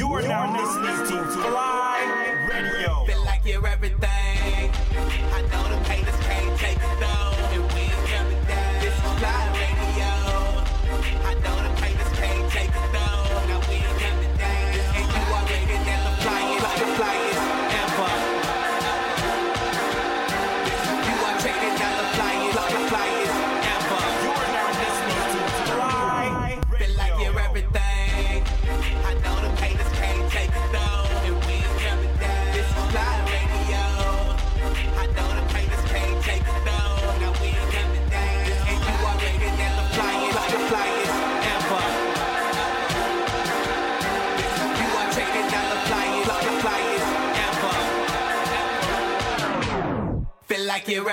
You 0.00 0.10
are 0.14 0.22
now 0.22 0.50
listening 0.50 0.96
to 1.08 1.30
Fly 1.30 1.69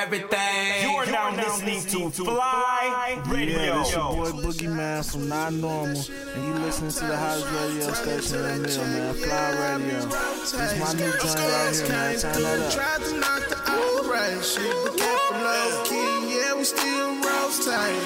like 0.10 0.20
you're 0.20 0.30
everything. 0.30 0.90
You 0.90 0.98
are 0.98 1.06
now 1.06 1.36
listening 1.36 1.82
to 1.82 2.24
FLYE 2.24 3.22
Radio. 3.28 3.58
Yeah, 3.58 3.80
this 3.80 3.92
your 3.92 4.14
boy 4.14 4.32
Boogeyman 4.32 5.12
from 5.12 5.30
Not 5.30 5.54
Normal, 5.54 5.88
and 5.88 6.48
you 6.48 6.54
listening 6.64 6.92
to 6.92 7.06
the 7.06 7.18
hottest 7.18 7.52
radio 7.52 7.94
station 7.94 8.46
in 8.46 8.64
the 8.64 8.70
mill, 8.70 8.86
man. 8.86 9.14
FLYE 9.16 9.78
Radio. 9.78 10.00
This 10.42 10.80
my 10.80 10.94
new 10.94 11.12
joint 11.12 11.40
right 11.40 11.76
here, 11.76 11.90
man. 11.90 12.20
Turn 12.20 12.44
that 12.44 12.60
up. 12.60 12.74
Tried 12.74 13.02
to 13.04 13.20
knock 13.20 13.44
the 13.50 13.58
operation, 13.68 14.64
but 14.84 14.98
kept 14.98 15.32
it 15.32 15.44
low 15.44 15.84
key. 15.86 16.36
Yeah, 16.36 16.56
we 16.56 16.64
still 16.64 17.10
rotate. 17.22 18.02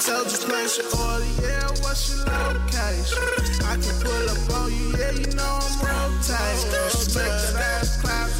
So 0.00 0.24
just 0.24 0.46
place 0.48 0.78
your 0.78 0.86
order. 0.86 1.24
Yeah, 1.42 1.68
what's 1.82 2.10
your 2.10 2.24
location? 2.26 3.22
I 3.64 3.76
can 3.76 3.96
pull 4.02 4.28
up 4.30 4.50
on 4.60 4.72
you. 4.72 4.96
Yeah, 4.98 5.12
you 5.12 5.26
know 5.34 5.58
I'm 5.60 5.80
rotating. 5.80 6.86
Make 7.16 7.32
that 7.56 7.95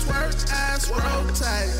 twerk, 0.06 0.50
ass 0.50 0.88
rotate. 0.90 1.70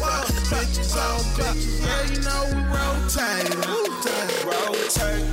Bitches 0.50 0.96
on 0.96 1.20
bitches. 1.38 1.80
Yeah, 1.84 2.02
you 2.10 2.20
know 2.26 2.42
we 2.52 2.60
rotate. 2.74 3.54
Rotate, 3.54 4.44
rotate, 4.46 5.24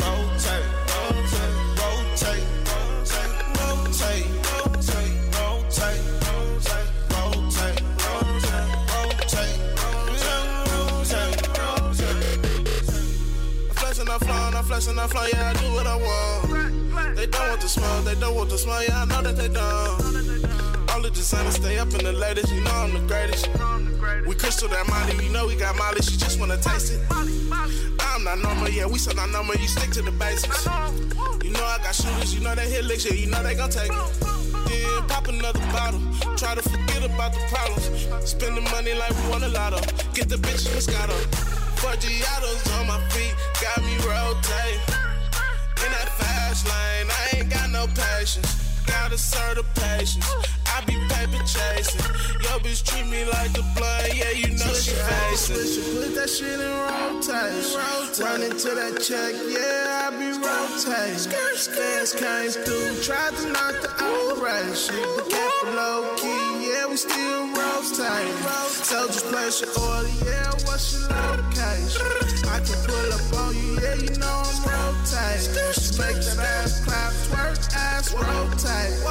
rotate, 0.00 0.66
rotate, 1.00 1.46
rotate, 1.88 2.44
rotate, 3.56 4.06
rotate, 4.06 4.26
Flexing, 13.74 14.08
I'm 14.08 14.18
flying, 14.20 14.54
I'm 14.54 14.64
flexing, 14.64 14.98
I'm 14.98 15.08
flying, 15.08 15.30
yeah, 15.34 15.50
I 15.50 15.60
do 15.60 15.72
what 15.72 15.86
I 15.86 15.96
want. 15.96 17.16
They 17.16 17.26
don't 17.26 17.48
want 17.48 17.60
the 17.60 17.68
smoke, 17.68 18.04
they 18.04 18.14
don't 18.14 18.34
want 18.34 18.50
the 18.50 18.58
smoke, 18.58 18.84
yeah, 18.88 19.02
I 19.02 19.04
know 19.06 19.22
that 19.22 19.36
they 19.36 19.48
don't. 19.48 20.45
All 21.16 21.22
the 21.22 21.28
designers 21.28 21.54
stay 21.54 21.78
up 21.78 21.88
in 21.94 22.04
the 22.04 22.12
latest, 22.12 22.52
you 22.52 22.60
know 22.60 22.70
I'm 22.72 22.92
the 22.92 23.00
greatest. 23.00 23.48
We 24.28 24.34
crystal 24.34 24.68
that 24.68 24.86
Molly, 24.86 25.24
you 25.24 25.32
know 25.32 25.46
we 25.46 25.56
got 25.56 25.74
Molly, 25.78 26.02
she 26.02 26.14
just 26.18 26.38
wanna 26.38 26.58
taste 26.58 26.92
it. 26.92 27.00
I'm 27.10 28.22
not 28.22 28.38
normal, 28.38 28.68
yeah, 28.68 28.84
we 28.84 28.98
said 28.98 29.16
not 29.16 29.30
normal, 29.30 29.56
you 29.56 29.66
stick 29.66 29.92
to 29.92 30.02
the 30.02 30.10
basics. 30.10 30.66
You 31.42 31.52
know 31.52 31.64
I 31.64 31.78
got 31.78 31.94
shooters, 31.94 32.34
you 32.34 32.42
know 32.42 32.54
they 32.54 32.68
hit 32.68 32.84
licks, 32.84 33.06
yeah, 33.06 33.14
you 33.14 33.30
know 33.30 33.42
they 33.42 33.54
gon' 33.54 33.70
take 33.70 33.90
it. 33.90 34.20
Then 34.68 35.08
pop 35.08 35.26
another 35.28 35.60
bottle, 35.72 36.02
try 36.36 36.54
to 36.54 36.60
forget 36.60 37.02
about 37.02 37.32
the 37.32 37.40
problems. 37.48 38.28
Spend 38.28 38.54
the 38.54 38.60
money 38.68 38.92
like 38.92 39.16
we 39.16 39.30
won 39.30 39.42
a 39.42 39.48
lotto, 39.48 39.80
get 40.12 40.28
the 40.28 40.36
bitches 40.36 40.68
Moscato. 40.76 41.16
Four 41.80 41.92
on 41.92 42.86
my 42.86 43.00
feet, 43.08 43.34
got 43.62 43.80
me 43.80 43.96
rotate. 44.04 44.84
In 45.80 45.90
that 45.96 46.12
fast 46.20 46.66
lane, 46.68 47.08
I 47.08 47.38
ain't 47.38 47.48
got 47.48 47.70
no 47.70 47.86
patience. 47.86 48.65
Gotta 48.86 49.18
serve 49.18 49.56
the 49.56 49.64
patience. 49.80 50.26
I 50.66 50.84
be 50.86 50.94
paper 51.08 51.42
chasing. 51.44 52.00
Yo, 52.42 52.58
bitch 52.60 52.84
treat 52.84 53.06
me 53.06 53.24
like 53.24 53.52
the 53.52 53.64
blood. 53.76 54.14
Yeah, 54.14 54.30
you 54.30 54.48
know 54.48 54.72
she 54.74 54.92
facing. 54.92 55.56
Put 56.00 56.14
that 56.14 56.30
shit 56.30 56.60
in 56.60 56.72
rotation. 56.86 58.24
Run 58.24 58.42
into 58.42 58.70
that 58.74 59.00
check. 59.00 59.34
Yeah, 59.48 60.06
I 60.06 60.10
be 60.16 60.30
rotating. 60.38 61.32
Fans 61.76 62.12
came 62.14 62.50
through. 62.64 63.02
Tried 63.02 63.34
to 63.36 63.46
knock 63.52 63.74
the 63.82 63.90
operation. 64.00 64.96
But 65.16 65.30
kept 65.30 65.64
low 65.74 66.14
key. 66.16 66.45
Yeah, 66.86 66.90
we 66.92 66.96
still 66.96 67.46
rotating. 67.48 68.36
So 68.86 69.06
just 69.08 69.26
place 69.26 69.60
your 69.60 69.70
order. 69.70 70.08
Yeah, 70.24 70.50
what's 70.66 70.94
your 70.94 71.10
location? 71.10 72.06
I 72.46 72.60
can 72.62 72.78
pull 72.86 73.12
up 73.12 73.34
on 73.42 73.56
you. 73.56 73.80
Yeah, 73.80 73.94
you 73.94 74.14
know 74.20 74.42
I'm 74.46 74.62
rotating. 74.62 75.54
Make 75.98 76.22
that 76.22 76.38
ass 76.38 76.84
clap, 76.84 77.12
twerk, 77.26 77.74
ass 77.74 78.14
rotate. 78.14 79.02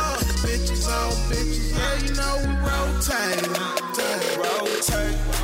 Bitches 0.45 0.87
on 0.87 1.11
bitches, 1.27 1.75
yeah, 1.75 1.95
you 2.05 2.13
know 2.15 2.35
we. 2.63 3.43
Rotate, 3.75 4.37
rotate, 4.37 5.34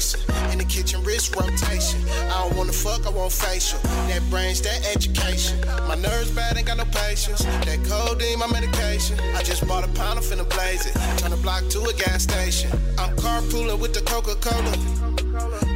In 0.00 0.56
the 0.56 0.64
kitchen, 0.64 1.04
wrist 1.04 1.36
rotation. 1.36 2.00
I 2.32 2.48
don't 2.48 2.56
wanna 2.56 2.72
fuck, 2.72 3.06
I 3.06 3.10
want 3.10 3.32
facial. 3.32 3.78
That 4.08 4.22
brains, 4.30 4.62
that 4.62 4.80
education. 4.96 5.60
My 5.86 5.94
nerves 5.94 6.30
bad, 6.30 6.56
ain't 6.56 6.66
got 6.66 6.78
no 6.78 6.86
patience. 6.86 7.44
That 7.44 7.84
codeine, 7.84 8.38
my 8.38 8.46
medication. 8.46 9.20
I 9.36 9.42
just 9.42 9.68
bought 9.68 9.84
a 9.84 9.88
pound, 9.88 10.18
I'm 10.18 10.24
finna 10.24 10.48
blaze 10.48 10.86
it. 10.86 10.94
Turn 11.18 11.32
the 11.32 11.36
block 11.36 11.68
to 11.68 11.82
a 11.84 11.92
gas 11.92 12.22
station. 12.22 12.70
I'm 12.96 13.14
carpooling 13.16 13.78
with 13.78 13.92
the 13.92 14.00
Coca 14.00 14.36
Cola. 14.40 14.72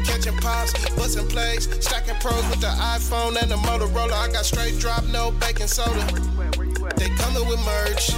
Catching 0.07 0.39
pops, 0.39 0.73
busting 0.97 1.29
plays, 1.29 1.69
stacking 1.85 2.17
pros 2.17 2.49
with 2.49 2.63
the 2.63 2.73
iPhone 2.97 3.37
and 3.37 3.51
the 3.51 3.57
Motorola. 3.57 4.15
I 4.15 4.33
got 4.33 4.47
straight 4.47 4.79
drop, 4.79 5.05
no 5.05 5.33
baking 5.33 5.67
soda. 5.67 6.01
They 6.97 7.11
coming 7.21 7.47
with 7.47 7.61
merch. 7.61 8.09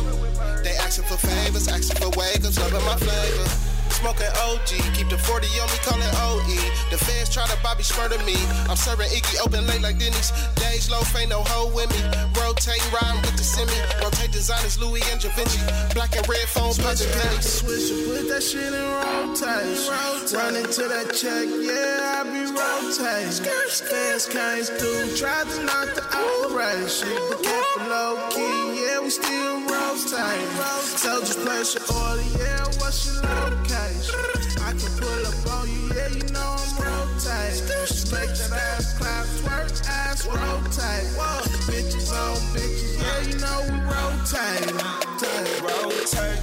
They 0.62 0.70
asking 0.78 1.06
for 1.06 1.16
favors, 1.18 1.66
asking 1.66 1.98
for 1.98 2.16
wake-ups, 2.16 2.60
loving 2.60 2.84
my 2.86 2.94
flavor. 2.94 3.75
Smoking 3.90 4.32
OG, 4.48 4.94
keep 4.94 5.08
the 5.08 5.18
40 5.18 5.46
on 5.60 5.68
me, 5.70 5.78
call 5.82 5.98
it 5.98 6.14
OE. 6.26 6.58
The 6.90 6.98
feds 6.98 7.32
try 7.32 7.46
to 7.46 7.58
Bobby 7.62 7.82
Shmurda 7.82 8.18
me. 8.24 8.36
I'm 8.68 8.76
serving 8.76 9.08
Iggy 9.08 9.44
open 9.44 9.66
late 9.66 9.82
like 9.82 9.98
Denny's. 9.98 10.32
Days 10.56 10.90
low, 10.90 11.02
ain't 11.18 11.30
no 11.30 11.42
hoe 11.42 11.72
with 11.74 11.90
me. 11.90 12.00
Rotate, 12.38 12.82
riding 12.92 13.20
with 13.22 13.36
the 13.36 13.44
semi. 13.44 13.72
Rotate 14.02 14.32
designers, 14.32 14.78
Louis 14.78 15.02
and 15.10 15.20
Da 15.20 15.30
Vinci. 15.30 15.60
Black 15.94 16.16
and 16.16 16.26
red 16.28 16.46
phone, 16.48 16.74
punching 16.74 17.10
pennies. 17.10 17.46
Switch 17.60 17.88
put 18.06 18.28
that 18.28 18.42
shit 18.42 18.72
in 18.72 19.15
rotation. 19.40 20.36
Run 20.36 20.56
into 20.56 20.88
that 20.88 21.12
check, 21.14 21.48
yeah, 21.60 22.16
I 22.16 22.24
be 22.24 22.44
rotating. 22.50 23.44
Fans 23.44 24.26
came 24.26 24.64
through, 24.64 25.16
tried 25.16 25.46
to 25.48 25.62
knock 25.64 25.94
the 25.94 26.02
operation. 26.02 27.08
But 27.28 27.42
kept 27.42 27.88
low 27.88 28.28
key, 28.30 28.80
yeah, 28.80 29.00
we 29.00 29.10
still 29.10 29.60
rotating. 29.66 30.50
So 30.96 31.20
just 31.20 31.40
place 31.40 31.74
your 31.74 31.84
order, 31.94 32.22
yeah, 32.38 32.64
what's 32.80 33.06
your 33.06 33.22
location? 33.22 34.14
I 34.62 34.72
can 34.72 34.92
pull 34.98 35.26
up 35.26 35.46
on 35.52 35.68
you, 35.68 35.92
yeah, 35.94 36.08
you 36.08 36.26
know 36.32 36.56
I'm 36.56 36.72
rotating. 36.80 37.66
Make 38.12 38.32
that 38.38 38.52
ass 38.52 38.98
clap, 38.98 39.26
twerk, 39.42 39.70
ass 39.88 40.26
rotate. 40.26 41.06
Bitches 41.66 42.12
on 42.12 42.36
bitches, 42.54 42.98
yeah, 43.00 43.20
you 43.28 43.36
know 43.38 43.60
we 43.70 43.78
rotate. 43.84 44.72
Rotate, 44.72 45.62
rotate, 45.62 46.40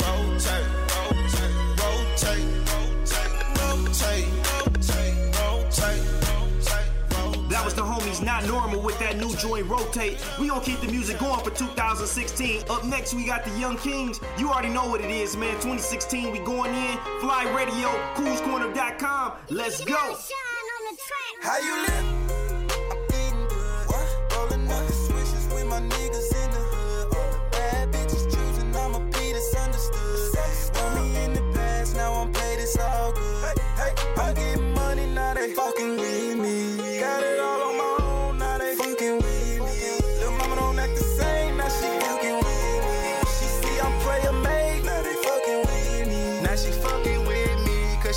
rotate, 0.00 0.79
joint 9.40 9.66
Rotate. 9.68 10.18
We 10.38 10.48
gonna 10.48 10.60
keep 10.60 10.80
the 10.80 10.88
music 10.88 11.18
going 11.18 11.42
for 11.42 11.50
2016. 11.50 12.64
Up 12.68 12.84
next, 12.84 13.14
we 13.14 13.24
got 13.24 13.44
the 13.44 13.50
Young 13.58 13.78
Kings. 13.78 14.20
You 14.38 14.50
already 14.50 14.68
know 14.68 14.86
what 14.86 15.00
it 15.00 15.10
is, 15.10 15.36
man. 15.36 15.54
2016, 15.54 16.30
we 16.30 16.38
going 16.40 16.74
in. 16.74 16.98
FLYE 17.20 17.44
Radio, 17.54 17.88
coolscorner.com. 18.14 19.32
Let's 19.48 19.82
go. 19.84 20.16
How 21.42 21.58
you 21.58 21.74
live? 21.82 22.04
I'm 22.90 22.98
eating 23.08 23.46
good. 23.48 23.86
What? 23.88 24.32
Rolling 24.36 24.70
up 24.70 24.86
the 24.86 24.92
switches 24.92 25.48
with 25.54 25.66
my 25.66 25.80
niggas 25.80 26.44
in 26.44 26.50
the 26.50 26.58
hood. 26.58 27.16
All 27.16 27.32
the 27.32 27.40
bad 27.50 27.92
bitches 27.92 28.24
choosing, 28.24 28.76
I'm 28.76 28.94
a 28.94 29.00
P 29.10 29.32
that's 29.32 29.54
understood. 29.56 30.34
Want 30.74 30.94
me 31.02 31.24
in 31.24 31.32
the 31.32 31.52
past, 31.54 31.96
now 31.96 32.12
I'm 32.12 32.32
paid, 32.32 32.58
it's 32.58 32.78
all 32.78 33.12
good. 33.12 33.58
Hey, 33.76 33.94
hey, 33.94 34.20
I'm 34.20 34.34
getting 34.34 34.74
money, 34.74 35.06
now 35.06 35.32
they 35.32 35.54
fucking 35.54 35.96
with 35.96 36.36
me. 36.36 36.89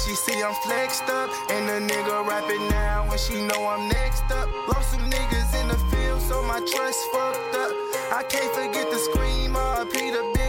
She 0.03 0.15
see 0.15 0.43
I'm 0.43 0.53
flexed 0.65 1.07
up. 1.09 1.29
And 1.49 1.67
the 1.69 1.93
nigga 1.93 2.27
rapping 2.27 2.67
now 2.69 3.07
when 3.07 3.17
she 3.17 3.35
know 3.47 3.67
I'm 3.67 3.87
next 3.89 4.23
up. 4.31 4.49
Lost 4.67 4.91
some 4.91 5.09
niggas 5.09 5.61
in 5.61 5.67
the 5.69 5.77
field, 5.89 6.21
so 6.21 6.43
my 6.43 6.59
trust 6.59 6.99
fucked 7.11 7.55
up. 7.55 7.71
I 8.11 8.23
can't 8.27 8.53
forget 8.53 8.91
the 8.91 8.97
scream 8.97 9.55
of 9.55 9.91
Peter 9.91 10.21
Big. 10.33 10.43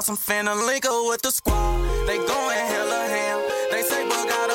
Gotta. 0.00 0.08
I'm 0.08 0.16
finna 0.16 0.66
link 0.66 0.84
her 0.84 1.08
with 1.08 1.22
the 1.22 1.30
squad. 1.30 1.78
They 2.06 2.16
going 2.16 2.56
hella 2.56 3.08
ham. 3.08 3.40
They 3.70 3.82
say, 3.82 4.08
but 4.08 4.28
got 4.28 4.49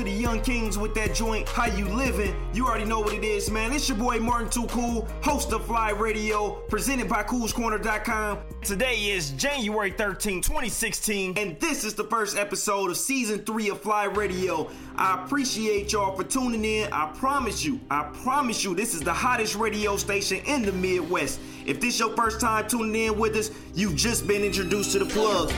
to 0.00 0.04
the 0.04 0.10
Young 0.10 0.40
Kings 0.40 0.78
with 0.78 0.94
that 0.94 1.14
joint. 1.14 1.46
How 1.46 1.66
you 1.66 1.86
living? 1.86 2.34
You 2.54 2.66
already 2.66 2.86
know 2.86 3.00
what 3.00 3.12
it 3.12 3.22
is, 3.22 3.50
man. 3.50 3.70
It's 3.72 3.86
your 3.86 3.98
boy 3.98 4.18
Martin 4.18 4.48
Too 4.48 4.66
Cool, 4.68 5.06
host 5.22 5.52
of 5.52 5.66
FLYE 5.66 5.90
Radio, 5.90 6.52
presented 6.68 7.06
by 7.06 7.22
CoolsCorner.com. 7.22 8.38
Today 8.62 9.10
is 9.10 9.30
January 9.32 9.90
13, 9.90 10.40
2016, 10.40 11.36
and 11.36 11.60
this 11.60 11.84
is 11.84 11.94
the 11.94 12.04
first 12.04 12.38
episode 12.38 12.90
of 12.90 12.96
season 12.96 13.40
three 13.40 13.68
of 13.68 13.82
FLYE 13.82 14.04
Radio. 14.04 14.70
I 14.96 15.22
appreciate 15.22 15.92
y'all 15.92 16.16
for 16.16 16.24
tuning 16.24 16.64
in. 16.64 16.92
I 16.92 17.10
promise 17.14 17.64
you, 17.64 17.80
I 17.90 18.04
promise 18.22 18.64
you, 18.64 18.74
this 18.74 18.94
is 18.94 19.00
the 19.00 19.12
hottest 19.12 19.54
radio 19.54 19.96
station 19.96 20.38
in 20.46 20.62
the 20.62 20.72
Midwest. 20.72 21.40
If 21.66 21.80
this 21.80 21.98
your 21.98 22.14
first 22.16 22.40
time 22.40 22.68
tuning 22.68 23.06
in 23.06 23.18
with 23.18 23.36
us, 23.36 23.50
you've 23.74 23.96
just 23.96 24.26
been 24.26 24.42
introduced 24.42 24.92
to 24.92 24.98
the 24.98 25.06
plug. 25.06 25.52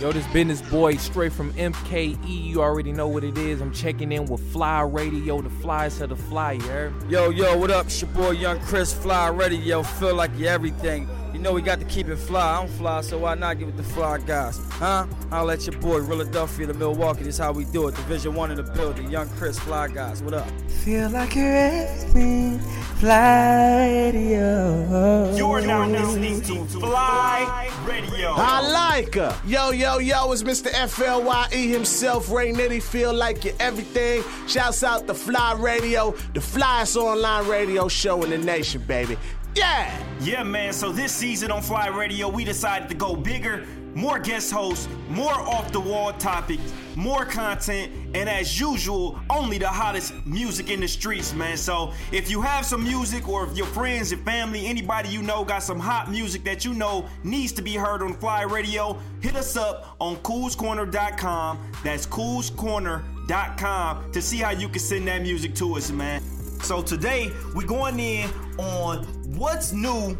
Yo, 0.00 0.10
this 0.12 0.26
business 0.28 0.62
boy 0.62 0.96
straight 0.96 1.32
from 1.32 1.52
MKE. 1.54 2.16
You 2.26 2.62
already 2.62 2.90
know 2.90 3.06
what 3.06 3.22
it 3.22 3.36
is. 3.36 3.60
I'm 3.60 3.72
checking 3.72 4.12
in 4.12 4.24
with 4.24 4.40
FLYE 4.52 4.82
Radio, 4.82 5.42
the 5.42 5.50
flyest 5.50 6.00
of 6.00 6.08
the 6.08 6.16
fly, 6.16 6.52
you 6.52 6.62
heard? 6.62 7.10
Yo, 7.10 7.28
yo, 7.28 7.58
what 7.58 7.70
up? 7.70 7.84
It's 7.84 8.00
your 8.00 8.10
boy 8.12 8.30
Young 8.30 8.58
Chris 8.60 8.94
FLYE 8.94 9.28
Radio. 9.28 9.82
Feel 9.82 10.14
like 10.14 10.34
you 10.38 10.46
everything. 10.46 11.06
You 11.32 11.38
know 11.38 11.52
we 11.52 11.62
got 11.62 11.78
to 11.78 11.86
keep 11.86 12.08
it 12.08 12.16
fly. 12.16 12.56
I 12.56 12.60
don't 12.60 12.70
fly, 12.70 13.00
so 13.02 13.18
why 13.18 13.34
not 13.34 13.58
give 13.58 13.68
it 13.68 13.76
the 13.76 13.82
fly 13.82 14.18
guys? 14.18 14.58
Huh? 14.70 15.06
I'll 15.30 15.44
let 15.44 15.64
your 15.66 15.78
boy 15.80 16.04
Philadelphia 16.04 16.66
to 16.66 16.74
Milwaukee. 16.74 17.22
This 17.22 17.38
how 17.38 17.52
we 17.52 17.64
do 17.66 17.86
it. 17.88 17.94
Division 17.94 18.34
one 18.34 18.50
in 18.50 18.56
the 18.56 18.64
building. 18.64 19.10
Young 19.10 19.28
Chris 19.30 19.58
Fly 19.58 19.88
guys. 19.88 20.22
What 20.22 20.34
up? 20.34 20.48
Feel 20.84 21.08
like 21.10 21.36
you're 21.36 21.52
resting, 21.52 22.58
fly 22.98 24.10
radio. 24.10 25.34
You're 25.36 25.60
now 25.60 25.86
listening 25.86 26.40
to 26.42 26.64
FLYE 26.78 27.70
Radio. 27.86 28.32
I 28.34 28.70
like 28.72 29.14
her. 29.14 29.38
Yo, 29.46 29.70
yo, 29.70 29.98
yo, 29.98 30.32
it's 30.32 30.42
Mr. 30.42 30.70
FLYE 30.88 31.48
E 31.54 31.70
himself, 31.70 32.30
Ray 32.30 32.52
Nitty. 32.52 32.82
Feel 32.82 33.12
like 33.12 33.44
you're 33.44 33.54
everything. 33.60 34.24
Shouts 34.48 34.82
out 34.82 35.06
to 35.06 35.14
FLYE 35.14 35.54
Radio, 35.60 36.12
the 36.34 36.40
flyest 36.40 36.96
online 36.96 37.46
radio 37.46 37.88
show 37.88 38.22
in 38.24 38.30
the 38.30 38.38
nation, 38.38 38.82
baby. 38.86 39.16
Yeah! 39.54 40.06
Yeah, 40.20 40.42
man. 40.42 40.72
So 40.72 40.92
this 40.92 41.12
season 41.12 41.50
on 41.50 41.62
FLYE 41.62 41.88
Radio, 41.88 42.28
we 42.28 42.44
decided 42.44 42.88
to 42.90 42.94
go 42.94 43.16
bigger, 43.16 43.66
more 43.94 44.18
guest 44.18 44.52
hosts, 44.52 44.86
more 45.08 45.32
off 45.32 45.72
the 45.72 45.80
wall 45.80 46.12
topics, 46.12 46.72
more 46.94 47.24
content, 47.24 47.90
and 48.14 48.28
as 48.28 48.60
usual, 48.60 49.18
only 49.30 49.58
the 49.58 49.66
hottest 49.66 50.14
music 50.26 50.70
in 50.70 50.80
the 50.80 50.88
streets, 50.88 51.32
man. 51.32 51.56
So 51.56 51.92
if 52.12 52.30
you 52.30 52.42
have 52.42 52.66
some 52.66 52.84
music, 52.84 53.28
or 53.28 53.46
if 53.46 53.56
your 53.56 53.66
friends 53.66 54.12
and 54.12 54.22
family, 54.24 54.66
anybody 54.66 55.08
you 55.08 55.22
know 55.22 55.44
got 55.44 55.62
some 55.62 55.80
hot 55.80 56.10
music 56.10 56.44
that 56.44 56.64
you 56.64 56.74
know 56.74 57.06
needs 57.24 57.52
to 57.52 57.62
be 57.62 57.74
heard 57.74 58.02
on 58.02 58.14
FLYE 58.14 58.42
Radio, 58.42 58.98
hit 59.20 59.36
us 59.36 59.56
up 59.56 59.96
on 60.00 60.16
CoolsCorner.com. 60.16 61.72
That's 61.82 62.06
CoolsCorner.com 62.06 64.12
to 64.12 64.22
see 64.22 64.38
how 64.38 64.50
you 64.50 64.68
can 64.68 64.80
send 64.80 65.08
that 65.08 65.22
music 65.22 65.54
to 65.56 65.76
us, 65.76 65.90
man. 65.90 66.22
So 66.62 66.82
today 66.82 67.32
we're 67.54 67.66
going 67.66 67.98
in 67.98 68.28
on 68.58 69.06
what's 69.40 69.72
new 69.72 70.16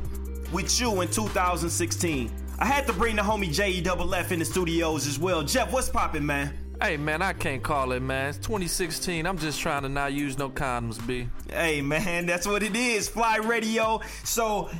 with 0.50 0.81
you 0.81 1.02
in 1.02 1.08
2016. 1.08 2.32
I 2.58 2.64
had 2.64 2.87
to 2.87 2.93
bring 2.94 3.17
the 3.17 3.22
homie 3.22 3.52
J 3.52 3.82
Double 3.82 4.14
F 4.14 4.32
in 4.32 4.38
the 4.38 4.46
studios 4.46 5.06
as 5.06 5.19
well. 5.19 5.43
Jeff, 5.43 5.70
what's 5.72 5.90
poppin', 5.90 6.25
man? 6.25 6.55
Hey 6.82 6.97
man, 6.97 7.21
I 7.21 7.35
can't 7.35 7.62
call 7.62 7.92
it 7.92 8.00
man. 8.00 8.30
It's 8.30 8.38
2016. 8.38 9.26
I'm 9.26 9.37
just 9.37 9.61
trying 9.61 9.83
to 9.83 9.90
not 9.90 10.14
use 10.14 10.38
no 10.38 10.49
condoms, 10.49 11.06
B. 11.06 11.28
Hey 11.50 11.83
man, 11.83 12.25
that's 12.25 12.47
what 12.47 12.62
it 12.62 12.75
is. 12.75 13.11
FLYE 13.11 13.37
Radio. 13.47 14.00
So, 14.25 14.71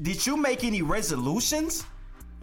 did 0.00 0.26
you 0.26 0.38
make 0.38 0.64
any 0.64 0.80
resolutions? 0.80 1.84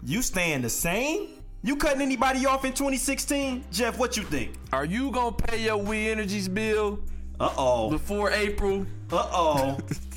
You 0.06 0.22
staying 0.22 0.62
the 0.62 0.70
same? 0.70 1.30
You 1.64 1.76
cutting 1.76 2.02
anybody 2.02 2.46
off 2.46 2.66
in 2.66 2.72
2016? 2.74 3.64
Jeff, 3.72 3.98
what 3.98 4.16
you 4.16 4.22
think? 4.24 4.54
Are 4.72 4.86
you 4.86 5.10
gonna 5.10 5.36
pay 5.36 5.64
your 5.64 5.78
We 5.78 6.08
Energies 6.08 6.48
bill 6.48 7.00
Uh 7.40 7.52
oh. 7.58 7.90
before 7.90 8.30
April? 8.30 8.86
Uh 9.12 9.28
oh. 9.32 9.78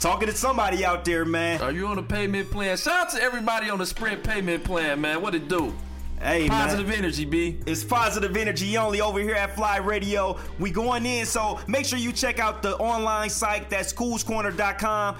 Talking 0.00 0.28
to 0.28 0.34
somebody 0.36 0.84
out 0.84 1.04
there, 1.04 1.24
man. 1.24 1.60
Are 1.60 1.72
you 1.72 1.88
on 1.88 1.98
a 1.98 2.02
payment 2.02 2.50
plan? 2.50 2.76
Shout 2.76 3.06
out 3.06 3.10
to 3.10 3.22
everybody 3.22 3.68
on 3.68 3.78
the 3.78 3.86
Sprint 3.86 4.22
payment 4.22 4.62
plan, 4.62 5.00
man. 5.00 5.20
What 5.20 5.34
it 5.34 5.48
do? 5.48 5.74
Hey, 6.20 6.48
Positive 6.48 6.86
man. 6.88 6.98
energy, 6.98 7.24
B. 7.24 7.58
It's 7.66 7.84
positive 7.84 8.36
energy 8.36 8.76
only 8.76 9.00
over 9.00 9.20
here 9.20 9.34
at 9.34 9.54
FLYE 9.56 9.78
Radio. 9.78 10.36
We 10.58 10.70
going 10.70 11.06
in, 11.06 11.26
so 11.26 11.60
make 11.68 11.84
sure 11.86 11.98
you 11.98 12.12
check 12.12 12.38
out 12.40 12.62
the 12.62 12.76
online 12.76 13.30
site. 13.30 13.70
That's 13.70 13.92
coolscorner.com. 13.92 15.16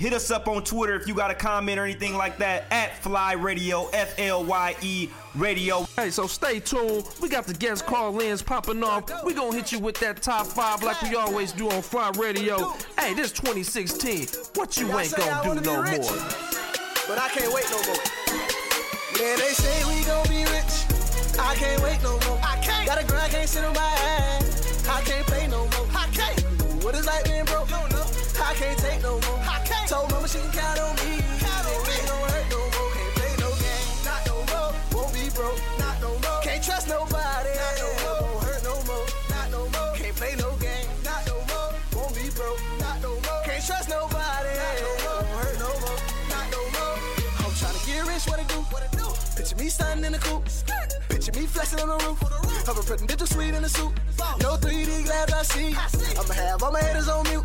Hit 0.00 0.14
us 0.14 0.30
up 0.30 0.48
on 0.48 0.64
Twitter 0.64 0.94
if 0.94 1.06
you 1.06 1.12
got 1.12 1.30
a 1.30 1.34
comment 1.34 1.78
or 1.78 1.84
anything 1.84 2.16
like 2.16 2.38
that 2.38 2.64
at 2.70 2.96
FLYE 3.02 3.32
Radio, 3.32 3.90
F 3.92 4.18
L 4.18 4.42
Y 4.42 4.74
E 4.80 5.10
Radio. 5.34 5.86
Hey, 5.94 6.08
so 6.08 6.26
stay 6.26 6.58
tuned. 6.58 7.04
We 7.20 7.28
got 7.28 7.46
the 7.46 7.52
guest 7.52 7.84
call-ins 7.84 8.40
popping 8.40 8.82
off. 8.82 9.04
We 9.26 9.34
gonna 9.34 9.54
hit 9.54 9.72
you 9.72 9.78
with 9.78 10.00
that 10.00 10.22
top 10.22 10.46
five 10.46 10.82
like 10.82 11.02
we 11.02 11.16
always 11.16 11.52
do 11.52 11.68
on 11.70 11.82
FLYE 11.82 12.12
Radio. 12.18 12.72
Hey, 12.98 13.12
this 13.12 13.30
2016. 13.30 14.28
What 14.54 14.78
you 14.78 14.86
ain't 14.98 15.14
gonna 15.14 15.60
do 15.60 15.60
no 15.60 15.82
more? 15.82 16.16
But 17.06 17.18
I 17.18 17.28
can't 17.34 17.52
wait 17.52 17.66
no 17.70 17.76
more. 17.84 18.02
Man, 19.20 19.38
they 19.38 19.52
say 19.52 19.84
we 19.84 20.02
going 20.06 20.24
to 20.24 20.30
be 20.30 20.44
rich. 20.44 21.38
I 21.38 21.54
can't 21.56 21.82
wait 21.82 22.02
no 22.02 22.12
more. 22.26 22.40
I 22.42 22.58
can't. 22.62 22.86
Got 22.86 23.02
a 23.02 23.06
grind, 23.06 23.32
can't 23.32 23.46
sit 23.46 23.64
on 23.64 23.74
my 23.74 23.80
ass. 23.80 24.88
I 24.88 25.02
can't 25.02 25.26
play 25.26 25.46
no 25.46 25.66
more. 25.66 25.89
She 30.30 30.38
can 30.38 30.52
count 30.52 30.78
on 30.78 30.94
me. 31.02 31.18
Count 31.42 31.66
on 31.66 31.82
me. 31.82 31.90
Ain't 31.90 32.06
no 32.06 32.16
hurt 32.30 32.46
no 32.54 32.60
more. 32.62 32.90
Can't 32.94 33.14
play 33.18 33.34
no 33.42 33.50
game. 33.58 33.86
Not 34.06 34.20
no 34.30 34.36
more. 34.50 34.70
Won't 34.94 35.12
be 35.12 35.26
broke. 35.34 35.58
Not 35.78 35.96
no 36.00 36.10
more. 36.22 36.40
Can't 36.46 36.62
trust 36.62 36.86
nobody. 36.86 37.50
Not 37.58 37.74
no 37.82 37.90
more. 38.02 38.22
Won't 38.30 38.44
hurt 38.46 38.62
no 38.62 38.76
more. 38.86 39.06
Not 39.34 39.50
no 39.50 39.62
more. 39.74 39.90
Can't 39.98 40.14
play 40.14 40.34
no 40.38 40.54
game. 40.62 40.86
Not 41.02 41.26
no 41.26 41.36
more. 41.50 41.70
Won't 41.96 42.14
be 42.14 42.30
broke. 42.38 42.62
Not 42.78 43.02
no 43.02 43.10
more. 43.10 43.42
Can't 43.42 43.64
trust 43.66 43.88
nobody. 43.90 44.54
Not 44.54 44.76
no 44.86 44.92
more. 45.02 45.22
Won't 45.26 45.42
hurt 45.42 45.56
no 45.58 45.70
more. 45.82 45.98
Not 46.30 46.46
no 46.54 46.62
more. 46.78 46.96
I'm 47.42 47.52
tryna 47.58 47.82
get 47.86 48.06
rich, 48.06 48.24
what 48.30 48.38
it 48.38 48.46
do? 48.46 48.58
What 48.70 48.82
it 48.86 48.92
do? 48.94 49.06
Picture 49.34 49.56
me 49.56 49.68
standing 49.68 50.04
in 50.06 50.12
the 50.12 50.22
coop. 50.22 50.46
Picture 51.30 51.42
me 51.42 51.46
flexing 51.46 51.80
on 51.80 51.88
the 51.88 52.04
roof. 52.06 52.20
Have 52.66 52.78
a 52.78 52.82
presidential 52.82 53.26
sweet 53.26 53.54
in 53.54 53.62
the 53.62 53.68
suit. 53.68 53.92
No 54.40 54.56
3D 54.56 55.04
glass 55.04 55.32
I 55.32 55.42
see. 55.42 55.76
I'ma 56.18 56.34
have 56.34 56.62
all 56.62 56.72
my 56.72 56.80
haters 56.80 57.08
on 57.08 57.22
mute. 57.28 57.44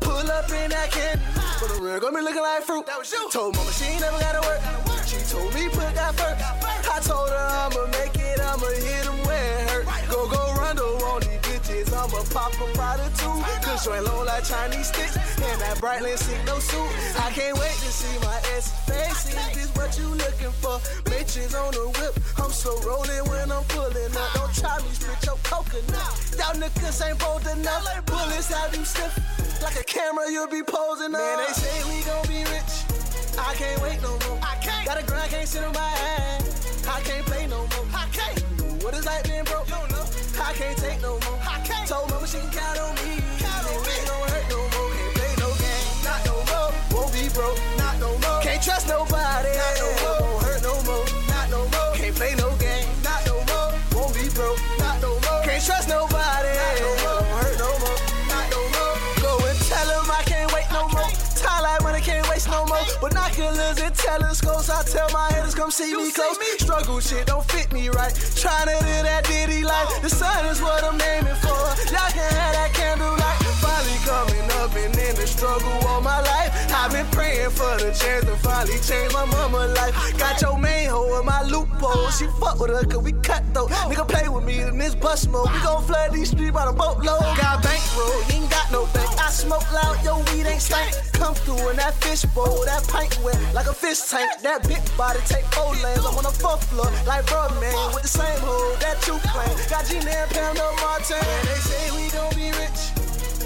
Pull 0.00 0.28
up 0.30 0.50
in 0.50 0.70
that 0.70 0.90
candy. 0.90 1.22
But 1.60 1.68
the 1.70 1.80
real 1.80 2.00
got 2.00 2.12
me 2.14 2.20
looking 2.20 2.42
like 2.42 2.62
fruit. 2.64 2.84
Told 3.30 3.54
mama 3.54 3.70
she 3.72 3.84
ain't 3.84 4.00
never 4.00 4.18
gotta 4.18 4.40
work. 4.48 4.60
She 5.06 5.18
told 5.30 5.54
me 5.54 5.68
put 5.68 5.94
that 5.94 6.14
first. 6.16 6.42
I 6.90 6.98
told 7.00 7.28
her 7.28 7.46
I'ma 7.62 7.86
make 7.92 8.16
it. 8.18 8.40
I'ma 8.40 8.66
hit 8.66 9.06
'em 9.06 9.24
where 9.26 9.58
it 9.58 9.70
hurt. 9.70 9.86
Go 10.10 10.28
go 10.28 10.54
Rondo 10.58 10.86
on 11.06 11.20
these 11.20 11.41
bitches. 11.62 11.92
I'ma 11.92 12.22
pop 12.32 12.52
'em 12.60 12.72
by 12.76 12.96
the 12.96 13.08
two. 13.16 13.32
Cause 13.62 13.86
you 13.86 13.94
ain't 13.94 14.04
low 14.04 14.24
like 14.24 14.44
Chinese 14.44 14.88
sticks. 14.88 15.16
And 15.16 15.60
that 15.60 15.78
bright 15.80 16.02
lipstick, 16.02 16.44
no 16.46 16.58
suit. 16.58 16.90
I 17.18 17.30
can't 17.30 17.58
wait 17.58 17.76
to 17.84 17.90
see 17.92 18.18
my 18.20 18.36
ass 18.54 18.72
face. 18.86 19.26
Is 19.26 19.34
this 19.54 19.70
what 19.76 19.96
you 19.98 20.08
looking 20.08 20.52
for? 20.60 20.78
Bitches 21.04 21.54
on 21.54 21.72
the 21.72 21.86
whip. 21.98 22.14
I'm 22.38 22.50
slow 22.50 22.78
rolling 22.82 23.24
when 23.30 23.50
I'm 23.50 23.64
pulling 23.64 24.16
up. 24.16 24.32
Don't 24.34 24.54
try 24.54 24.78
me, 24.78 24.90
spit 24.92 25.24
your 25.24 25.38
coconut. 25.42 26.12
Y'all 26.38 26.56
niggas 26.60 27.06
ain't 27.06 27.18
bold 27.18 27.46
enough. 27.46 27.84
Bullets 28.06 28.48
have 28.52 28.74
you 28.76 28.84
stiff. 28.84 29.14
Like 29.62 29.76
a 29.78 29.84
camera, 29.84 30.30
you'll 30.30 30.48
be 30.48 30.62
posing 30.62 31.14
up. 31.14 31.20
Man, 31.20 31.38
they 31.38 31.52
say 31.54 31.76
we 31.88 32.02
gon' 32.02 32.26
be 32.26 32.42
rich. 32.50 32.74
I 33.38 33.54
can't 33.54 33.80
wait 33.82 34.02
no 34.02 34.10
more. 34.26 34.38
I 34.42 34.56
can't. 34.60 34.86
Got 34.86 35.00
a 35.02 35.04
grind, 35.06 35.30
can't 35.30 35.48
sit 35.48 35.62
on 35.64 35.72
my 35.72 35.92
ass. 36.18 36.86
I 36.88 37.00
can't 37.02 37.24
play 37.26 37.46
no 37.46 37.58
more. 37.58 37.86
I 37.94 38.06
can't. 38.12 38.38
What 38.82 38.94
is 38.94 39.06
like 39.06 39.24
being 39.24 39.44
broke? 39.44 39.68
You 39.68 39.74
don't 39.74 39.90
know. 39.92 40.06
I 40.42 40.52
can't 40.54 40.76
take 40.76 41.00
no 41.00 41.12
more. 41.20 41.41
She 42.32 42.38
can 42.38 42.50
count 42.50 42.78
on 42.78 42.94
me. 42.94 43.20
Count 43.38 43.66
on 43.66 43.82
me. 43.82 43.92
Ain't 43.92 44.08
gon' 44.08 44.28
hurt 44.28 44.48
no 44.48 44.56
more. 44.56 44.90
Can't 44.96 45.14
play 45.14 45.34
no 45.38 45.48
game. 45.60 46.04
Not 46.04 46.24
no 46.24 46.34
more. 46.50 47.02
Won't 47.02 47.12
be 47.12 47.28
broke. 47.28 47.71
Telescopes, 64.02 64.68
I 64.68 64.82
tell 64.82 65.08
my 65.12 65.28
haters 65.32 65.54
come 65.54 65.70
see 65.70 65.94
me 65.94 66.10
close. 66.10 66.38
me 66.38 66.46
Struggle 66.58 67.00
shit 67.00 67.26
don't 67.26 67.44
fit 67.50 67.72
me 67.72 67.88
right. 67.88 68.12
Trying 68.36 68.66
to 68.66 68.76
live 68.84 69.04
that 69.06 69.24
ditty 69.24 69.62
life. 69.62 69.88
The 70.02 70.10
sun 70.10 70.46
is 70.46 70.60
what 70.60 70.82
I'm 70.84 71.00
aiming 71.00 71.38
for. 71.40 71.62
Y'all 71.94 72.10
can 72.10 72.26
have 72.26 72.54
that 72.58 72.70
candlelight. 72.74 73.38
Finally 73.62 73.98
coming 74.02 74.46
up 74.60 74.74
and 74.74 74.94
in 74.98 75.14
the 75.16 75.26
struggle 75.26 75.72
all 75.88 76.00
my 76.00 76.20
life. 76.20 76.50
I've 76.74 76.92
been 76.92 77.06
praying 77.12 77.50
for 77.50 77.76
the 77.78 77.94
chance 77.94 78.24
to 78.24 78.36
finally 78.42 78.78
change 78.82 79.12
my 79.12 79.24
mama 79.24 79.68
life. 79.78 79.94
Got 80.18 80.40
your 80.42 80.58
main 80.58 80.88
hoe 80.88 81.20
in 81.20 81.26
my 81.26 81.42
loophole. 81.42 82.10
She 82.10 82.26
fuck 82.40 82.58
with 82.58 82.70
her 82.70 82.84
cause 82.84 83.02
we 83.02 83.12
cut 83.22 83.42
though. 83.54 83.68
Nigga 83.88 84.06
play 84.08 84.28
with 84.28 84.44
me 84.44 84.60
in 84.60 84.78
this 84.78 84.94
bus 84.94 85.26
mode. 85.28 85.50
We 85.52 85.60
gon' 85.60 85.84
flood 85.84 86.12
these 86.12 86.30
streets 86.30 86.52
by 86.52 86.66
the 86.66 86.72
boatload. 86.72 87.22
Got 87.38 87.62
bankroll, 87.62 88.18
you 88.28 88.42
ain't 88.42 88.50
got 88.50 88.72
no 88.72 88.86
bank. 88.94 89.10
I 89.20 89.30
smoke 89.30 89.66
loud, 89.72 90.04
yo 90.04 90.18
weed 90.32 90.46
ain't 90.46 90.60
stank. 90.60 91.01
Come 91.12 91.34
through 91.34 91.70
in 91.70 91.76
that 91.76 91.94
fish 92.02 92.24
bowl, 92.34 92.64
that 92.64 92.86
pint 92.88 93.18
wet 93.22 93.38
like 93.54 93.66
a 93.66 93.72
fish 93.72 94.00
tank. 94.08 94.42
That 94.42 94.66
big 94.66 94.82
body 94.96 95.20
take 95.26 95.44
four 95.54 95.72
lanes. 95.82 96.04
I'm 96.04 96.16
on 96.16 96.24
the 96.24 96.34
fourth 96.34 96.64
floor 96.70 96.90
like 97.06 97.24
man 97.60 97.94
with 97.94 98.02
the 98.02 98.08
same 98.08 98.40
hole 98.40 98.74
that 98.80 98.98
you 99.06 99.18
claim. 99.30 99.54
Got 99.70 99.86
Gina 99.86 100.10
and 100.10 100.30
Pam 100.30 100.54
no 100.54 100.68
Martin. 100.82 101.22
They 101.46 101.60
say 101.62 101.84
we 101.96 102.10
gon' 102.10 102.34
be 102.34 102.50
rich. 102.58 102.80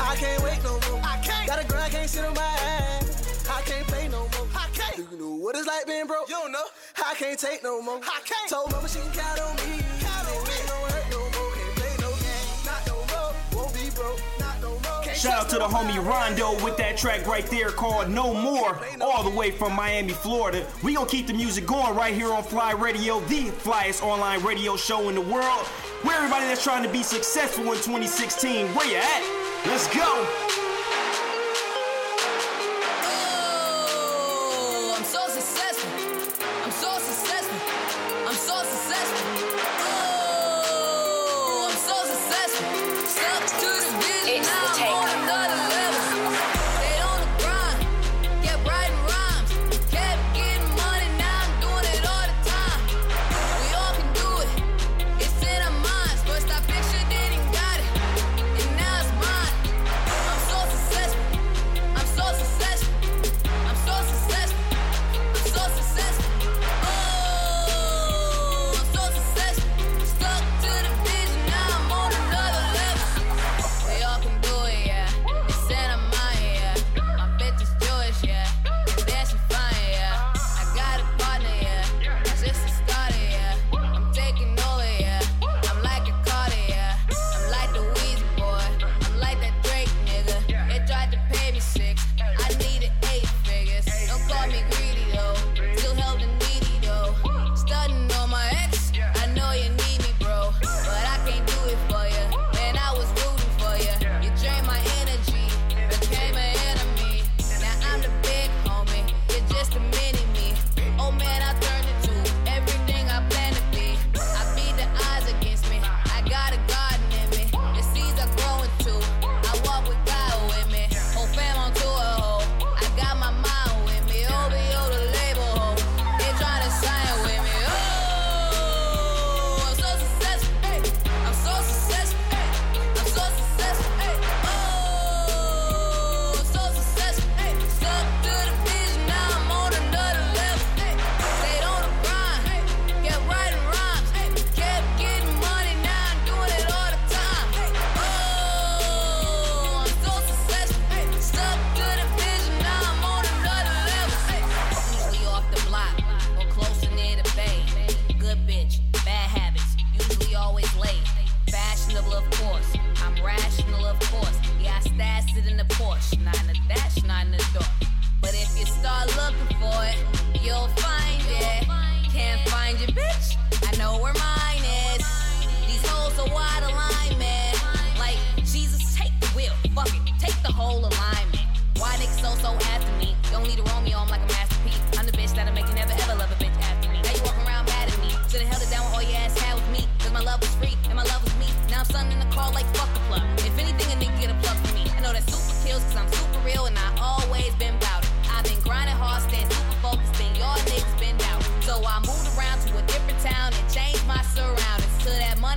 I 0.01 0.15
can't 0.17 0.43
wait 0.43 0.63
no 0.63 0.79
more. 0.89 1.01
I 1.03 1.19
can't. 1.23 1.47
Got 1.47 1.63
a 1.63 1.67
grind, 1.67 1.93
can't 1.93 2.09
sit 2.09 2.25
on 2.25 2.35
my 2.35 2.43
ass. 2.43 3.49
I 3.49 3.63
can't 3.63 3.87
play 3.87 4.09
no 4.09 4.21
more. 4.21 4.49
I 4.55 4.69
can't. 4.73 4.99
You 5.11 5.19
know 5.19 5.35
what 5.37 5.57
it's 5.57 5.67
like 5.67 5.87
being 5.87 6.07
broke? 6.07 6.29
You 6.29 6.37
don't 6.37 6.53
know. 6.53 6.67
I 7.05 7.15
can't 7.15 7.39
take 7.39 7.63
no 7.63 7.83
more. 7.83 8.01
I 8.03 8.21
can't. 8.25 8.51
Told 8.51 8.73
mama 8.73 8.89
she 8.89 9.01
can 9.01 9.13
count 9.13 9.41
on 9.41 9.57
me. 9.57 9.83
Count 10.01 10.29
on 10.29 10.45
me. 10.45 10.56
Shout 15.17 15.33
out 15.33 15.49
to 15.49 15.57
the 15.57 15.65
homie 15.65 15.97
Rondo 16.05 16.63
with 16.63 16.77
that 16.77 16.99
track 16.99 17.27
right 17.27 17.47
there 17.47 17.71
called 17.71 18.11
No 18.11 18.35
More, 18.35 18.79
all 19.01 19.25
the 19.25 19.35
way 19.35 19.51
from 19.51 19.73
Miami, 19.75 20.13
Florida. 20.13 20.67
We 20.83 20.95
gonna 20.95 21.09
keep 21.09 21.27
the 21.27 21.33
music 21.33 21.65
going 21.65 21.97
right 21.97 22.15
here 22.15 22.31
on 22.35 22.43
FLYE 22.43 22.73
Radio, 22.73 23.21
the 23.21 23.45
flyest 23.45 24.03
online 24.03 24.43
radio 24.43 24.77
show 24.77 25.09
in 25.09 25.15
the 25.15 25.23
world. 25.23 25.67
Where 26.03 26.17
everybody 26.17 26.45
that's 26.45 26.63
trying 26.63 26.83
to 26.83 26.91
be 26.91 27.03
successful 27.03 27.65
in 27.65 27.79
2016, 27.79 28.67
where 28.75 28.87
you 28.87 28.97
at? 28.97 29.63
Let's 29.65 29.89
go. 29.95 30.76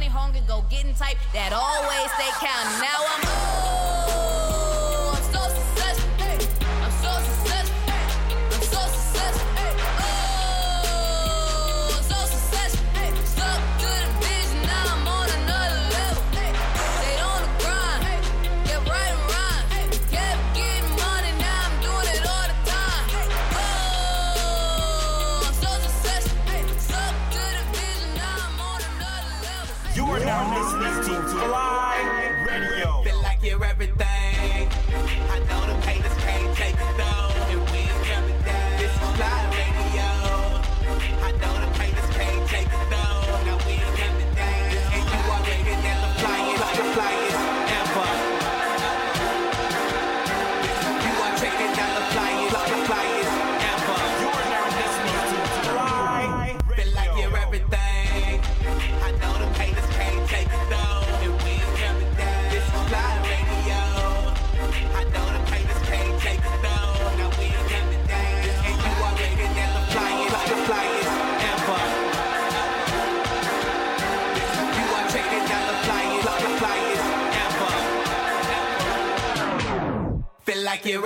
hungry, 0.09 0.41
go 0.47 0.63
getting 0.69 0.93
type 0.93 1.17
that 1.33 1.53
always 1.53 2.11
stay 2.17 2.31
counting. 2.41 2.81
Now 2.81 2.99
I'm. 3.05 3.48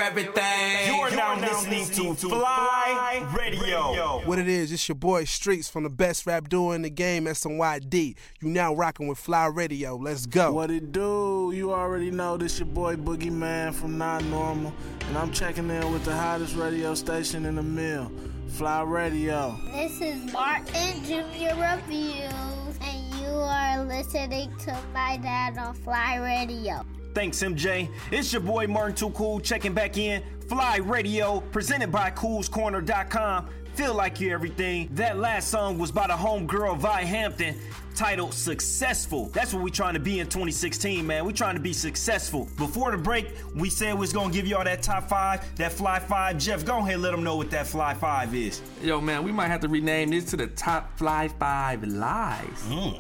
Feel 0.04 0.26
like 0.26 0.36
you're 0.36 0.36
everything. 0.36 0.96
You 0.96 1.02
are 1.02 1.12
now 1.12 1.40
listening 1.40 2.16
to 2.16 2.28
FLYE 2.28 3.26
Radio. 3.38 4.22
What 4.26 4.40
it 4.40 4.48
is, 4.48 4.72
it's 4.72 4.88
your 4.88 4.96
boy 4.96 5.24
Streets 5.24 5.70
from 5.70 5.84
the 5.84 5.90
best 5.90 6.26
rap 6.26 6.50
duo 6.50 6.72
in 6.72 6.82
the 6.82 6.90
game, 6.90 7.26
SNYD. 7.26 8.16
You 8.42 8.50
now 8.50 8.74
rocking 8.74 9.08
with 9.08 9.18
FLYE 9.18 9.48
Radio. 9.48 9.96
Let's 9.96 10.26
go. 10.26 10.52
What 10.52 10.72
it 10.72 10.92
do? 10.92 11.52
You 11.56 11.72
already 11.72 12.12
know 12.12 12.38
this 12.38 12.60
your 12.60 12.68
boy 12.68 12.96
Boogie 12.96 13.32
Man 13.32 13.72
from 13.72 13.98
Not 13.98 14.24
Normal, 14.26 14.74
and 15.08 15.18
I'm 15.18 15.32
checking 15.32 15.70
in 15.70 15.92
with 15.92 16.04
the 16.04 16.16
hottest 16.16 16.56
radio 16.56 16.96
station 16.96 17.46
in 17.46 17.56
the 17.56 17.64
mill, 17.64 18.12
FLYE 18.50 18.82
Radio. 18.84 19.58
This 19.72 20.02
is 20.02 20.34
Martin 20.34 21.04
Junior 21.06 21.56
Reviews, 21.56 22.78
and 22.82 23.22
you 23.22 23.30
are 23.30 23.84
listening 23.86 24.52
to 24.60 24.78
my 24.94 25.18
dad 25.18 25.58
on 25.58 25.74
FLYE 25.76 26.18
Radio. 26.18 26.86
Thanks, 27.14 27.42
MJ. 27.44 27.90
It's 28.12 28.34
your 28.34 28.42
boy 28.42 28.68
Martin 28.68 28.96
Too 28.96 29.10
Cool 29.12 29.40
checking 29.40 29.74
back 29.74 29.98
in. 29.98 30.24
FLYE 30.48 30.78
Radio, 30.78 31.42
presented 31.52 31.92
by 31.92 32.12
CoolsCorner.com. 32.12 33.50
Feel 33.76 33.94
like 33.96 34.20
you 34.20 34.32
everything. 34.32 34.90
That 34.92 35.18
last 35.18 35.50
song 35.50 35.80
was 35.80 35.92
by 35.92 36.06
the 36.06 36.14
homegirl 36.14 36.78
Vi 36.78 37.04
Hampton, 37.06 37.56
titled 37.96 38.34
Successful. 38.34 39.30
That's 39.30 39.52
what 39.54 39.64
we 39.64 39.72
trying 39.72 39.96
to 39.96 40.00
be 40.00 40.20
in 40.20 40.28
2016, 40.28 41.06
man. 41.06 41.26
we 41.26 41.34
trying 41.34 41.56
to 41.56 41.62
be 41.62 41.74
successful. 41.74 42.48
Before 42.58 42.92
the 42.92 42.98
break, 42.98 43.30
we 43.56 43.70
said 43.72 43.96
we 43.96 44.02
was 44.02 44.14
gonna 44.14 44.32
give 44.32 44.46
y'all 44.46 44.64
that 44.64 44.84
top 44.84 45.10
five, 45.10 45.56
that 45.56 45.72
Fly 45.72 45.98
Five. 46.00 46.38
Jeff, 46.38 46.66
go 46.66 46.78
ahead 46.80 46.96
and 46.96 47.02
let 47.02 47.12
them 47.12 47.24
know 47.24 47.36
what 47.36 47.50
that 47.50 47.66
Fly 47.66 47.96
Five 47.96 48.36
is. 48.36 48.62
Yo, 48.84 49.02
man, 49.02 49.24
we 49.24 49.32
might 49.32 49.48
have 49.48 49.62
to 49.62 49.68
rename 49.68 50.10
this 50.10 50.26
to 50.26 50.38
the 50.38 50.48
top 50.48 50.96
fly 50.98 51.28
five 51.28 51.84
lies. 51.84 52.64
Mm. 52.68 53.00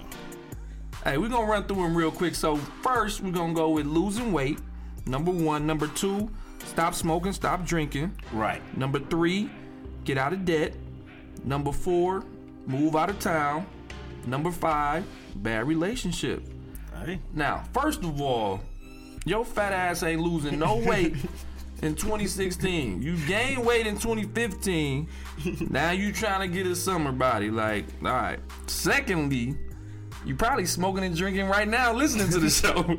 Hey, 1.03 1.17
we're 1.17 1.27
gonna 1.27 1.45
run 1.45 1.65
through 1.65 1.83
them 1.83 1.97
real 1.97 2.11
quick. 2.11 2.33
So 2.33 2.55
first, 2.55 3.19
we're 3.19 3.31
gonna 3.31 3.53
go 3.53 3.71
with 3.71 3.85
losing 3.85 4.31
weight. 4.31 4.59
Number 5.05 5.31
one. 5.31 5.67
Number 5.67 5.87
two, 5.87 6.29
stop 6.65 6.95
smoking, 6.95 7.33
stop 7.33 7.65
drinking. 7.65 8.13
Right. 8.31 8.61
Number 8.77 8.99
three, 8.99 9.49
get 10.05 10.17
out 10.17 10.31
of 10.31 10.45
debt. 10.45 10.73
Number 11.43 11.73
four, 11.73 12.23
move 12.65 12.95
out 12.95 13.09
of 13.09 13.19
town. 13.19 13.65
Number 14.25 14.49
five, 14.49 15.05
bad 15.35 15.67
relationship. 15.67 16.41
Hey. 17.03 17.19
Now, 17.33 17.65
first 17.73 18.01
of 18.05 18.21
all, 18.21 18.61
your 19.25 19.43
fat 19.43 19.73
ass 19.73 20.03
ain't 20.03 20.21
losing 20.21 20.57
no 20.57 20.77
weight 20.87 21.15
in 21.81 21.95
2016. 21.95 23.01
You 23.01 23.17
gained 23.27 23.65
weight 23.65 23.87
in 23.87 23.97
2015. 23.97 25.09
now 25.69 25.91
you 25.91 26.13
trying 26.13 26.49
to 26.49 26.55
get 26.55 26.65
a 26.65 26.77
summer 26.77 27.11
body. 27.11 27.51
Like, 27.51 27.83
all 28.01 28.13
right. 28.13 28.39
Secondly, 28.67 29.57
you 30.25 30.35
probably 30.35 30.65
smoking 30.65 31.03
and 31.03 31.15
drinking 31.15 31.47
right 31.47 31.67
now 31.67 31.93
listening 31.93 32.29
to 32.29 32.39
the 32.39 32.49
show. 32.49 32.97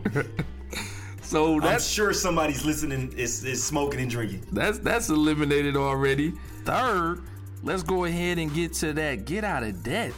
so 1.23 1.55
I'm 1.55 1.61
that's 1.61 1.87
sure 1.89 2.13
somebody's 2.13 2.65
listening 2.65 3.13
is, 3.17 3.45
is 3.45 3.63
smoking 3.63 4.01
and 4.01 4.11
drinking. 4.11 4.47
that's 4.53 4.79
that's 4.79 5.09
eliminated 5.09 5.77
already. 5.77 6.33
Third, 6.65 7.23
let's 7.63 7.83
go 7.83 8.05
ahead 8.05 8.39
and 8.39 8.53
get 8.55 8.73
to 8.75 8.93
that 8.95 9.25
get 9.25 9.45
out 9.45 9.63
of 9.63 9.83
debt. 9.83 10.13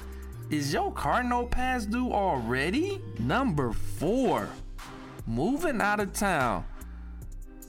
Is 0.51 0.73
your 0.73 0.93
car 0.93 1.25
no 1.25 1.47
pass 1.47 1.87
due 1.87 2.13
already? 2.13 3.01
Number 3.19 3.73
four, 3.73 4.49
moving 5.27 5.81
out 5.81 5.99
of 5.99 6.13
town. 6.13 6.65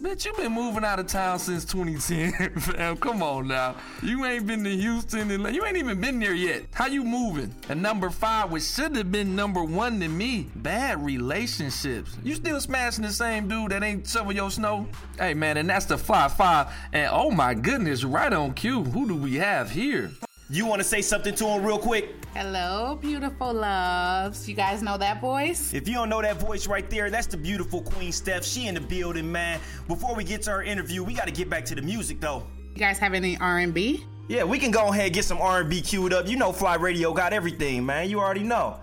Bitch, 0.01 0.25
you 0.25 0.33
been 0.33 0.51
moving 0.51 0.83
out 0.83 0.99
of 0.99 1.07
town 1.07 1.39
since 1.39 1.65
2010, 1.65 2.59
fam. 2.59 2.97
Come 2.97 3.23
on 3.23 3.47
now. 3.47 3.75
You 4.03 4.25
ain't 4.25 4.45
been 4.45 4.63
to 4.63 4.69
Houston 4.69 5.31
and 5.31 5.55
you 5.55 5.65
ain't 5.65 5.75
even 5.75 5.99
been 5.99 6.19
there 6.19 6.35
yet. 6.35 6.65
How 6.71 6.85
you 6.85 7.03
moving? 7.03 7.51
And 7.67 7.81
number 7.81 8.11
five, 8.11 8.51
which 8.51 8.61
should 8.61 8.95
have 8.95 9.11
been 9.11 9.35
number 9.35 9.63
one 9.63 9.99
to 10.01 10.07
me, 10.07 10.51
bad 10.57 11.03
relationships. 11.03 12.15
You 12.23 12.35
still 12.35 12.61
smashing 12.61 13.05
the 13.05 13.11
same 13.11 13.47
dude 13.47 13.71
that 13.71 13.81
ain't 13.81 14.07
shovel 14.07 14.33
your 14.33 14.51
snow? 14.51 14.87
Hey 15.17 15.33
man, 15.33 15.57
and 15.57 15.67
that's 15.67 15.85
the 15.85 15.97
fly 15.97 16.27
five. 16.27 16.67
And 16.93 17.09
oh 17.11 17.31
my 17.31 17.55
goodness, 17.55 18.03
right 18.03 18.31
on 18.31 18.53
cue. 18.53 18.83
Who 18.83 19.07
do 19.07 19.15
we 19.15 19.35
have 19.37 19.71
here? 19.71 20.11
You 20.49 20.65
want 20.65 20.79
to 20.81 20.87
say 20.87 21.01
something 21.01 21.35
to 21.35 21.45
him 21.45 21.65
real 21.65 21.77
quick? 21.77 22.25
Hello, 22.33 22.97
beautiful 23.01 23.53
loves. 23.53 24.47
You 24.47 24.55
guys 24.55 24.81
know 24.81 24.97
that 24.97 25.19
voice? 25.19 25.73
If 25.73 25.89
you 25.89 25.95
don't 25.95 26.07
know 26.07 26.21
that 26.21 26.37
voice 26.37 26.67
right 26.67 26.89
there, 26.89 27.09
that's 27.09 27.27
the 27.27 27.35
beautiful 27.35 27.81
Queen 27.81 28.13
Steph. 28.13 28.45
She 28.45 28.67
in 28.67 28.75
the 28.75 28.79
building, 28.79 29.29
man. 29.29 29.59
Before 29.89 30.15
we 30.15 30.23
get 30.23 30.43
to 30.43 30.51
our 30.51 30.63
interview, 30.63 31.03
we 31.03 31.13
got 31.13 31.25
to 31.27 31.33
get 31.33 31.49
back 31.49 31.65
to 31.65 31.75
the 31.75 31.81
music 31.81 32.21
though. 32.21 32.47
You 32.73 32.79
guys 32.79 32.97
have 32.97 33.13
any 33.13 33.37
R&B? 33.39 34.05
Yeah, 34.29 34.45
we 34.45 34.57
can 34.57 34.71
go 34.71 34.87
ahead 34.87 35.07
and 35.07 35.13
get 35.13 35.25
some 35.25 35.41
R&B 35.41 35.81
queued 35.81 36.13
up. 36.13 36.29
You 36.29 36.37
know, 36.37 36.53
FLYE 36.53 36.75
Radio 36.75 37.11
got 37.11 37.33
everything, 37.33 37.85
man. 37.85 38.09
You 38.09 38.21
already 38.21 38.43
know. 38.43 38.79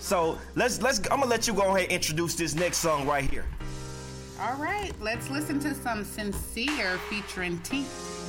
So 0.00 0.38
let's 0.54 0.80
let's. 0.80 1.00
I'm 1.10 1.20
gonna 1.20 1.26
let 1.26 1.46
you 1.46 1.52
go 1.52 1.68
ahead 1.68 1.84
and 1.84 1.92
introduce 1.92 2.34
this 2.34 2.54
next 2.54 2.78
song 2.78 3.06
right 3.06 3.28
here. 3.28 3.44
All 4.40 4.54
right, 4.54 4.92
let's 5.02 5.28
listen 5.28 5.60
to 5.60 5.74
some 5.74 6.02
Sincere 6.02 6.96
featuring 7.10 7.58
T. 7.58 7.84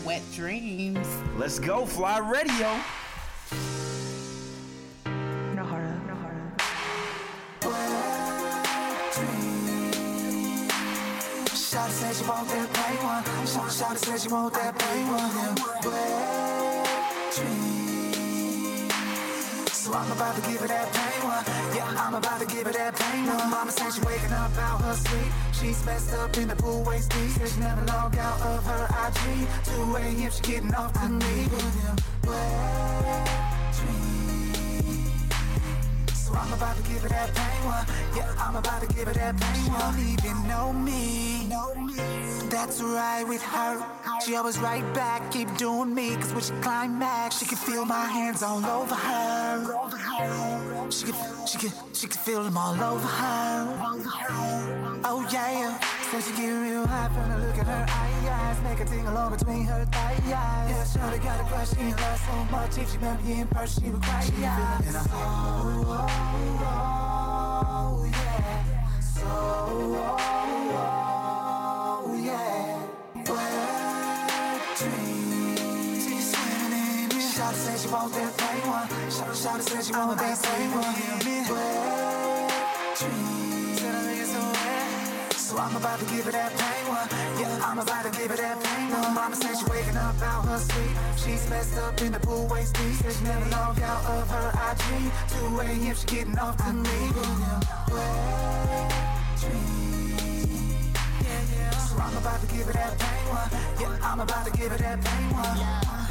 Wet 0.06 0.22
Dreams. 0.34 1.08
Let's 1.36 1.58
go, 1.58 1.86
FLYE 1.86 2.20
Radio. 2.20 2.80
Shawty 11.76 11.90
said 11.90 12.16
she 12.16 12.24
want 12.30 12.48
that 12.50 12.74
plain 12.74 12.98
one. 13.04 13.24
Shawty, 13.24 13.82
Shawty 13.82 13.98
said 13.98 14.22
she 14.22 14.28
want 14.30 14.54
that 14.54 14.78
plain 14.78 15.08
one. 15.08 15.32
Yeah. 15.36 15.56
Wet 15.90 17.34
dream. 17.36 17.95
So 19.86 19.94
I'm 19.94 20.12
about 20.12 20.36
to 20.36 20.42
give 20.50 20.62
her 20.62 20.68
that 20.68 20.92
pain 20.94 21.30
one. 21.30 21.46
Yeah, 21.76 21.86
I'm 21.96 22.16
about 22.16 22.40
to 22.40 22.48
give 22.48 22.66
her 22.66 22.74
that 22.74 22.96
pain 22.96 23.28
one. 23.28 23.52
Mama 23.52 23.72
said 23.72 23.92
she 23.94 24.02
waking 24.02 24.32
up 24.32 24.58
out 24.58 24.82
her 24.82 24.96
sleep. 24.96 25.32
She's 25.54 25.86
messed 25.86 26.12
up 26.16 26.36
in 26.38 26.48
the 26.48 26.56
pool 26.56 26.82
waist 26.82 27.12
deep. 27.12 27.30
Said 27.30 27.50
she 27.50 27.60
never 27.60 27.86
log 27.86 28.18
out 28.18 28.42
of 28.42 28.66
her 28.66 28.88
IG. 29.06 29.48
2 29.76 29.96
a.m. 29.98 30.32
she 30.32 30.42
getting 30.42 30.74
off 30.74 30.92
to 30.94 31.08
me. 31.08 31.46
Dream. 31.46 31.96
So 32.26 33.55
I'm 36.38 36.54
about 36.54 36.76
to 36.78 36.84
give 36.84 37.02
her 37.02 37.10
that 37.10 37.34
pain 37.34 37.66
one. 37.66 37.86
Yeah, 38.16 38.34
I'm 38.38 38.56
about 38.56 38.82
to 38.82 38.88
give 38.94 39.08
her 39.08 39.14
that 39.14 39.40
pain 39.40 39.72
one. 39.72 39.80
Don't 39.80 40.00
even 40.00 40.48
know 40.48 40.74
me. 40.74 41.50
That's 42.50 42.82
right 42.82 43.24
with 43.28 43.42
her. 43.42 43.84
She 44.24 44.36
always 44.36 44.58
right 44.60 44.86
back, 44.94 45.32
keep 45.32 45.56
doing 45.58 45.94
me. 45.94 46.16
Cause 46.16 46.34
when 46.34 46.42
she 46.42 46.54
climax, 46.62 47.40
she 47.40 47.46
can 47.46 47.58
feel 47.58 47.86
my 47.86 48.06
hands 48.06 48.44
all 48.44 48.66
over 48.66 48.96
her. 48.96 50.92
She 50.92 51.06
can, 51.06 51.16
she 51.48 51.58
can, 51.58 51.72
she 51.94 52.08
can 52.08 52.18
feel 52.18 52.44
them 52.44 52.58
all 52.58 52.74
over 52.74 53.08
her. 53.08 53.78
Oh 55.04 55.28
yeah. 55.32 55.80
Said 56.12 56.24
she 56.24 56.32
get 56.40 56.50
real 56.50 56.86
high 56.86 57.10
from 57.10 57.30
the 57.30 57.38
look 57.48 57.58
in 57.58 57.66
her 57.66 57.86
eyes 57.90 58.62
Make 58.62 58.80
a 58.80 58.86
ting 58.86 59.08
along 59.08 59.32
between 59.38 59.66
her 59.66 59.86
thighs. 59.86 60.22
Yeah, 60.28 60.84
shorty 60.84 61.18
got 61.18 61.40
a 61.40 61.44
crush, 61.46 61.70
she 61.72 61.80
in 61.82 61.96
love 61.96 62.20
so 62.20 62.34
much. 62.52 62.78
If 62.78 62.92
she 62.92 62.98
met 63.00 63.24
me 63.24 63.42
in 63.42 63.48
person, 63.48 63.84
she 63.84 63.90
would 63.90 64.04
cry, 64.04 64.22
she 64.22 64.34
yeah 64.40 64.82
And 64.86 64.98
I'm 64.98 65.06
oh, 65.12 66.06
oh, 66.62 68.06
yeah. 68.06 69.00
So, 69.00 69.26
oh, 69.26 70.18
oh, 72.06 72.16
yeah. 72.22 72.86
Wet 73.28 74.78
dreams 74.78 76.04
She's 76.06 76.26
swimming 76.32 76.74
in 76.74 77.10
me 77.10 77.22
Shawty 77.34 77.56
said 77.56 77.80
she 77.80 77.88
want 77.88 78.14
that 78.14 78.32
fake 78.34 78.68
one? 78.68 78.88
Shawty 79.10 79.62
said 79.62 79.84
she 79.84 79.92
want 79.92 80.20
that 80.20 80.38
fake 80.38 80.72
one. 80.76 80.96
Wet 81.56 82.98
dreams 83.00 83.55
so 85.46 85.60
I'm 85.60 85.76
about 85.76 86.00
to 86.00 86.06
give 86.06 86.26
it 86.26 86.32
that 86.32 86.52
pain 86.58 86.88
one. 86.88 87.08
Yeah, 87.40 87.60
I'm 87.62 87.78
about 87.78 88.04
to 88.04 88.20
give 88.20 88.32
it 88.32 88.38
that 88.38 88.64
pain 88.64 88.90
one. 88.90 89.14
Mama 89.14 89.36
said 89.36 89.56
she 89.56 89.66
waking 89.70 89.96
up 89.96 90.20
out 90.24 90.44
her 90.46 90.58
sleep. 90.58 90.98
She's 91.18 91.48
messed 91.52 91.78
up 91.78 92.02
in 92.02 92.14
the 92.14 92.20
pool 92.20 92.48
waist 92.48 92.74
deep. 92.74 92.94
Said 92.96 93.14
she 93.14 93.24
never 93.26 93.48
logged 93.52 93.80
out 93.82 94.04
of 94.06 94.28
her 94.28 94.50
IG. 94.72 95.12
2 95.38 95.60
a.m. 95.62 95.96
she 95.96 96.06
getting 96.08 96.40
off 96.40 96.58
to 96.58 96.74
me. 96.74 96.98
Yeah, 101.22 101.42
yeah. 101.54 101.70
So 101.78 101.96
I'm 102.02 102.18
about 102.18 102.42
to 102.42 102.48
give 102.48 102.68
it 102.68 102.74
that 102.74 102.98
pain 102.98 103.26
one. 103.30 103.50
Yeah, 103.80 104.00
I'm 104.02 104.20
about 104.22 104.46
to 104.48 104.52
give 104.52 104.72
it 104.72 104.80
that 104.80 105.00
pain 105.06 105.30
one. 105.30 106.05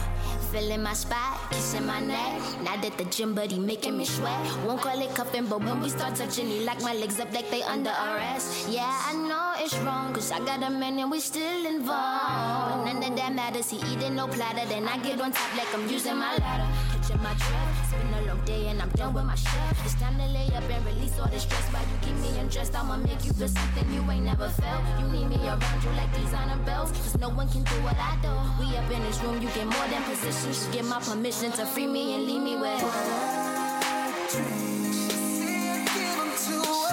Feeling 0.54 0.84
my 0.84 0.92
spot, 0.94 1.50
kissing 1.50 1.84
my 1.84 1.98
neck. 1.98 2.38
Not 2.62 2.84
at 2.84 2.96
the 2.96 3.04
gym, 3.06 3.34
but 3.34 3.50
he 3.50 3.58
making 3.58 3.98
me 3.98 4.04
sweat. 4.04 4.38
Won't 4.64 4.82
call 4.82 5.02
it 5.02 5.12
cuffing, 5.12 5.46
but 5.46 5.58
when 5.58 5.82
we 5.82 5.88
start 5.88 6.14
touching, 6.14 6.46
he 6.46 6.60
like 6.60 6.80
my 6.80 6.94
legs 6.94 7.18
up 7.18 7.34
like 7.34 7.50
they 7.50 7.64
under 7.64 7.90
arrest. 7.90 8.68
Yeah, 8.70 8.86
I 8.86 9.14
know 9.14 9.54
it's 9.58 9.76
wrong, 9.78 10.14
cause 10.14 10.30
I 10.30 10.38
got 10.38 10.62
a 10.62 10.70
man 10.70 11.00
and 11.00 11.10
we 11.10 11.18
still 11.18 11.66
involved. 11.66 12.86
But 12.86 12.92
none 12.92 13.02
of 13.02 13.16
that 13.16 13.34
matters, 13.34 13.68
he 13.68 13.78
eating 13.92 14.14
no 14.14 14.28
platter. 14.28 14.64
Then 14.68 14.86
I 14.86 14.96
get 14.98 15.20
on 15.20 15.32
top 15.32 15.56
like 15.58 15.74
I'm 15.74 15.88
using 15.90 16.18
my 16.18 16.36
ladder. 16.38 16.70
Catching 16.92 17.20
my 17.20 17.34
trip, 17.34 17.73
been 18.00 18.14
a 18.14 18.26
long 18.28 18.44
day 18.44 18.68
and 18.68 18.80
I'm 18.83 18.88
done 18.90 19.14
with 19.14 19.24
my 19.24 19.35
shift. 19.35 19.85
It's 19.85 19.94
time 19.94 20.16
to 20.18 20.26
lay 20.26 20.48
up 20.54 20.68
and 20.70 20.85
release 20.87 21.18
all 21.18 21.28
the 21.28 21.38
stress. 21.38 21.66
While 21.72 21.83
you 21.83 21.98
keep 22.02 22.16
me 22.18 22.38
undressed, 22.38 22.74
I'ma 22.74 22.96
make 22.98 23.24
you 23.24 23.33
feel 23.33 23.48
something 23.48 23.92
you 23.92 24.02
ain't 24.11 24.24
never 24.24 24.48
felt. 24.48 24.83
You 25.00 25.07
need 25.09 25.28
me 25.28 25.38
around 25.46 25.85
you 25.85 25.90
like 25.90 26.12
designer 26.14 26.59
belts, 26.64 26.92
cause 26.92 27.18
no 27.18 27.28
one 27.28 27.48
can 27.48 27.62
do 27.62 27.76
what 27.87 27.96
I 27.98 28.16
do. 28.22 28.33
We 28.59 28.76
up 28.76 28.90
in 28.90 29.02
this 29.02 29.22
room, 29.22 29.40
you 29.42 29.48
get 29.50 29.66
more 29.66 29.87
than 29.88 30.02
positions. 30.04 30.59
Just 30.59 30.72
get 30.72 30.85
my 30.85 31.00
permission 31.00 31.52
to 31.52 31.66
free 31.66 31.87
me 31.87 32.14
and 32.14 32.26
leave 32.26 32.42
me 32.42 32.57
with. 32.57 32.80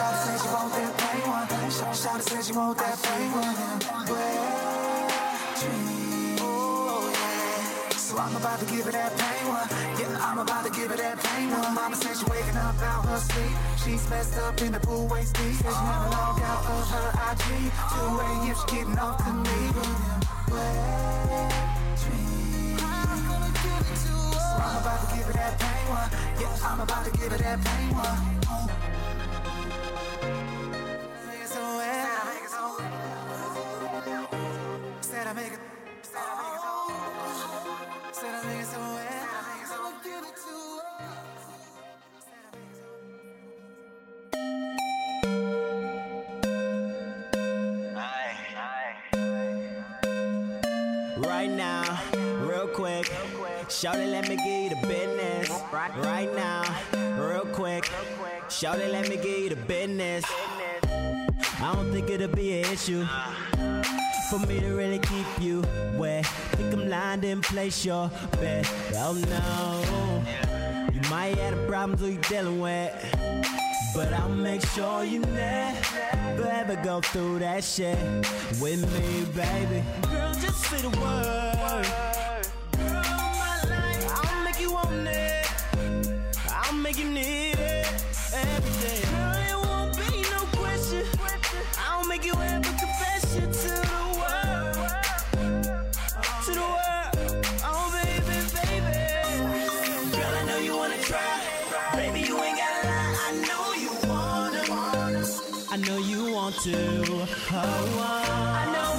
Shawty 0.01 0.17
said 0.23 0.39
she 0.41 0.47
want 0.53 0.73
that 0.73 0.97
pain 0.97 1.21
one. 1.29 1.47
Shawty 1.93 2.21
said 2.21 2.43
she 2.45 2.53
want 2.53 2.77
that 2.77 2.97
pain 3.03 3.31
one. 3.31 4.70
So 8.11 8.17
I'm 8.17 8.35
about 8.35 8.59
to 8.59 8.65
give 8.65 8.85
it 8.87 8.91
that 8.91 9.15
pain 9.17 9.47
one. 9.47 9.69
Yeah, 9.95 10.19
I'm 10.19 10.37
about 10.39 10.65
to 10.65 10.71
give 10.71 10.91
it 10.91 10.97
that 10.97 11.17
pain 11.23 11.49
one. 11.49 11.73
Mama 11.73 11.95
said 11.95 12.17
she 12.17 12.25
waking 12.25 12.57
up 12.57 12.75
out 12.83 13.05
her 13.05 13.15
sleep. 13.15 13.55
She's 13.79 14.03
messed 14.09 14.37
up 14.37 14.61
in 14.61 14.73
the 14.73 14.81
pool 14.81 15.07
waist 15.07 15.33
deep. 15.35 15.55
Said 15.55 15.71
she 15.71 15.85
never 15.87 16.09
logged 16.11 16.43
out 16.43 16.59
of 16.75 16.91
her 16.91 17.07
IG. 17.31 17.71
2 17.71 18.03
a.m. 18.19 18.51
she 18.51 18.67
getting 18.75 18.99
off 18.99 19.15
to 19.23 19.31
me. 19.31 19.71
So 24.03 24.59
I'm 24.59 24.75
about 24.83 25.07
to 25.07 25.15
give 25.15 25.31
it 25.31 25.39
that 25.39 25.55
pain 25.55 25.87
one. 25.87 26.11
Yeah, 26.35 26.67
I'm 26.67 26.81
about 26.81 27.05
to 27.05 27.11
give 27.15 27.31
it 27.31 27.39
that 27.39 27.63
pain 27.63 27.95
one. 27.95 28.19
I 32.03 32.27
make 32.27 32.43
it. 34.19 34.99
Said 34.99 35.27
I 35.27 35.33
make 35.33 35.53
it. 35.53 35.70
Shawty, 53.81 54.11
let 54.11 54.29
me 54.29 54.35
give 54.35 54.45
you 54.45 54.69
the 54.69 54.87
business. 54.87 55.49
Right, 55.73 56.29
now, 56.35 56.61
real 57.17 57.47
quick. 57.51 57.89
Shawty, 58.47 58.91
let 58.91 59.09
me 59.09 59.15
give 59.15 59.39
you 59.39 59.49
the 59.49 59.55
business. 59.55 60.23
I 61.59 61.73
don't 61.73 61.91
think 61.91 62.07
it'll 62.11 62.27
be 62.27 62.61
an 62.61 62.71
issue 62.71 63.03
for 64.29 64.37
me 64.45 64.59
to 64.59 64.73
really 64.75 64.99
keep 64.99 65.25
you 65.39 65.63
wet. 65.95 66.27
Think 66.57 66.75
I'm 66.75 66.89
lying 66.89 67.23
in 67.23 67.41
place 67.41 67.83
your 67.83 68.11
bet. 68.33 68.71
Oh 68.97 69.13
no, 69.13 70.91
you 70.93 71.01
might 71.09 71.39
have 71.39 71.57
the 71.57 71.65
problems 71.65 72.03
you 72.03 72.19
dealing 72.29 72.59
with. 72.59 72.93
But 73.95 74.13
I'll 74.13 74.29
make 74.29 74.61
sure 74.61 75.03
you 75.03 75.21
never 75.21 76.47
ever 76.47 76.75
go 76.83 77.01
through 77.01 77.39
that 77.39 77.63
shit 77.63 77.97
with 78.61 78.85
me, 78.93 79.25
baby. 79.33 79.83
Girl, 80.03 80.35
just 80.35 80.65
say 80.65 80.81
the 80.81 80.89
word. 80.99 82.20
Make 86.91 87.05
you 87.05 87.09
need 87.09 87.53
it 87.57 87.87
every 88.33 88.75
day. 88.81 89.01
Girl, 89.11 89.33
it 89.49 89.67
won't 89.67 89.95
be 89.95 90.21
no 90.35 90.39
question. 90.59 91.03
I'll 91.79 92.05
make 92.05 92.25
you 92.25 92.33
have 92.35 92.61
a 92.61 92.73
confession 92.83 93.45
to 93.63 93.69
the 93.91 94.01
world. 94.19 94.91
To 96.45 96.51
the 96.51 96.67
world. 96.75 97.13
Oh, 97.63 97.85
baby, 97.95 98.37
baby. 98.57 98.97
Girl, 100.17 100.33
I 100.39 100.43
know 100.47 100.57
you 100.57 100.75
wanna 100.75 100.97
try. 101.09 101.39
Baby, 101.95 102.19
you 102.27 102.35
ain't 102.43 102.57
gotta 102.57 102.87
lie. 102.87 103.15
I 103.27 103.31
know 103.47 103.65
you 103.83 103.91
wanna. 104.09 104.61
I 105.71 105.77
know 105.87 105.97
you 105.97 106.33
want 106.33 106.55
to. 106.65 106.77
Oh, 107.13 107.27
oh. 107.51 108.01
I 108.59 108.65
know 108.75 108.90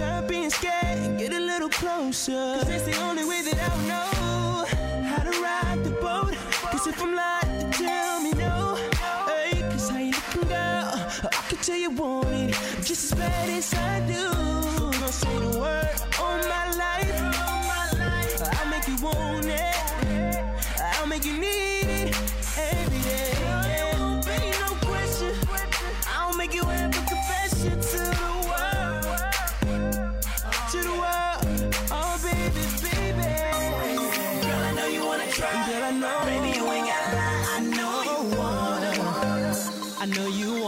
stop 0.00 0.26
being 0.26 0.48
scared 0.48 0.98
and 1.04 1.18
get 1.18 1.30
a 1.32 1.38
little 1.38 1.68
closer? 1.68 2.32
Cause 2.58 2.68
that's 2.68 2.84
the 2.84 2.96
only 3.02 3.24
way 3.24 3.42
that 3.42 3.58
I 3.68 3.72
know 3.90 4.64
how 5.10 5.22
to 5.28 5.32
ride 5.46 5.80
the 5.84 5.94
boat. 6.06 6.34
Cause 6.72 6.86
if 6.86 7.02
I'm 7.02 7.14
lying, 7.14 7.70
tell 7.72 8.20
me 8.22 8.32
no. 8.32 8.76
Hey, 9.28 9.60
cause 9.70 9.90
how 9.90 9.98
you 9.98 10.12
looking, 10.12 10.48
girl? 10.48 10.88
I 11.38 11.42
can 11.48 11.58
tell 11.58 11.76
you 11.76 11.90
want 11.90 12.28
it 12.28 12.54
just 12.88 13.12
as 13.12 13.18
bad 13.18 13.48
as 13.50 13.74
I 13.74 14.00
do. 14.14 14.49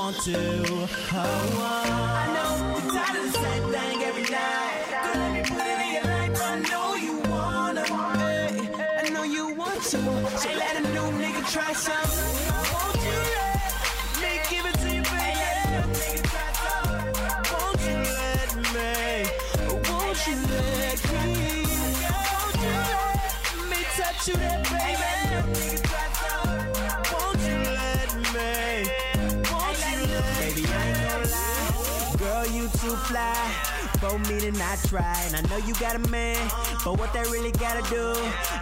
Want 0.02 0.16
to. 0.22 0.34
Oh, 0.34 0.88
oh. 1.12 1.58
I 2.22 2.26
know 2.34 2.52
you're 2.82 2.92
tired 2.92 3.16
of 3.18 3.32
the 3.32 3.38
same 3.38 3.64
thing 3.74 4.02
every 4.02 4.26
night. 4.38 4.82
Girl, 5.04 5.16
let 5.22 5.32
me 5.36 5.42
put 5.52 5.66
it 5.72 5.80
in 5.84 5.90
your 5.96 6.06
life. 6.14 6.42
I 6.42 6.54
know 6.70 6.88
you 7.06 7.14
wanna. 7.30 7.84
Hey, 7.86 8.68
I 9.00 9.10
know 9.10 9.22
you 9.22 9.54
want 9.54 9.80
to. 9.82 10.00
So 10.42 10.48
let 10.62 10.76
a 10.76 10.84
new 10.94 11.08
nigga 11.22 11.42
try 11.52 11.72
something. 11.72 12.34
Won't 12.72 13.00
you 13.08 13.20
let 13.38 14.22
me 14.22 14.32
give 14.50 14.66
it 14.66 14.82
you 32.82 32.96
fly 32.96 33.34
for 34.00 34.18
me 34.18 34.40
to 34.40 34.52
not 34.52 34.78
try. 34.88 35.16
And 35.26 35.36
I 35.36 35.42
know 35.48 35.56
you 35.64 35.74
got 35.74 35.94
a 35.94 36.00
man, 36.10 36.38
but 36.84 36.98
what 36.98 37.12
that 37.12 37.30
really 37.30 37.52
gotta 37.52 37.82
do? 37.88 38.14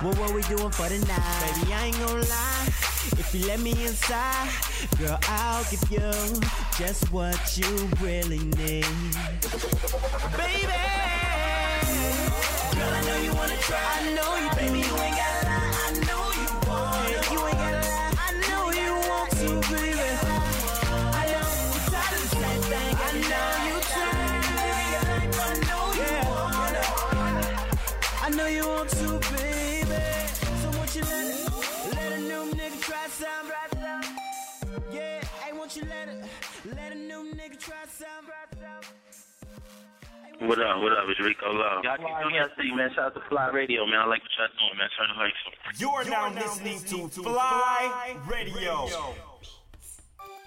What 0.05 0.19
what 0.19 0.35
we 0.35 0.43
doing 0.43 0.71
for 0.71 0.89
the 0.89 0.99
night? 1.07 1.55
Baby, 1.61 1.73
I 1.73 1.87
ain't 1.87 1.99
gonna 1.99 2.21
lie. 2.21 2.67
If 3.19 3.35
you 3.35 3.47
let 3.47 3.61
me 3.61 3.71
inside, 3.87 4.49
girl, 4.99 5.19
I'll 5.29 5.65
give 5.71 5.91
you 5.91 6.11
just 6.77 7.11
what 7.13 7.57
you 7.57 7.89
really 8.01 8.39
need. 8.39 8.85
Baby, 10.37 10.81
Girl, 12.77 12.93
I 12.93 13.03
know 13.07 13.17
you 13.25 13.33
wanna 13.35 13.57
try. 13.59 13.79
I 13.81 14.15
know 14.15 14.37
you, 14.37 14.51
baby, 14.57 14.79
you 14.87 14.97
ain't 14.97 15.17
gotta 15.17 15.30
Yeah, 35.77 35.85
hey, 35.85 35.91
won't 35.91 35.91
you 35.91 35.91
let 35.91 36.09
it, 36.09 36.77
let 36.77 36.93
a 36.93 36.95
new 36.95 37.33
nigga 37.35 37.59
try 37.59 37.85
some? 37.87 38.27
What 40.49 40.59
up? 40.59 40.83
What 40.83 40.93
up? 40.93 41.05
It's 41.09 41.21
Rico 41.21 41.53
Love. 41.53 41.85
Y'all 41.85 41.97
keep 41.99 42.07
doing 42.23 42.35
your 42.35 42.49
thing, 42.57 42.77
man. 42.77 42.91
Shout 42.95 43.07
out 43.07 43.15
to 43.15 43.21
FLYE 43.29 43.51
Radio, 43.53 43.85
man. 43.87 44.01
I 44.01 44.07
like 44.07 44.23
what 44.23 44.31
y'all 44.39 44.49
doing, 44.59 44.79
man. 44.79 44.89
Turn 44.97 45.09
the 45.15 45.21
lights 45.21 45.37
on. 45.47 45.53
You're 45.79 46.05
now 46.11 46.33
listening 46.33 46.81
to 46.81 47.23
FLYE 47.23 48.17
Radio. 48.27 48.89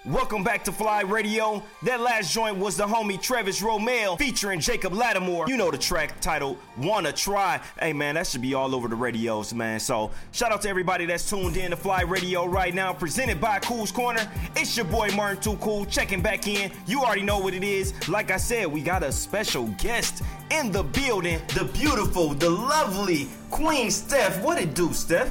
Welcome 0.06 0.44
back 0.44 0.66
to 0.66 0.74
FLYE 0.74 1.04
Radio. 1.04 1.64
That 1.84 2.02
last 2.02 2.34
joint 2.34 2.58
was 2.58 2.76
the 2.76 2.86
homie 2.86 3.22
Travis 3.22 3.62
Romeo 3.62 4.18
featuring 4.18 4.60
Jacob 4.60 4.92
Latimore. 4.92 5.48
You 5.48 5.56
know 5.56 5.72
the 5.72 5.78
track 5.78 6.20
titled 6.20 6.58
Wanna 6.78 7.14
Try. 7.14 7.62
Hey 7.80 7.94
man, 7.94 8.16
that 8.16 8.28
should 8.28 8.42
be 8.42 8.54
all 8.54 8.76
over 8.76 8.90
the 8.90 8.98
radios, 8.98 9.54
man. 9.54 9.80
So 9.80 10.12
shout 10.34 10.52
out 10.52 10.62
to 10.64 10.70
everybody 10.70 11.06
that's 11.06 11.30
tuned 11.30 11.56
in 11.56 11.72
to 11.72 11.78
FLYE 11.78 12.02
Radio 12.02 12.46
right 12.46 12.76
now, 12.76 12.92
presented 12.92 13.40
by 13.40 13.60
Cool's 13.60 13.94
Corner. 13.94 14.30
It's 14.58 14.76
your 14.76 14.88
boy 14.88 15.08
Martin 15.16 15.42
Too 15.42 15.56
Cool 15.62 15.86
checking 15.86 16.22
back 16.22 16.48
in. 16.48 16.70
You 16.86 17.00
already 17.00 17.22
know 17.22 17.40
what 17.40 17.54
it 17.54 17.64
is. 17.64 17.94
Like 18.10 18.30
I 18.30 18.36
said, 18.38 18.68
we 18.68 18.82
got 18.82 19.04
a 19.04 19.12
special 19.12 19.68
guest 19.78 20.22
in 20.52 20.70
the 20.74 20.84
building. 20.84 21.40
The 21.56 21.64
beautiful, 21.64 22.34
the 22.34 22.50
lovely 22.50 23.30
Queen 23.52 23.90
Steph. 23.90 24.42
What 24.44 24.62
it 24.62 24.76
do, 24.76 24.92
Steph? 24.92 25.30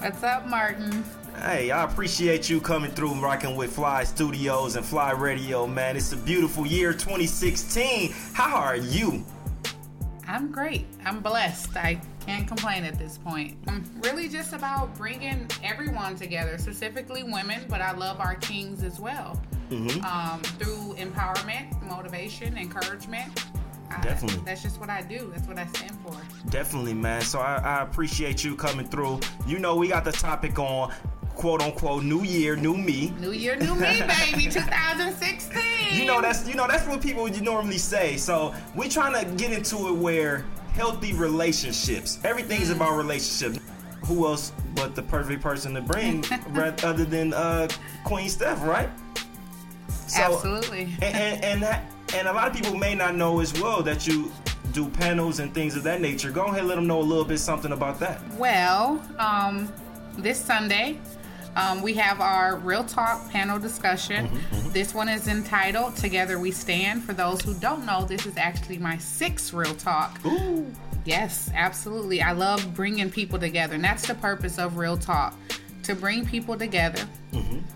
What's 0.00 0.24
up, 0.24 0.48
Martin? 0.48 1.04
Hey, 1.40 1.70
I 1.70 1.84
appreciate 1.84 2.50
you 2.50 2.60
coming 2.60 2.90
through 2.90 3.14
rocking 3.14 3.56
with 3.56 3.74
Fly 3.74 4.04
Studios 4.04 4.76
and 4.76 4.84
FLYE 4.84 5.12
Radio, 5.12 5.66
man. 5.66 5.96
It's 5.96 6.12
a 6.12 6.16
beautiful 6.16 6.66
year 6.66 6.92
2016. 6.92 8.12
How 8.34 8.56
are 8.56 8.76
you? 8.76 9.24
I'm 10.28 10.52
great. 10.52 10.86
I'm 11.04 11.20
blessed. 11.20 11.74
I 11.76 11.98
can't 12.26 12.46
complain 12.46 12.84
at 12.84 12.98
this 12.98 13.16
point. 13.16 13.56
I'm 13.68 13.84
really 14.02 14.28
just 14.28 14.52
about 14.52 14.94
bringing 14.98 15.48
everyone 15.64 16.14
together, 16.14 16.58
specifically 16.58 17.22
women, 17.22 17.62
but 17.70 17.80
I 17.80 17.92
love 17.92 18.20
our 18.20 18.34
kings 18.34 18.82
as 18.82 19.00
well. 19.00 19.40
Mhm. 19.70 20.04
Um, 20.04 20.40
through 20.42 20.94
empowerment, 20.98 21.80
motivation, 21.88 22.58
encouragement. 22.58 23.46
I- 23.90 24.00
Definitely. 24.02 24.42
that's 24.44 24.62
just 24.62 24.78
what 24.78 24.90
I 24.90 25.00
do. 25.02 25.32
That's 25.34 25.48
what 25.48 25.58
I 25.58 25.66
stand 25.66 25.98
for. 26.04 26.14
Definitely, 26.50 26.94
man. 26.94 27.22
So 27.22 27.40
I, 27.40 27.56
I 27.56 27.82
appreciate 27.82 28.44
you 28.44 28.54
coming 28.56 28.86
through. 28.86 29.20
You 29.46 29.58
know, 29.58 29.74
we 29.74 29.88
got 29.88 30.04
the 30.04 30.12
topic 30.12 30.58
on 30.60 30.92
quote 31.34 31.62
unquote 31.62 32.04
new 32.04 32.22
year, 32.22 32.56
new 32.56 32.76
me. 32.76 33.12
New 33.18 33.32
year, 33.32 33.56
new 33.56 33.74
me, 33.74 34.02
baby. 34.32 34.46
2016. 34.48 35.60
You 35.92 36.06
know 36.06 36.20
that's 36.20 36.46
you 36.48 36.54
know 36.54 36.66
that's 36.66 36.86
what 36.86 37.00
people 37.00 37.28
you 37.28 37.40
normally 37.40 37.78
say. 37.78 38.16
So 38.16 38.54
we're 38.74 38.88
trying 38.88 39.24
to 39.24 39.30
get 39.36 39.52
into 39.52 39.88
it 39.88 39.94
where 39.94 40.44
healthy 40.72 41.12
relationships. 41.12 42.20
Everything's 42.24 42.70
about 42.70 42.96
relationships. 42.96 43.58
Who 44.04 44.26
else 44.26 44.52
but 44.74 44.94
the 44.94 45.02
perfect 45.02 45.42
person 45.42 45.74
to 45.74 45.80
bring 45.80 46.24
ra- 46.48 46.72
other 46.82 47.04
than 47.04 47.34
uh, 47.34 47.68
Queen 48.04 48.28
Steph, 48.28 48.62
right? 48.64 48.88
So, 50.06 50.22
Absolutely. 50.22 50.94
And 51.02 51.14
and 51.14 51.44
and, 51.44 51.62
that, 51.62 51.84
and 52.14 52.28
a 52.28 52.32
lot 52.32 52.48
of 52.48 52.54
people 52.54 52.76
may 52.76 52.94
not 52.94 53.14
know 53.14 53.40
as 53.40 53.58
well 53.60 53.82
that 53.82 54.06
you 54.06 54.32
do 54.72 54.88
panels 54.88 55.40
and 55.40 55.52
things 55.52 55.76
of 55.76 55.82
that 55.84 56.00
nature. 56.00 56.30
Go 56.30 56.46
ahead, 56.46 56.60
and 56.60 56.68
let 56.68 56.76
them 56.76 56.86
know 56.86 57.00
a 57.00 57.02
little 57.02 57.24
bit 57.24 57.38
something 57.38 57.72
about 57.72 57.98
that. 58.00 58.20
Well, 58.36 59.02
um, 59.18 59.72
this 60.16 60.42
Sunday, 60.42 60.98
um, 61.56 61.82
we 61.82 61.94
have 61.94 62.20
our 62.20 62.56
Real 62.56 62.84
Talk 62.84 63.28
panel 63.30 63.58
discussion. 63.58 64.28
Mm-hmm, 64.28 64.70
This 64.72 64.94
one 64.94 65.08
is 65.08 65.28
entitled 65.28 65.96
Together 65.96 66.38
We 66.38 66.50
Stand. 66.50 67.04
For 67.04 67.12
those 67.12 67.40
who 67.40 67.54
don't 67.54 67.84
know, 67.84 68.04
this 68.04 68.26
is 68.26 68.36
actually 68.36 68.78
my 68.78 68.96
sixth 68.98 69.52
Real 69.52 69.74
Talk. 69.74 70.18
Ooh. 70.24 70.70
Yes, 71.04 71.50
absolutely. 71.54 72.20
I 72.22 72.32
love 72.32 72.74
bringing 72.74 73.10
people 73.10 73.38
together, 73.38 73.74
and 73.74 73.82
that's 73.82 74.06
the 74.06 74.14
purpose 74.14 74.58
of 74.58 74.76
Real 74.76 74.96
Talk 74.96 75.34
to 75.82 75.94
bring 75.94 76.26
people 76.26 76.56
together 76.56 77.02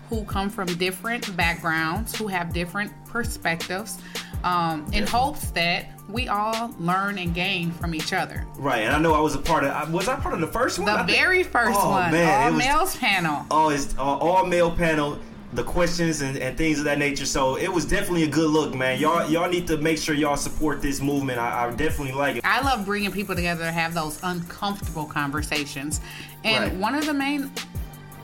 who 0.09 0.23
come 0.25 0.49
from 0.49 0.67
different 0.77 1.35
backgrounds, 1.35 2.15
who 2.15 2.27
have 2.27 2.53
different 2.53 2.91
perspectives, 3.07 3.97
um, 4.43 4.85
in 4.93 5.07
hopes 5.07 5.49
that 5.51 5.87
we 6.09 6.27
all 6.27 6.73
learn 6.79 7.17
and 7.17 7.33
gain 7.33 7.71
from 7.71 7.95
each 7.95 8.13
other. 8.13 8.45
Right, 8.57 8.83
and 8.83 8.95
I 8.95 8.99
know 8.99 9.13
I 9.13 9.19
was 9.19 9.35
a 9.35 9.39
part 9.39 9.63
of. 9.63 9.91
Was 9.91 10.07
I 10.07 10.15
part 10.15 10.33
of 10.35 10.39
the 10.41 10.47
first 10.47 10.77
one? 10.79 10.85
The 10.85 10.91
I 10.93 11.05
think- 11.05 11.17
very 11.17 11.43
first 11.43 11.79
Oh, 11.81 11.89
one, 11.89 12.11
man, 12.11 12.43
all 12.45 12.51
was- 12.53 12.65
males 12.65 12.95
panel. 12.97 13.45
Oh, 13.51 13.69
it's 13.69 13.97
uh, 13.97 14.01
all 14.01 14.45
male 14.45 14.71
panel. 14.71 15.17
The 15.53 15.63
questions 15.63 16.21
and, 16.21 16.37
and 16.37 16.57
things 16.57 16.79
of 16.79 16.85
that 16.85 16.97
nature. 16.99 17.25
So 17.25 17.55
it 17.57 17.71
was 17.71 17.85
definitely 17.85 18.23
a 18.23 18.27
good 18.27 18.49
look, 18.49 18.75
man. 18.75 18.99
Y'all 18.99 19.29
y'all 19.29 19.49
need 19.49 19.67
to 19.67 19.77
make 19.77 19.97
sure 19.97 20.13
y'all 20.13 20.35
support 20.35 20.81
this 20.81 20.99
movement. 21.01 21.39
I, 21.39 21.67
I 21.67 21.71
definitely 21.71 22.11
like 22.13 22.35
it. 22.37 22.41
I 22.45 22.61
love 22.61 22.85
bringing 22.85 23.11
people 23.11 23.35
together 23.35 23.63
to 23.63 23.71
have 23.71 23.93
those 23.93 24.19
uncomfortable 24.21 25.05
conversations. 25.05 26.01
And 26.43 26.63
Right. 26.65 26.73
one 26.75 26.93
of 26.95 27.05
the 27.05 27.13
main 27.13 27.51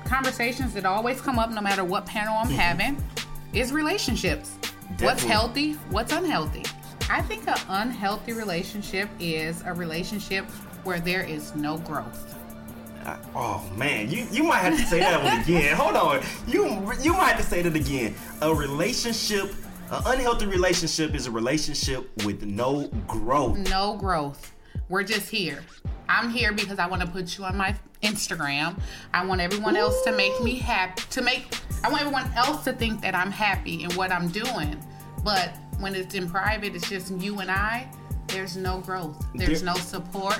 conversations 0.04 0.74
that 0.74 0.86
always 0.86 1.22
come 1.22 1.40
up 1.40 1.52
no 1.52 1.62
matter 1.62 1.86
what 1.86 2.06
panel 2.06 2.36
I'm 2.38 2.50
having 2.50 3.02
is 3.54 3.72
relationships. 3.72 4.52
What's 5.00 5.24
healthy, 5.24 5.74
what's 5.90 6.12
unhealthy. 6.12 6.64
I 7.10 7.22
think 7.22 7.48
an 7.48 7.58
unhealthy 7.68 8.34
relationship 8.34 9.10
is 9.20 9.62
a 9.66 9.74
relationship 9.74 10.46
where 10.84 11.00
there 11.00 11.24
is 11.24 11.56
no 11.56 11.78
growth. 11.80 12.36
I- 13.06 13.18
oh 13.36 13.68
man, 13.76 14.10
you 14.12 14.28
you 14.32 14.44
might 14.44 14.60
have 14.60 14.78
to 14.78 14.86
say 14.86 15.00
that 15.00 15.24
one 15.24 15.42
again. 15.42 15.76
Hold 15.82 15.96
on, 15.96 16.22
you 16.48 16.66
you 17.02 17.14
might 17.14 17.34
have 17.34 17.38
to 17.38 17.44
say 17.44 17.62
that 17.64 17.76
again. 17.76 18.14
A 18.42 18.54
relationship, 18.54 19.54
an 19.92 20.04
unhealthy 20.06 20.46
relationship 20.46 21.16
is 21.16 21.26
a 21.26 21.32
relationship 21.32 22.10
with 22.26 22.44
no 22.44 22.88
growth. 23.08 23.58
No 23.58 23.96
growth. 23.98 24.54
We're 24.88 25.04
just 25.04 25.30
here. 25.30 25.64
I'm 26.10 26.30
here 26.30 26.52
because 26.52 26.78
I 26.78 26.88
want 26.88 27.02
to 27.02 27.08
put 27.08 27.38
you 27.38 27.46
on 27.46 27.56
my 27.58 27.74
Instagram. 28.04 28.80
I 29.14 29.26
want 29.26 29.42
everyone 29.42 29.78
else 29.78 30.02
to 30.04 30.12
make 30.12 30.40
me 30.44 30.60
happy. 30.60 31.02
To 31.12 31.22
make, 31.22 31.46
I 31.84 31.90
want 31.90 32.02
everyone 32.02 32.30
else 32.36 32.64
to 32.66 32.74
think 32.74 33.02
that 33.02 33.16
I'm 33.16 33.32
happy 33.32 33.84
in 33.84 33.92
what 33.92 34.12
I'm 34.12 34.28
doing. 34.28 34.78
But 35.24 35.56
when 35.82 35.96
it's 35.96 36.16
in 36.16 36.30
private, 36.30 36.76
it's 36.76 36.90
just 36.90 37.12
you 37.20 37.40
and 37.40 37.50
I. 37.52 37.88
There's 38.28 38.56
no 38.56 38.80
growth. 38.80 39.26
There's 39.36 39.62
There- 39.62 39.74
no 39.74 39.80
support. 39.80 40.40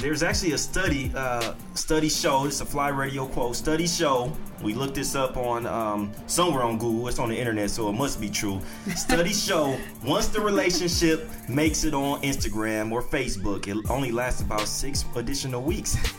There's 0.00 0.24
actually 0.24 0.52
a 0.52 0.58
study, 0.58 1.12
uh, 1.14 1.54
study 1.74 2.08
show. 2.08 2.46
It's 2.46 2.60
a 2.60 2.64
FLYE 2.66 2.88
Radio 2.88 3.26
quote. 3.26 3.54
Study 3.54 3.86
show. 3.86 4.32
We 4.60 4.74
looked 4.74 4.96
this 4.96 5.14
up 5.14 5.36
on 5.36 5.66
um, 5.66 6.10
somewhere 6.26 6.64
on 6.64 6.78
Google. 6.78 7.06
It's 7.08 7.20
on 7.20 7.28
the 7.28 7.38
internet, 7.38 7.70
so 7.70 7.88
it 7.88 7.92
must 7.92 8.20
be 8.20 8.28
true. 8.28 8.60
Study 8.96 9.32
show 9.48 9.78
once 10.04 10.26
the 10.26 10.40
relationship 10.40 11.28
makes 11.48 11.84
it 11.84 11.94
on 11.94 12.20
Instagram 12.22 12.90
or 12.90 13.02
Facebook, 13.02 13.68
it 13.68 13.88
only 13.88 14.10
lasts 14.10 14.42
about 14.42 14.66
six 14.66 15.04
additional 15.14 15.62
weeks. 15.62 15.96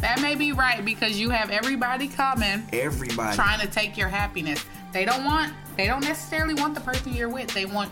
That 0.00 0.20
may 0.22 0.34
be 0.34 0.52
right 0.52 0.82
because 0.84 1.18
you 1.20 1.28
have 1.30 1.50
everybody 1.50 2.08
coming, 2.08 2.66
Everybody. 2.72 3.36
trying 3.36 3.60
to 3.60 3.66
take 3.66 3.98
your 3.98 4.08
happiness. 4.08 4.64
They 4.92 5.04
don't 5.04 5.24
want. 5.24 5.52
They 5.80 5.86
don't 5.86 6.04
necessarily 6.04 6.52
want 6.52 6.74
the 6.74 6.82
person 6.82 7.14
you're 7.14 7.30
with. 7.30 7.54
They 7.54 7.64
want 7.64 7.90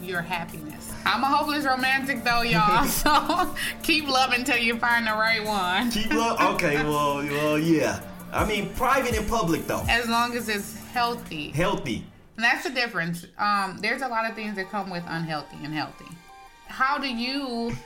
your 0.00 0.20
happiness. 0.20 0.92
I'm 1.04 1.24
a 1.24 1.26
hopeless 1.26 1.64
romantic 1.64 2.22
though, 2.22 2.42
y'all. 2.42 2.84
so 2.86 3.56
keep 3.82 4.06
loving 4.06 4.44
till 4.44 4.56
you 4.56 4.78
find 4.78 5.04
the 5.04 5.10
right 5.10 5.44
one. 5.44 5.90
Keep 5.90 6.12
love. 6.14 6.40
Okay, 6.54 6.76
well, 6.84 7.16
well, 7.16 7.58
yeah. 7.58 8.00
I 8.32 8.46
mean, 8.46 8.72
private 8.74 9.18
and 9.18 9.28
public 9.28 9.66
though. 9.66 9.84
As 9.88 10.08
long 10.08 10.36
as 10.36 10.48
it's 10.48 10.76
healthy. 10.92 11.48
Healthy. 11.50 12.04
And 12.36 12.44
that's 12.44 12.62
the 12.62 12.70
difference. 12.70 13.26
Um, 13.36 13.78
there's 13.82 14.02
a 14.02 14.08
lot 14.08 14.30
of 14.30 14.36
things 14.36 14.54
that 14.54 14.70
come 14.70 14.88
with 14.88 15.02
unhealthy 15.08 15.56
and 15.64 15.74
healthy. 15.74 16.06
How 16.68 16.98
do 16.98 17.08
you 17.12 17.76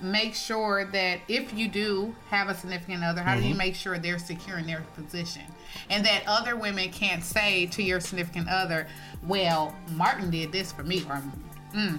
make 0.00 0.34
sure 0.34 0.86
that 0.86 1.18
if 1.28 1.52
you 1.52 1.68
do 1.68 2.16
have 2.30 2.48
a 2.48 2.54
significant 2.54 3.04
other, 3.04 3.20
how 3.20 3.36
do 3.36 3.42
you 3.42 3.52
Mhm. 3.54 3.58
make 3.58 3.74
sure 3.74 3.98
they're 3.98 4.18
secure 4.18 4.56
in 4.56 4.66
their 4.66 4.80
position? 4.96 5.42
And 5.90 6.04
that 6.04 6.22
other 6.26 6.56
women 6.56 6.90
can't 6.90 7.22
say 7.24 7.66
to 7.66 7.82
your 7.82 8.00
significant 8.00 8.48
other, 8.48 8.86
well, 9.26 9.74
Martin 9.92 10.30
did 10.30 10.52
this 10.52 10.72
for 10.72 10.82
me, 10.82 11.04
or, 11.08 11.22
mm, 11.74 11.98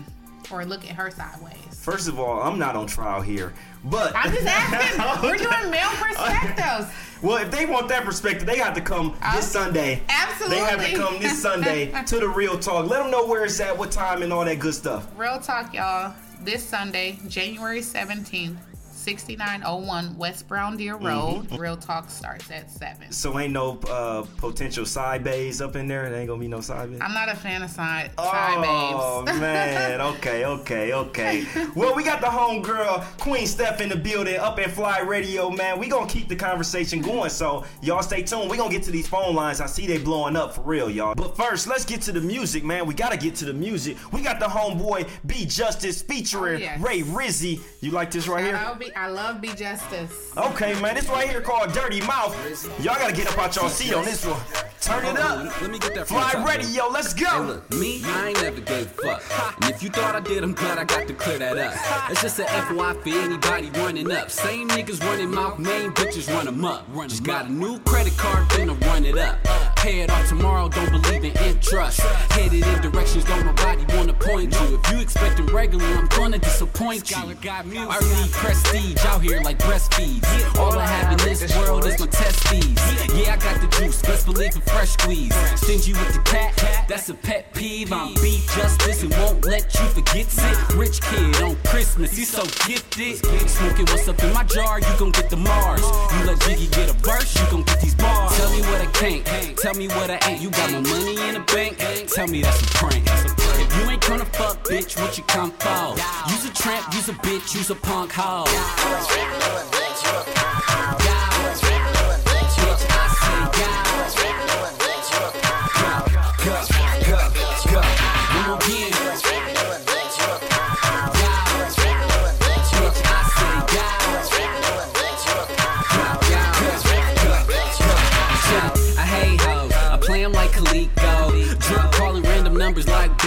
or 0.52 0.66
look 0.66 0.84
at 0.90 0.96
her 0.96 1.12
sideways. 1.12 1.56
First 1.74 2.08
of 2.08 2.20
all, 2.20 2.42
I'm 2.42 2.60
not 2.60 2.76
on 2.76 2.88
trial 2.88 3.22
here, 3.22 3.54
but 3.86 4.14
I'm 4.16 4.32
just 4.32 4.46
asking. 4.46 5.24
We're 5.30 5.38
doing 5.38 5.70
male 5.72 5.90
perspectives. 5.92 6.92
Well, 7.22 7.36
if 7.36 7.52
they 7.52 7.66
want 7.66 7.90
that 7.90 8.06
perspective, 8.06 8.48
they 8.48 8.60
have 8.60 8.74
to 8.76 8.82
come 8.82 9.14
this 9.36 9.52
Sunday. 9.52 10.02
Absolutely. 10.08 10.56
They 10.56 10.64
have 10.64 10.86
to 10.86 10.96
come 10.96 11.20
this 11.20 11.42
Sunday 11.42 11.92
to 12.06 12.18
the 12.18 12.30
real 12.30 12.58
talk. 12.58 12.90
Let 12.90 13.02
them 13.02 13.12
know 13.12 13.26
where 13.26 13.44
it's 13.44 13.60
at, 13.60 13.78
what 13.78 13.92
time, 13.92 14.24
and 14.24 14.32
all 14.32 14.46
that 14.46 14.60
good 14.60 14.74
stuff. 14.74 15.06
Real 15.18 15.38
talk, 15.38 15.74
y'all. 15.74 16.14
This 16.46 16.64
Sunday, 16.64 17.20
January 17.28 17.82
17th, 17.82 18.56
6901 19.00 20.18
West 20.18 20.48
Brown 20.48 20.76
Deer 20.78 20.96
Road. 20.96 21.48
Real 21.58 21.78
talk 21.78 22.10
starts 22.10 22.52
at 22.52 22.70
7. 22.70 23.12
So 23.12 23.40
ain't 23.40 23.54
no 23.54 23.80
uh, 23.90 24.26
potential 24.38 24.86
side 24.86 25.24
bays 25.24 25.62
up 25.62 25.76
in 25.76 25.88
there. 25.88 26.10
There 26.10 26.20
ain't 26.20 26.28
gonna 26.28 26.40
be 26.40 26.48
no 26.48 26.60
side 26.62 26.92
bays. 26.92 27.00
I'm 27.02 27.14
not 27.14 27.30
a 27.30 27.36
fan 27.36 27.64
of 27.64 27.70
side, 27.70 28.12
side 28.20 28.58
Oh 28.58 29.24
babes. 29.26 29.40
man, 29.40 30.02
okay, 30.02 30.46
okay, 30.46 30.94
okay. 30.94 31.46
Well, 31.76 31.96
we 31.96 32.04
got 32.04 32.20
the 32.20 32.28
homegirl 32.28 33.04
Queen 33.20 33.48
Steph 33.48 33.80
in 33.80 33.90
the 33.90 33.96
building, 33.96 34.36
up 34.38 34.60
in 34.60 34.70
FLYE 34.70 35.00
Radio, 35.08 35.50
man. 35.50 35.80
We 35.80 35.88
gonna 35.88 36.08
keep 36.10 36.28
the 36.28 36.36
conversation 36.36 37.02
going, 37.02 37.30
so 37.30 37.64
y'all 37.82 38.04
stay 38.04 38.22
tuned. 38.24 38.50
We 38.50 38.58
gonna 38.58 38.72
get 38.72 38.84
to 38.84 38.92
these 38.92 39.08
phone 39.08 39.34
lines. 39.34 39.62
I 39.62 39.66
see 39.66 39.88
they 39.88 39.98
blowing 39.98 40.36
up 40.36 40.54
for 40.56 40.62
real, 40.62 40.90
y'all. 40.90 41.16
But 41.16 41.38
first, 41.38 41.68
let's 41.68 41.86
get 41.86 42.02
to 42.04 42.12
the 42.12 42.22
music, 42.22 42.64
man. 42.66 42.86
We 42.86 42.94
gotta 42.94 43.18
get 43.18 43.36
to 43.36 43.46
the 43.46 43.54
music. 43.54 43.96
We 44.12 44.22
got 44.22 44.40
the 44.40 44.46
homeboy 44.48 45.08
B 45.26 45.46
Justice 45.46 46.02
featuring 46.02 46.50
Oh, 46.50 46.58
yes. 46.58 46.82
Ray 46.82 47.02
Rizzy. 47.02 47.62
You 47.82 47.92
like 47.92 48.12
this 48.12 48.28
right 48.28 48.44
here? 48.44 48.56
I 49.00 49.08
love, 49.08 49.16
be, 49.16 49.20
I 49.20 49.32
love 49.32 49.42
Be 49.42 49.48
Justice. 49.50 50.34
Okay, 50.36 50.82
man, 50.82 50.96
this 50.96 51.08
right 51.08 51.30
here 51.30 51.40
called 51.40 51.72
Dirty 51.72 52.02
Mouth. 52.02 52.36
Y'all 52.84 52.96
gotta 52.96 53.14
get 53.14 53.28
up 53.28 53.38
out 53.38 53.56
y'all 53.56 53.70
seat 53.70 53.94
on 53.94 54.04
this 54.04 54.26
one. 54.26 54.40
Turn 54.82 55.06
it 55.06 55.18
up. 55.18 55.62
Let 55.62 55.72
me 55.72 55.80
get 55.80 55.94
that 55.96 56.08
Fly 56.08 56.32
freestyle, 56.32 56.48
Radio, 56.48 56.88
let's 56.88 57.14
go. 57.14 57.26
Hey, 57.26 57.40
look, 57.40 57.74
me, 57.74 58.02
I 58.06 58.30
ain't 58.30 58.42
never 58.42 58.62
gave 58.62 58.88
a 58.88 59.18
fuck. 59.18 59.56
And 59.62 59.74
if 59.74 59.84
you 59.84 59.90
thought 59.90 60.16
I 60.16 60.20
did, 60.20 60.44
I'm 60.44 60.54
glad 60.54 60.78
I 60.78 60.86
got 60.86 61.08
to 61.08 61.14
clear 61.14 61.38
that 61.40 61.58
up. 61.58 62.12
It's 62.12 62.22
just 62.22 62.40
a 62.40 62.44
FYI 62.44 63.04
for 63.04 63.10
anybody 63.10 63.70
running 63.80 64.12
up. 64.12 64.32
Same 64.32 64.68
niggas 64.70 65.02
running 65.04 65.32
mouth, 65.32 65.60
main 65.60 65.92
bitches 65.92 66.34
run 66.34 66.48
'em 66.48 66.64
up. 66.64 66.86
Just 67.08 67.24
got 67.24 67.46
a 67.46 67.52
new 67.52 67.80
credit 67.80 68.18
card, 68.18 68.48
finna 68.50 68.80
run 68.88 69.06
it 69.06 69.18
up. 69.18 69.38
Pay 69.76 70.02
it 70.02 70.10
off 70.10 70.28
tomorrow, 70.28 70.70
don't 70.70 70.92
believe 70.92 71.24
in 71.24 71.38
interest. 71.44 72.00
Headed 72.32 72.66
in 72.66 72.82
directions, 72.82 73.26
don't 73.26 73.46
nobody 73.46 73.86
wanna 73.96 74.14
point 74.14 74.54
you. 74.54 74.80
If 74.82 74.92
you 74.92 75.00
expecting 75.00 75.46
regular, 75.48 75.86
I'm 75.86 76.08
gonna 76.08 76.40
disappoint 76.40 77.12
you. 77.12 77.18
I 77.18 77.64
need 77.64 78.32
prestige 78.32 78.79
out 79.06 79.22
here 79.22 79.42
like 79.42 79.58
breastfeeds. 79.60 80.26
All 80.58 80.78
I 80.78 80.86
have 80.86 81.12
in 81.12 81.18
this 81.28 81.56
world 81.58 81.86
is 81.86 82.00
my 82.00 82.08
test 82.08 82.48
fees. 82.48 82.78
Yeah, 83.13 83.34
I 83.34 83.38
got 83.38 83.60
the 83.62 83.68
juice, 83.78 84.02
best 84.02 84.26
believe 84.26 84.56
a 84.56 84.62
fresh 84.62 84.92
squeeze. 84.92 85.34
Stingy 85.56 85.94
with 85.94 86.13
the 86.13 86.22
cat, 86.24 86.56
that's 86.88 87.10
a 87.10 87.13
pet 87.13 87.54
peeve. 87.54 87.92
I'm 87.92 88.13
beat 88.15 88.42
justice 88.56 89.04
and 89.04 89.12
won't 89.12 89.46
let 89.46 89.74
you 89.74 89.86
forget 89.88 90.28
it. 90.28 90.76
Rich 90.76 91.02
kid 91.02 91.42
on 91.42 91.56
Christmas, 91.65 92.15
he's 92.15 92.30
so 92.30 92.44
gifted. 92.68 93.18
Smoking 93.50 93.86
what's 93.88 94.08
up 94.08 94.22
in 94.24 94.34
my 94.34 94.44
jar, 94.44 94.80
you 94.80 94.94
gon' 94.98 95.12
get 95.12 95.30
the 95.30 95.38
Mars. 95.38 95.82
You 95.82 96.26
let 96.26 96.39
Jiggy 96.42 96.68
get 96.68 96.89
a 96.89 96.94
verse, 96.94 97.36
you 97.39 97.46
gon' 97.52 97.63
get 97.63 97.82
these 97.82 97.96
bars. 97.96 98.36
Tell 98.38 98.50
me 98.52 98.62
what 98.62 98.82
I 98.82 98.88
can't, 98.92 99.58
tell 99.58 99.76
me 99.76 99.88
what 99.89 100.10
I 100.10 100.20
ain't. 100.30 100.42
You 100.42 100.50
got 100.52 100.72
my 100.72 100.82
money 100.82 101.18
in 101.28 101.34
the 101.36 101.44
bank, 101.54 101.78
tell 102.08 102.28
me 102.28 102.42
that's 102.42 102.62
a 102.62 102.65
prank. 102.78 103.04
If 103.06 103.49
you 103.78 103.90
ain't 103.90 104.02
gonna 104.08 104.26
fuck, 104.26 104.64
bitch, 104.64 105.00
what 105.00 105.18
you 105.18 105.24
come 105.26 105.52
for? 105.52 105.96
Use 106.32 106.46
a 106.46 106.54
tramp, 106.54 106.94
use 106.94 107.10
a 107.10 107.14
bitch, 107.14 107.56
use 107.56 107.70
a 107.70 107.76
punk 107.76 108.12
hoe. 108.14 108.46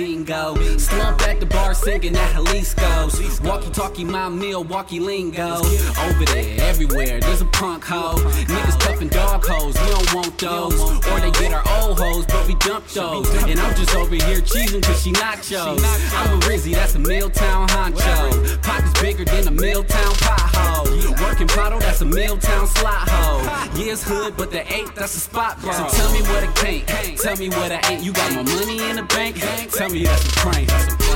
Bingo. 0.02 0.54
Slump 0.78 1.31
bar 1.72 1.84
singing 1.84 2.16
at 2.16 2.32
Jalisco's. 2.32 3.40
Walkie 3.40 3.70
talkie, 3.70 4.04
my 4.04 4.28
Milwaukee 4.28 5.00
lingo. 5.00 5.56
Over 5.56 6.24
there, 6.26 6.60
everywhere, 6.60 7.20
there's 7.20 7.40
a 7.40 7.46
punk 7.46 7.84
hoe. 7.84 8.16
Niggas 8.16 8.78
toughin' 8.78 9.08
dog 9.08 9.44
hoes, 9.44 9.74
we 9.80 9.88
don't 9.88 10.14
want 10.14 10.38
those. 10.38 10.80
Or 10.80 11.20
they 11.20 11.30
get 11.32 11.52
our 11.52 11.64
old 11.80 11.98
hoes, 11.98 12.26
but 12.26 12.46
we 12.46 12.54
dump 12.56 12.86
those. 12.88 13.28
And 13.44 13.58
I'm 13.58 13.74
just 13.76 13.94
over 13.94 14.14
here 14.14 14.40
cheesing 14.40 14.82
cause 14.82 15.02
she 15.02 15.12
nachos. 15.12 15.80
I'm 16.14 16.38
a 16.38 16.40
Rizzy, 16.46 16.74
that's 16.74 16.94
a 16.94 16.98
Milltown 16.98 17.68
honcho. 17.68 18.62
Pockets 18.62 19.00
bigger 19.00 19.24
than 19.24 19.48
a 19.48 19.50
Milltown 19.50 20.14
pothole. 20.14 21.20
Working 21.22 21.46
bottle, 21.48 21.78
that's 21.80 22.00
a 22.00 22.06
Milltown 22.06 22.66
slot 22.66 23.08
hole. 23.08 23.42
Yeah, 23.78 23.92
it's 23.92 24.02
hood, 24.02 24.36
but 24.36 24.50
the 24.50 24.60
eight, 24.72 24.94
that's 24.94 25.14
a 25.16 25.20
spot, 25.20 25.60
bro. 25.60 25.72
So 25.72 25.88
tell 25.88 26.12
me 26.12 26.20
what 26.22 26.44
I 26.44 26.52
can't, 26.52 27.18
tell 27.18 27.36
me 27.36 27.48
what 27.48 27.72
I 27.72 27.80
ain't. 27.90 28.02
You 28.02 28.12
got 28.12 28.32
my 28.32 28.42
money 28.42 28.82
in 28.90 28.96
the 28.96 29.02
bank, 29.04 29.36
tell 29.70 29.88
me 29.88 30.04
that's 30.04 30.26
a 30.26 30.32
prank. 30.36 30.68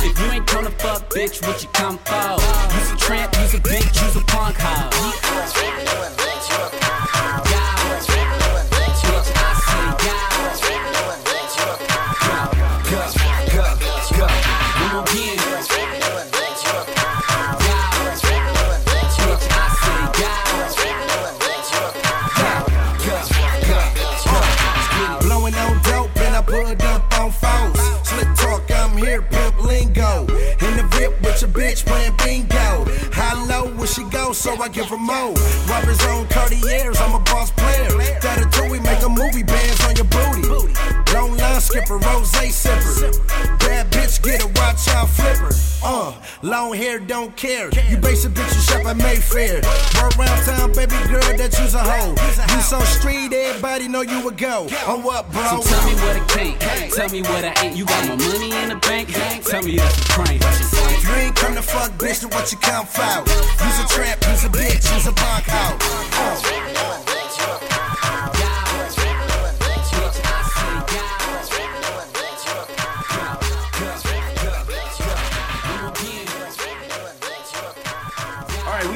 If 0.07 0.19
you 0.21 0.31
ain't 0.31 0.45
gonna 0.46 0.70
fuck, 0.70 1.09
bitch, 1.11 1.46
what 1.46 1.62
you 1.62 1.68
come 1.70 1.98
for? 1.98 2.37
Use 2.76 2.92
a 2.92 2.96
tramp, 2.96 3.35
use 3.37 3.54
a 3.54 3.59
bitch, 3.59 4.02
use 4.02 4.16
a 4.16 4.24
punk 4.24 4.56
hoe. 4.59 4.90
One 7.52 7.65
I 34.66 34.68
give 34.68 34.87
her 34.87 34.96
more? 34.96 35.33
Rubbers 35.70 36.02
on 36.07 36.26
Cartiers, 36.26 36.98
I'm 36.98 37.14
a 37.14 37.20
boss 37.20 37.52
player. 37.52 37.87
That 38.18 38.42
a 38.42 38.50
two, 38.50 38.68
we 38.68 38.81
make 38.81 39.00
a 39.00 39.09
movie 39.09 39.44
bands 39.44 39.79
on 39.87 39.94
your 39.94 40.11
booty. 40.11 40.42
Long 41.14 41.37
line 41.37 41.61
skipper, 41.61 41.98
rose 41.98 42.33
sipper. 42.33 43.14
Bad 43.61 43.92
bitch, 43.92 44.20
get 44.24 44.42
a 44.42 44.48
watch 44.59 44.88
out 44.88 45.09
flipper. 45.09 45.55
Uh, 45.85 46.20
long 46.42 46.74
hair, 46.74 46.98
don't 46.98 47.37
care. 47.37 47.70
You 47.88 47.96
basic 47.96 48.33
bitch, 48.33 48.52
you 48.57 48.61
shop 48.61 48.85
at 48.87 48.96
Mayfair. 48.96 49.62
Work 50.02 50.18
around 50.18 50.42
town, 50.42 50.72
baby 50.72 50.98
girl, 51.07 51.22
that 51.38 51.55
you's 51.61 51.74
a 51.74 51.85
hoe. 51.87 52.16
You 52.57 52.61
so 52.61 52.81
street, 52.81 53.33
everybody 53.33 53.87
know 53.87 54.00
you 54.00 54.26
a 54.26 54.33
go. 54.33 54.66
On 54.88 55.00
what, 55.05 55.31
bro? 55.31 55.61
So 55.61 55.70
tell 55.70 55.87
me 55.87 55.94
what 55.94 56.16
I 56.16 56.26
can't, 56.26 56.92
tell 56.92 57.09
me 57.11 57.22
what 57.22 57.44
I 57.44 57.55
ain't. 57.62 57.76
You 57.76 57.85
got 57.85 58.09
my 58.09 58.16
money 58.16 58.50
in 58.50 58.70
the 58.70 58.76
bank, 58.83 59.14
tell 59.44 59.62
me 59.62 59.76
that's 59.76 59.96
a 59.96 60.02
prank. 60.11 60.86
You 61.07 61.14
ain't 61.14 61.37
come 61.37 61.55
to 61.55 61.62
fuck, 61.62 61.92
bitch, 61.92 62.21
then 62.21 62.31
what 62.31 62.51
you 62.51 62.59
come 62.59 62.87
for? 62.87 63.03
Use 63.03 63.79
a 63.81 63.87
trap, 63.88 64.23
use 64.29 64.45
a 64.45 64.49
bitch, 64.49 64.95
use 64.95 65.07
a 65.07 65.12
punk 65.12 65.45
hoe. 65.47 65.77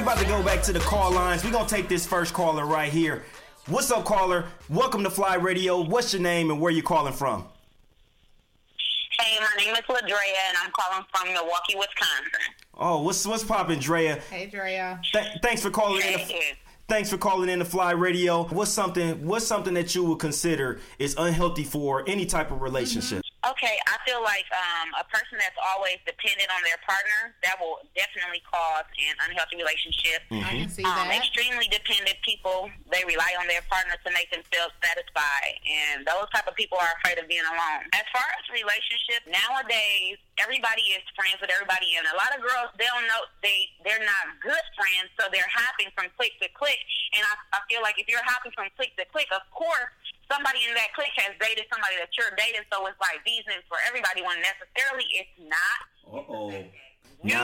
About 0.01 0.19
to 0.23 0.27
go 0.27 0.43
back 0.43 0.61
to 0.65 0.73
the 0.73 0.81
call 0.81 1.13
lines. 1.13 1.45
We're 1.45 1.53
going 1.53 1.69
to 1.69 1.73
take 1.73 1.89
this 1.89 2.05
first 2.05 2.35
caller 2.35 2.67
right 2.67 2.93
here. 2.93 3.23
What's 3.69 3.93
up, 3.93 4.05
caller? 4.05 4.47
Welcome 4.69 5.05
to 5.05 5.11
FLYE 5.11 5.37
Radio. 5.37 5.81
What's 5.85 6.13
your 6.13 6.21
name 6.21 6.51
and 6.51 6.61
where 6.61 6.73
you 6.73 6.83
calling 6.83 7.13
from? 7.13 7.45
Hey, 9.31 9.39
my 9.39 9.65
name 9.65 9.75
is 9.75 9.83
Ladrea, 9.83 10.49
and 10.49 10.59
I'm 10.61 10.73
calling 10.73 11.07
from 11.15 11.33
Milwaukee, 11.33 11.77
Wisconsin. 11.77 12.53
Oh, 12.77 13.03
what's 13.03 13.25
what's 13.25 13.45
poppin', 13.45 13.79
Drea? 13.79 14.17
Hey, 14.29 14.47
Drea. 14.47 15.01
Th- 15.13 15.25
thanks 15.41 15.63
for 15.63 15.71
calling 15.71 16.03
in. 16.03 16.15
The, 16.15 16.43
thanks 16.89 17.11
for 17.11 17.17
calling 17.17 17.49
in 17.49 17.61
the 17.61 17.65
FLYE 17.65 17.93
Radio. 17.93 18.43
What's 18.49 18.73
something 18.73 19.25
What's 19.25 19.47
something 19.47 19.75
that 19.75 19.95
you 19.95 20.03
would 20.03 20.19
consider 20.19 20.81
is 20.99 21.15
unhealthy 21.17 21.63
for 21.63 22.03
any 22.09 22.27
type 22.27 22.51
of 22.51 22.61
relationship? 22.61 23.23
Okay, 23.51 23.77
I 23.91 23.99
feel 24.07 24.23
like 24.23 24.47
um, 24.55 24.95
a 24.95 25.05
person 25.11 25.35
that's 25.43 25.59
always 25.59 25.99
dependent 26.07 26.47
on 26.55 26.63
their 26.63 26.79
partner 26.87 27.35
that 27.43 27.59
will 27.59 27.83
definitely 27.99 28.39
cause 28.47 28.87
an 28.95 29.19
unhealthy 29.27 29.59
relationship. 29.59 30.23
Mhm. 30.31 30.47
I 30.47 30.53
can 30.63 30.71
see 30.71 30.87
um, 30.87 31.11
that. 31.11 31.19
Extremely 31.19 31.67
dependent 31.67 32.15
people 32.23 32.71
they 32.95 33.03
rely 33.03 33.35
on 33.43 33.51
their 33.51 33.63
partner 33.67 33.99
to 34.07 34.11
make 34.15 34.31
themselves 34.31 34.71
satisfied, 34.79 35.59
and 35.67 36.07
those 36.07 36.31
type 36.31 36.47
of 36.47 36.55
people 36.55 36.79
are 36.79 36.95
afraid 37.03 37.19
of 37.19 37.27
being 37.27 37.43
alone. 37.43 37.91
As 37.91 38.07
far 38.15 38.23
as 38.39 38.43
relationship 38.55 39.27
nowadays, 39.27 40.23
everybody 40.39 40.95
is 40.95 41.03
friends 41.19 41.43
with 41.43 41.51
everybody, 41.51 41.99
and 41.99 42.07
a 42.07 42.17
lot 42.17 42.31
of 42.31 42.39
girls 42.43 42.71
they 42.79 42.87
don't 42.87 43.07
know 43.11 43.23
they 43.43 43.67
they're 43.83 44.05
not 44.05 44.39
good 44.39 44.65
friends, 44.79 45.11
so 45.19 45.27
they're 45.35 45.51
hopping 45.51 45.91
from 45.99 46.07
click 46.15 46.39
to 46.39 46.47
click. 46.55 46.79
And 47.19 47.27
I, 47.27 47.59
I 47.59 47.61
feel 47.67 47.83
like 47.83 47.99
if 47.99 48.07
you're 48.07 48.23
hopping 48.23 48.55
from 48.55 48.71
click 48.79 48.95
to 48.95 49.05
click, 49.11 49.27
of 49.35 49.43
course 49.51 49.91
somebody 50.31 50.63
in 50.65 50.73
that 50.79 50.95
clique 50.95 51.13
has 51.19 51.35
dated 51.43 51.67
somebody 51.67 51.99
that 51.99 52.15
you're 52.15 52.31
dating, 52.39 52.63
so 52.71 52.87
it's 52.87 52.97
like 53.03 53.19
business 53.27 53.67
for 53.67 53.77
everybody 53.91 54.23
when 54.23 54.39
necessarily 54.39 55.05
it's 55.19 55.37
not. 55.43 55.81
Uh 56.07 56.23
oh. 56.31 56.49
You 57.21 57.43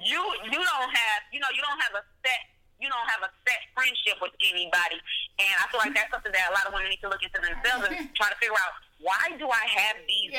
you 0.00 0.20
you 0.48 0.60
don't 0.60 0.90
have 0.90 1.20
you 1.30 1.38
know, 1.38 1.52
you 1.52 1.60
don't 1.60 1.80
have 1.84 1.94
a 2.00 2.02
set 2.24 2.42
you 2.80 2.88
don't 2.92 3.08
have 3.08 3.24
a 3.24 3.30
set 3.44 3.60
friendship 3.72 4.20
with 4.20 4.32
anybody. 4.44 5.00
And 5.40 5.54
I 5.60 5.64
feel 5.72 5.80
like 5.80 5.96
that's 5.96 6.12
something 6.12 6.32
that 6.32 6.52
a 6.52 6.54
lot 6.56 6.68
of 6.68 6.72
women 6.76 6.92
need 6.92 7.00
to 7.04 7.08
look 7.08 7.24
into 7.24 7.40
themselves 7.40 7.88
and 7.88 8.08
try 8.18 8.28
to 8.28 8.36
figure 8.36 8.56
out 8.56 8.76
why 9.00 9.36
do 9.38 9.46
I 9.48 9.66
have 9.80 9.96
these 10.08 10.32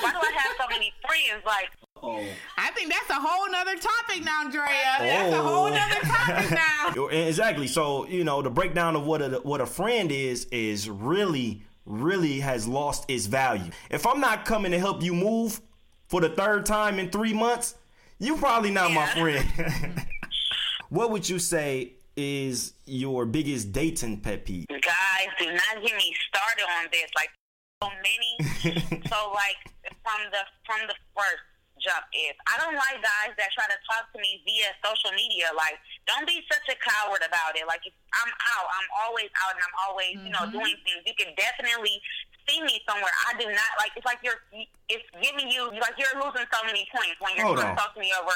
why 0.00 0.10
do 0.12 0.18
I 0.18 0.32
have 0.36 0.56
so 0.58 0.66
many 0.70 0.92
friends? 1.06 1.44
Like 1.44 1.70
oh. 2.02 2.24
I 2.56 2.70
think 2.70 2.90
that's 2.92 3.10
a 3.10 3.14
whole 3.20 3.50
nother 3.50 3.76
topic 3.76 4.24
now, 4.24 4.48
Drea. 4.50 4.62
Oh. 4.98 5.04
That's 5.04 5.34
a 5.34 5.42
whole 5.42 5.66
Oh. 5.66 5.68
nother 5.68 6.00
topic 6.00 6.50
now. 6.50 7.06
Exactly. 7.28 7.66
So 7.66 8.06
you 8.06 8.24
know 8.24 8.42
the 8.42 8.50
breakdown 8.50 8.96
of 8.96 9.06
what 9.06 9.22
a 9.22 9.40
what 9.42 9.60
a 9.60 9.66
friend 9.66 10.10
is 10.12 10.44
is 10.46 10.88
really 10.88 11.62
really 11.84 12.40
has 12.40 12.66
lost 12.68 13.04
its 13.08 13.26
value. 13.26 13.70
If 13.90 14.06
I'm 14.06 14.20
not 14.20 14.44
coming 14.44 14.72
to 14.72 14.78
help 14.78 15.02
you 15.02 15.14
move 15.14 15.60
for 16.08 16.20
the 16.20 16.28
third 16.28 16.66
time 16.66 16.98
in 16.98 17.10
three 17.10 17.32
months, 17.32 17.74
you 18.18 18.36
probably 18.36 18.70
not 18.70 18.90
my 18.92 19.06
friend. 19.06 19.46
what 20.88 21.10
would 21.10 21.28
you 21.28 21.38
say 21.38 21.94
is 22.16 22.72
your 22.84 23.24
biggest 23.26 23.72
dating 23.72 24.20
pet 24.20 24.44
peeve? 24.44 24.66
Guys, 24.68 25.28
do 25.38 25.46
not 25.52 25.82
get 25.82 25.96
me 25.96 26.14
started 26.28 26.64
on 26.78 26.86
this. 26.92 27.08
Like 27.16 27.30
so 27.82 27.88
many. 28.02 28.32
so 29.10 29.18
like 29.34 29.58
from 30.02 30.20
the 30.34 30.42
from 30.66 30.80
the 30.90 30.96
first 31.14 31.44
jump 31.78 32.02
is 32.10 32.34
I 32.50 32.58
don't 32.58 32.74
like 32.74 32.98
guys 32.98 33.38
that 33.38 33.54
try 33.54 33.70
to 33.70 33.78
talk 33.86 34.10
to 34.10 34.18
me 34.18 34.42
via 34.42 34.74
social 34.82 35.14
media. 35.14 35.46
Like, 35.54 35.78
don't 36.10 36.26
be 36.26 36.42
such 36.50 36.66
a 36.74 36.76
coward 36.82 37.22
about 37.22 37.54
it. 37.54 37.62
Like, 37.70 37.86
if 37.86 37.94
I'm 38.18 38.32
out, 38.58 38.66
I'm 38.66 38.88
always 39.06 39.30
out, 39.46 39.54
and 39.54 39.62
I'm 39.62 39.76
always 39.86 40.14
you 40.18 40.30
know 40.34 40.42
Mm-hmm. 40.48 40.58
doing 40.58 40.76
things. 40.86 41.02
You 41.06 41.14
can 41.18 41.30
definitely 41.38 41.98
see 42.48 42.62
me 42.62 42.80
somewhere. 42.88 43.12
I 43.30 43.38
do 43.38 43.46
not 43.46 43.70
like. 43.78 43.94
It's 43.94 44.06
like 44.06 44.18
you're. 44.26 44.42
It's 44.90 45.06
giving 45.22 45.46
you 45.50 45.70
like 45.78 45.94
you're 45.98 46.14
losing 46.18 46.46
so 46.50 46.60
many 46.66 46.86
points 46.90 47.18
when 47.22 47.36
you're 47.38 47.46
Hold 47.46 47.58
trying 47.62 47.74
on. 47.74 47.76
to 47.76 47.82
talk 47.82 47.94
to 47.94 48.00
me 48.00 48.10
over. 48.18 48.34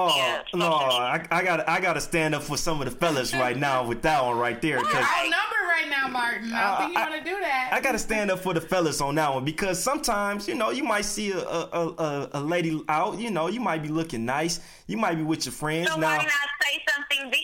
Oh 0.00 0.16
Yeah, 0.16 0.42
no, 0.54 0.68
I, 0.72 1.26
I 1.30 1.42
got 1.44 1.68
I 1.68 1.80
got 1.80 1.94
to 1.94 2.00
stand 2.00 2.34
up 2.34 2.42
for 2.42 2.56
some 2.56 2.80
of 2.80 2.90
the 2.90 2.96
fellas 2.96 3.32
right 3.34 3.56
now 3.56 3.84
with 3.86 4.02
that 4.02 4.24
one 4.24 4.38
right 4.38 4.60
there. 4.62 4.76
You're 4.78 4.84
'cause 4.84 5.04
outnumbered 5.04 5.66
right 5.68 5.88
now, 5.90 6.08
Martin. 6.08 6.52
I 6.52 6.62
don't 6.68 6.78
think 6.78 6.94
you 6.98 7.00
want 7.10 7.24
to 7.24 7.30
do 7.30 7.40
that. 7.40 7.70
I 7.72 7.80
gotta 7.80 7.98
stand 7.98 8.30
up 8.30 8.38
for 8.40 8.54
the 8.54 8.60
fellas 8.60 9.00
on 9.00 9.14
that 9.16 9.32
one 9.34 9.44
because 9.44 9.82
sometimes 9.82 10.46
you 10.48 10.54
know 10.54 10.70
you 10.70 10.84
might 10.84 11.04
see 11.04 11.32
a 11.32 11.38
a, 11.38 11.68
a, 11.72 11.88
a- 11.98 12.28
a 12.34 12.40
lady 12.40 12.82
out, 12.88 13.18
you 13.18 13.30
know 13.30 13.48
you 13.48 13.60
might 13.60 13.82
be 13.82 13.88
looking 13.88 14.24
nice, 14.24 14.60
you 14.86 14.96
might 14.96 15.16
be 15.16 15.22
with 15.22 15.44
your 15.46 15.52
friends 15.52 15.88
So 15.90 15.96
now. 15.98 16.06
why 16.08 16.16
not 16.18 16.32
say 16.62 16.84
something 16.94 17.30
then? 17.30 17.40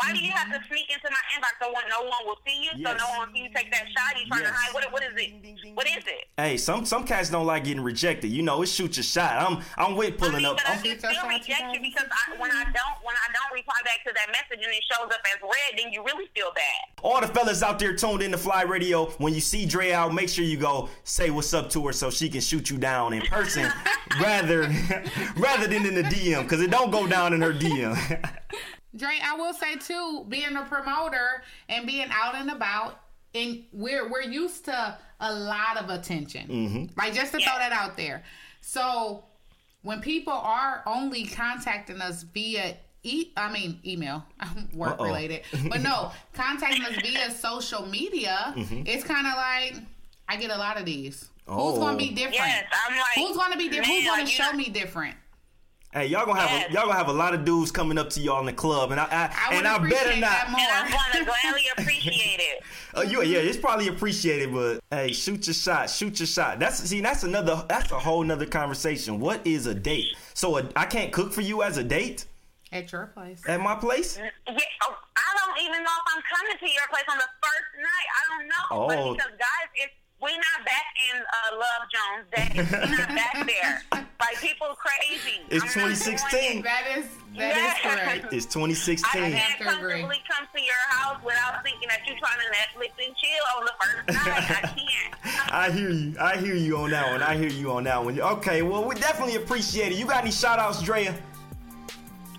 Why 0.00 0.12
do 0.12 0.18
you 0.24 0.32
have 0.32 0.48
to 0.48 0.60
sneak 0.68 0.88
into 0.90 1.08
my 1.10 1.22
inbox 1.36 1.60
so 1.60 1.70
one, 1.72 1.84
no 1.90 2.00
one 2.02 2.24
will 2.26 2.38
see 2.46 2.62
you? 2.64 2.70
So 2.84 2.92
no 2.96 3.08
one 3.18 3.28
will 3.28 3.34
see 3.34 3.42
you 3.42 3.50
take 3.54 3.70
that 3.72 3.84
shot. 3.94 4.18
You 4.18 4.26
trying 4.26 4.44
to 4.44 4.50
hide? 4.52 4.72
What, 4.74 4.90
what 4.92 5.02
is 5.02 5.12
it? 5.16 5.74
What 5.74 5.86
is 5.86 6.04
it? 6.06 6.24
Hey, 6.36 6.56
some 6.56 6.84
some 6.86 7.04
cats 7.04 7.28
don't 7.30 7.46
like 7.46 7.64
getting 7.64 7.82
rejected. 7.82 8.28
You 8.28 8.42
know, 8.42 8.62
it's 8.62 8.72
shoot 8.72 8.96
your 8.96 9.04
shot. 9.04 9.36
I'm 9.36 9.62
I'm 9.76 9.96
with 9.96 10.16
pulling 10.18 10.44
up. 10.44 10.56
But 10.56 10.68
I 10.68 10.72
I'm- 10.74 10.82
can 10.82 10.98
still 10.98 11.28
reject 11.28 11.62
you 11.74 11.80
because 11.80 12.06
I, 12.10 12.38
when 12.40 12.50
I 12.50 12.64
don't 12.64 12.96
when 13.04 13.14
I 13.16 13.28
don't 13.32 13.52
reply 13.54 13.76
back 13.84 14.02
to 14.06 14.12
that 14.14 14.28
message 14.32 14.64
and 14.64 14.72
it 14.74 14.82
shows 14.90 15.06
up 15.12 15.20
as 15.26 15.40
red, 15.42 15.78
then 15.78 15.92
you 15.92 16.02
really 16.04 16.28
feel 16.34 16.50
bad. 16.54 17.02
all 17.02 17.20
the 17.20 17.28
fellas 17.28 17.62
out 17.62 17.78
there 17.78 17.94
tuned 17.94 18.22
in 18.22 18.30
to 18.32 18.38
FLYE 18.38 18.62
Radio, 18.62 19.06
when 19.18 19.34
you 19.34 19.40
see 19.40 19.66
Dre 19.66 19.92
out, 19.92 20.14
make 20.14 20.28
sure 20.28 20.44
you 20.44 20.56
go 20.56 20.88
say 21.04 21.30
what's 21.30 21.52
up 21.54 21.68
to 21.70 21.86
her 21.86 21.92
so 21.92 22.10
she 22.10 22.28
can 22.28 22.40
shoot 22.40 22.70
you 22.70 22.78
down 22.78 23.12
in 23.12 23.22
person 23.22 23.70
rather 24.20 24.62
rather 25.36 25.66
than 25.66 25.84
in 25.86 25.94
the 25.94 26.02
DM 26.02 26.42
because 26.42 26.60
it 26.62 26.70
don't 26.70 26.90
go 26.90 27.06
down 27.06 27.32
in 27.34 27.40
her 27.42 27.52
DM. 27.52 27.96
Dre, 28.96 29.18
I 29.22 29.36
will 29.36 29.52
say 29.54 29.76
too, 29.76 30.24
being 30.28 30.56
a 30.56 30.62
promoter 30.64 31.42
and 31.68 31.86
being 31.86 32.08
out 32.10 32.34
and 32.34 32.50
about, 32.50 33.00
and 33.34 33.62
we're 33.72 34.08
we're 34.10 34.22
used 34.22 34.64
to 34.66 34.98
a 35.20 35.32
lot 35.34 35.76
of 35.76 35.90
attention. 35.90 36.48
Mhm. 36.48 36.96
Like 36.96 37.14
just 37.14 37.32
to 37.32 37.38
throw 37.38 37.56
that 37.58 37.72
out 37.72 37.96
there. 37.96 38.24
So 38.60 39.24
when 39.82 40.00
people 40.00 40.32
are 40.32 40.82
only 40.86 41.26
contacting 41.26 42.00
us 42.00 42.22
via 42.24 42.76
e 43.02 43.30
I 43.36 43.50
mean 43.52 43.80
email, 43.86 44.24
work 44.74 44.92
Uh-oh. 44.92 45.04
related. 45.04 45.42
But 45.68 45.80
no, 45.82 46.10
contacting 46.34 46.82
us 46.84 46.96
via 47.02 47.30
social 47.30 47.86
media, 47.86 48.52
Mm-hmm. 48.56 48.74
Mhm. 48.78 48.88
it's 48.88 49.04
kind 49.04 49.26
of 49.26 49.34
like 49.34 49.74
I 50.28 50.36
get 50.36 50.50
a 50.50 50.56
lot 50.58 50.78
of 50.78 50.84
these. 50.84 51.28
Oh. 51.48 51.70
Who's 51.70 51.78
going 51.78 51.98
to 51.98 52.04
be 52.04 52.10
different? 52.10 52.34
Yes, 52.34 52.64
I'm 52.88 52.96
like, 52.96 53.06
Who's 53.16 53.36
going 53.36 53.50
to 53.52 53.58
be 53.58 53.68
different? 53.68 53.86
Who's 53.88 54.04
going 54.04 54.18
to 54.18 54.24
like, 54.24 54.32
show 54.32 54.50
know- 54.52 54.58
me 54.58 54.68
different? 54.68 55.16
Hey, 55.92 56.06
y'all 56.06 56.24
gonna 56.24 56.40
have 56.40 56.70
a, 56.70 56.72
y'all 56.72 56.84
gonna 56.84 56.94
have 56.94 57.08
a 57.08 57.12
lot 57.12 57.34
of 57.34 57.44
dudes 57.44 57.72
coming 57.72 57.98
up 57.98 58.10
to 58.10 58.20
y'all 58.20 58.38
in 58.38 58.46
the 58.46 58.52
club, 58.52 58.92
and 58.92 59.00
I, 59.00 59.04
I, 59.06 59.08
I 59.08 59.54
and 59.54 59.56
would 59.56 59.66
I 59.66 59.78
better 59.78 60.10
appreciate 60.10 60.20
not. 60.20 60.30
that. 60.30 60.46
And 60.46 60.86
I'm 60.86 60.90
going 60.92 61.24
to 61.24 61.30
gladly 61.42 61.62
appreciate 61.76 62.40
it. 62.40 62.62
Uh, 62.92 63.02
you, 63.02 63.22
yeah, 63.22 63.38
it's 63.38 63.56
probably 63.56 63.86
appreciated, 63.86 64.52
but 64.52 64.80
hey, 64.90 65.12
shoot 65.12 65.46
your 65.46 65.54
shot, 65.54 65.88
shoot 65.88 66.18
your 66.18 66.26
shot. 66.26 66.58
That's 66.58 66.78
see, 66.80 67.00
that's 67.00 67.22
another, 67.22 67.64
that's 67.68 67.92
a 67.92 67.98
whole 68.00 68.24
nother 68.24 68.46
conversation. 68.46 69.20
What 69.20 69.46
is 69.46 69.66
a 69.66 69.74
date? 69.74 70.16
So 70.34 70.58
a, 70.58 70.68
I 70.74 70.86
can't 70.86 71.12
cook 71.12 71.32
for 71.32 71.40
you 71.40 71.62
as 71.62 71.76
a 71.76 71.84
date 71.84 72.24
At 72.72 72.90
your 72.90 73.06
place. 73.14 73.42
at 73.46 73.60
my 73.60 73.76
place? 73.76 74.18
Yeah, 74.18 74.28
oh, 74.82 74.96
I 75.16 75.38
don't 75.38 75.60
even 75.64 75.84
know 75.84 75.90
if 76.04 76.16
I'm 76.16 76.22
coming 76.34 76.56
to 76.58 76.66
your 76.66 76.88
place 76.90 77.04
on 77.12 77.18
the 77.18 77.30
first 77.40 77.70
night. 77.78 78.08
I 78.18 78.38
don't 78.38 78.48
know. 78.48 78.64
Oh. 78.72 78.88
But 78.88 79.16
because 79.18 79.38
guys, 79.38 79.68
it's 79.76 79.94
we 80.22 80.30
not 80.36 80.64
back 80.64 80.86
in 81.12 81.22
uh, 81.22 81.56
Love 81.56 81.82
Jones 81.90 82.26
days. 82.34 82.70
We're 82.72 82.96
not 82.96 83.08
back 83.08 83.46
there. 83.46 83.82
Like 84.20 84.38
people 84.38 84.76
crazy. 84.76 85.40
It's 85.48 85.64
I'm 85.64 85.70
2016. 85.70 86.58
it. 86.58 86.62
That 86.62 86.82
is 86.94 87.06
that 87.38 87.56
Yeah. 87.56 87.72
is 87.72 87.80
correct. 87.80 88.26
It's 88.34 88.44
I 88.44 88.50
2016. 88.52 89.32
can't 89.32 89.58
comfortably 89.60 90.18
come 90.30 90.46
to 90.54 90.60
your 90.60 90.74
house 90.90 91.16
without 91.24 91.62
thinking 91.64 91.88
that 91.88 92.00
you're 92.06 92.18
trying 92.18 92.38
to 92.38 92.52
Netflix 92.52 92.90
and 93.02 93.16
chill 93.16 93.44
on 93.56 93.64
the 93.64 93.72
first 93.80 94.26
night. 94.26 94.50
I 94.50 94.60
can't. 95.40 95.54
I 95.54 95.70
hear 95.70 95.88
you. 95.88 96.14
I 96.20 96.36
hear 96.36 96.54
you 96.54 96.76
on 96.76 96.90
that 96.90 97.10
one. 97.10 97.22
I 97.22 97.34
hear 97.38 97.48
you 97.48 97.72
on 97.72 97.84
that 97.84 98.04
one. 98.04 98.20
Okay, 98.20 98.60
well, 98.60 98.84
we 98.86 98.94
definitely 98.96 99.36
appreciate 99.36 99.92
it. 99.92 99.96
You 99.98 100.04
got 100.04 100.20
any 100.22 100.32
shout 100.32 100.58
outs, 100.58 100.82
Drea? 100.82 101.14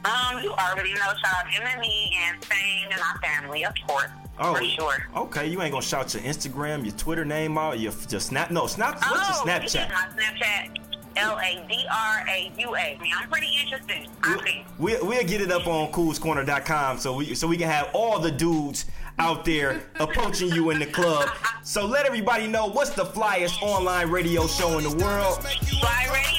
Um, 0.05 0.43
you 0.43 0.51
already 0.51 0.93
know. 0.93 0.99
Shout 0.99 1.33
out 1.33 1.45
Emily 1.51 2.11
and 2.27 2.45
Fame 2.45 2.89
and 2.91 2.99
my 3.01 3.27
family, 3.27 3.65
of 3.65 3.73
course. 3.87 4.05
Oh, 4.39 4.55
For 4.55 4.63
sure. 4.63 4.97
Okay, 5.15 5.47
you 5.47 5.61
ain't 5.61 5.71
gonna 5.71 5.83
shout 5.83 6.13
your 6.13 6.23
Instagram, 6.23 6.83
your 6.83 6.95
Twitter 6.95 7.25
name 7.25 7.57
out, 7.57 7.79
your, 7.79 7.93
your 8.09 8.19
Snap. 8.19 8.51
No, 8.51 8.67
Snap. 8.67 8.95
What's 8.95 9.07
oh, 9.07 9.43
your 9.45 9.59
this 9.59 9.75
is 9.75 9.81
Snapchat? 9.81 9.89
my 9.89 10.23
Snapchat. 10.23 10.77
L 11.17 11.37
A 11.39 11.65
D 11.67 11.85
R 11.91 12.25
A 12.27 12.51
U 12.57 12.75
A. 12.75 12.99
I'm 13.17 13.29
pretty 13.29 13.49
interested. 13.61 14.07
I 14.23 14.43
see. 14.45 14.65
We'll, 14.77 15.05
we'll 15.05 15.23
get 15.25 15.41
it 15.41 15.51
up 15.51 15.67
on 15.67 15.91
coolscorner.com 15.91 16.99
so 16.99 17.15
we 17.15 17.35
so 17.35 17.47
we 17.47 17.57
can 17.57 17.69
have 17.69 17.89
all 17.93 18.17
the 18.19 18.31
dudes 18.31 18.85
out 19.19 19.43
there 19.43 19.81
approaching 19.99 20.49
you 20.49 20.69
in 20.69 20.79
the 20.79 20.85
club. 20.85 21.29
So 21.63 21.85
let 21.85 22.05
everybody 22.05 22.47
know 22.47 22.67
what's 22.67 22.91
the 22.91 23.05
flyest 23.05 23.61
online 23.61 24.09
radio 24.09 24.47
show 24.47 24.77
in 24.77 24.85
the 24.85 25.03
world. 25.03 25.39
FLYE 25.43 26.13
Radio. 26.13 26.31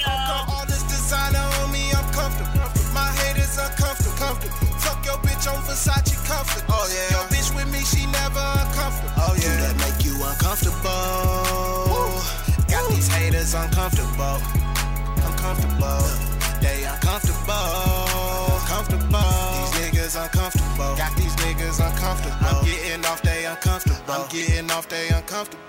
Versace 5.83 6.15
comfort. 6.25 6.63
Oh 6.69 6.87
yeah. 6.87 7.17
Your 7.17 7.27
bitch 7.27 7.53
with 7.55 7.67
me, 7.71 7.79
she 7.83 8.05
never 8.07 8.39
uncomfortable. 8.39 9.11
Oh 9.17 9.35
yeah. 9.35 9.51
Do 9.51 9.67
that 9.67 9.75
make 9.83 10.05
you 10.05 10.15
uncomfortable? 10.15 10.87
Got 12.71 12.89
these 12.89 13.07
haters 13.07 13.53
uncomfortable. 13.53 14.39
Uncomfortable. 15.27 16.03
They 16.61 16.83
uncomfortable. 16.87 18.63
Comfortable. 18.63 19.19
These 19.59 19.75
niggas 19.83 20.15
uncomfortable. 20.23 20.95
Got 20.95 21.15
these 21.17 21.35
niggas 21.43 21.79
uncomfortable. 21.83 22.47
I'm 22.47 22.63
getting 22.65 23.05
off, 23.05 23.21
they 23.21 23.45
uncomfortable. 23.45 24.13
I'm 24.13 24.29
getting 24.29 24.71
off, 24.71 24.87
they 24.87 25.09
uncomfortable. 25.09 25.59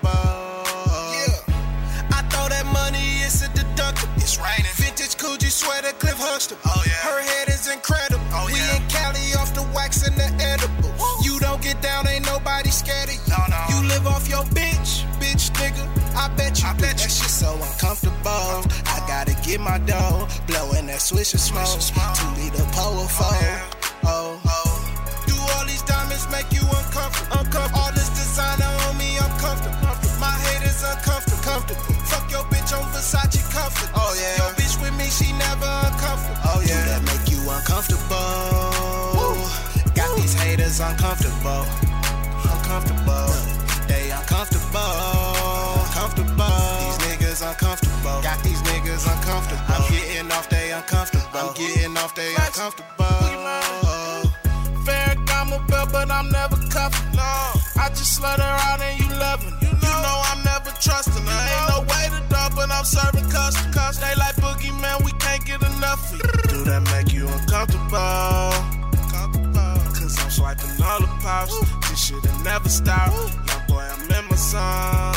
Yeah. 1.18 1.42
I 2.14 2.22
throw 2.30 2.48
that 2.48 2.66
money, 2.72 3.18
it's 3.26 3.42
a 3.42 3.48
deductible. 3.48 4.14
It's 4.22 4.38
raining. 4.38 4.70
Vintage 4.78 5.16
Coogi 5.18 5.50
sweater, 5.50 5.92
Cliff 5.98 6.18
Huxtable. 6.18 6.62
Oh 6.66 6.82
yeah. 6.86 7.02
Her 7.02 7.20
head 7.20 7.48
is 7.48 7.66
incredible. 7.66 8.03
The 10.24 10.44
and. 10.44 10.60
You 11.22 11.38
don't 11.38 11.60
get 11.62 11.80
down, 11.82 12.06
ain't 12.08 12.26
nobody 12.26 12.70
scared 12.70 13.08
of 13.08 13.14
you. 13.14 13.20
No, 13.28 13.40
no. 13.48 13.60
You 13.70 13.88
live 13.88 14.06
off 14.06 14.28
your 14.28 14.44
bitch, 14.56 15.04
bitch 15.20 15.50
nigga. 15.56 15.84
I 16.16 16.28
bet 16.36 16.60
you. 16.60 16.68
I 16.68 16.72
bet 16.74 16.96
that 16.98 17.10
shit 17.10 17.30
so 17.30 17.54
uncomfortable. 17.54 18.64
I 18.86 19.04
gotta 19.06 19.34
get 19.42 19.60
my 19.60 19.78
dough, 19.78 20.28
blowing 20.46 20.86
that 20.86 21.00
swisher 21.00 21.38
smoke. 21.38 21.80
Two 22.16 22.28
liter 22.40 22.62
oh, 22.62 22.76
power 22.76 23.08
four. 23.08 23.34
Oh, 24.04 24.40
oh. 24.46 24.70
Do 25.26 25.34
all 25.56 25.64
these 25.66 25.82
diamonds 25.82 26.26
make 26.30 26.50
you 26.52 26.62
uncomfortable? 26.62 27.40
Uncomfortable. 27.40 27.80
All 27.80 27.92
this 27.92 28.10
designer 28.10 28.70
on 28.88 28.96
me, 28.98 29.18
I'm 29.18 29.32
comfortable. 29.38 29.80
My 30.20 30.34
head 30.46 30.62
is 30.62 30.82
uncomfortable. 30.82 31.42
Comfortable. 31.42 31.94
Fuck 32.08 32.30
your 32.30 32.44
bitch 32.52 32.72
on 32.76 32.84
Versace 32.92 33.42
comfort. 33.52 33.90
Oh 33.94 34.12
yeah. 34.16 34.44
Your 34.44 34.52
bitch 34.54 34.80
with 34.80 34.94
me, 34.96 35.08
she 35.10 35.32
never 35.36 35.68
uncomfortable. 35.88 36.43
Haters 40.74 40.80
uncomfortable. 40.80 41.66
Uncomfortable. 42.44 43.30
They 43.86 44.10
uncomfortable. 44.10 44.80
Comfortable. 45.92 46.46
These 46.80 46.98
niggas 47.06 47.48
uncomfortable. 47.48 48.22
Got 48.22 48.42
these 48.42 48.60
niggas 48.62 49.06
uncomfortable. 49.06 49.62
I'm 49.68 49.92
getting 49.92 50.32
off, 50.32 50.48
they 50.48 50.72
uncomfortable. 50.72 51.28
I'm 51.34 51.54
getting 51.54 51.96
off, 51.96 52.14
they 52.14 52.34
uncomfortable. 52.34 52.94
Ferragamo 54.84 55.66
belt, 55.68 55.90
but 55.92 56.10
I'm 56.10 56.30
never 56.30 56.56
cuffing. 56.70 57.16
No, 57.16 57.22
I 57.80 57.88
just 57.90 58.20
slut 58.20 58.38
her 58.38 58.56
out 58.68 58.80
and 58.80 59.00
you 59.00 59.08
loving. 59.16 59.54
You 59.62 59.94
know, 60.04 60.22
I'm 60.30 60.42
never 60.44 60.70
trusting. 60.80 61.24
I 61.26 61.42
ain't 61.54 61.68
no 61.70 61.80
way 61.88 62.08
to 62.10 62.28
dog, 62.28 62.52
but 62.54 62.70
I'm 62.70 62.84
serving 62.84 63.30
custom. 63.30 63.72
Cause 63.72 63.98
they 63.98 64.14
like 64.16 64.36
boogeyman, 64.36 65.04
we 65.04 65.12
can't 65.12 65.44
get 65.44 65.62
enough 65.62 66.12
of 66.12 66.18
you. 66.18 66.48
Do 66.48 66.64
that 66.64 66.82
make 66.92 67.12
you 67.12 67.28
uncomfortable? 67.28 68.83
popping 70.54 70.78
lollipops. 70.78 71.58
This 71.88 72.06
shit 72.06 72.26
ain't 72.26 72.44
never 72.44 72.68
stop. 72.68 73.12
My 73.46 73.64
boy, 73.68 73.82
I'm 73.82 74.10
in 74.10 74.28
my 74.28 74.36
song. 74.36 75.14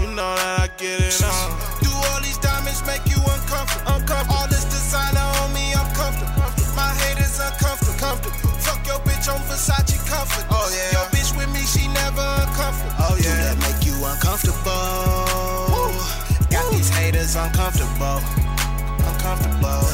You 0.00 0.08
know 0.14 0.34
that 0.36 0.60
I 0.60 0.68
get 0.76 1.00
it 1.00 1.22
on. 1.24 1.50
Do 1.80 1.90
all 1.90 2.20
these 2.20 2.38
diamonds 2.38 2.82
make 2.86 3.04
you 3.06 3.16
uncomfortable? 3.16 3.94
uncomfortable. 3.94 4.34
All 4.34 4.46
this 4.48 4.64
designer 4.64 5.24
on 5.40 5.52
me, 5.54 5.72
I'm 5.74 5.88
comfortable. 5.94 6.48
My 6.76 6.92
haters 7.04 7.40
uncomfortable. 7.40 7.98
Comfortable. 7.98 8.50
Fuck 8.60 8.86
your 8.86 9.00
bitch 9.00 9.32
on 9.32 9.40
Versace 9.48 9.96
comfort. 10.08 10.46
Oh 10.50 10.68
yeah. 10.74 10.92
Your 10.92 11.06
bitch 11.10 11.36
with 11.36 11.50
me, 11.52 11.60
she 11.64 11.88
never 11.88 12.24
uncomfortable. 12.42 12.94
Oh 12.98 13.16
yeah. 13.16 13.32
Do 13.32 13.42
that 13.48 13.58
make 13.64 13.80
you 13.86 13.96
uncomfortable? 14.04 14.60
Got 16.50 16.70
these 16.72 16.90
haters 16.90 17.36
uncomfortable. 17.36 18.20
Uncomfortable. 19.08 19.86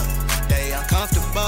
They 0.49 0.73
uncomfortable. 0.73 1.39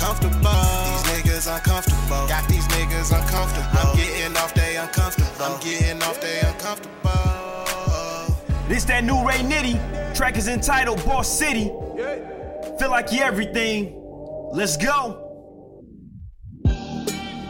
Comfortable 0.00 1.01
niggas 1.42 1.56
uncomfortable. 1.56 2.28
Got 2.28 2.48
these 2.48 2.66
niggas 2.68 3.12
uncomfortable. 3.18 3.78
I'm 3.78 3.96
getting 3.96 4.36
off, 4.36 4.54
they 4.54 4.76
uncomfortable. 4.76 5.44
I'm 5.44 5.60
getting 5.60 6.02
off, 6.02 6.20
they 6.20 6.40
uncomfortable. 6.40 6.90
This 8.68 8.84
that 8.84 9.04
new 9.04 9.26
Ray 9.26 9.38
Nitty. 9.38 10.14
Track 10.14 10.36
is 10.36 10.48
entitled 10.48 11.04
Boss 11.04 11.28
City. 11.28 11.70
Feel 12.78 12.90
like 12.90 13.12
you 13.12 13.20
everything. 13.20 13.98
Let's 14.52 14.76
go. 14.76 15.18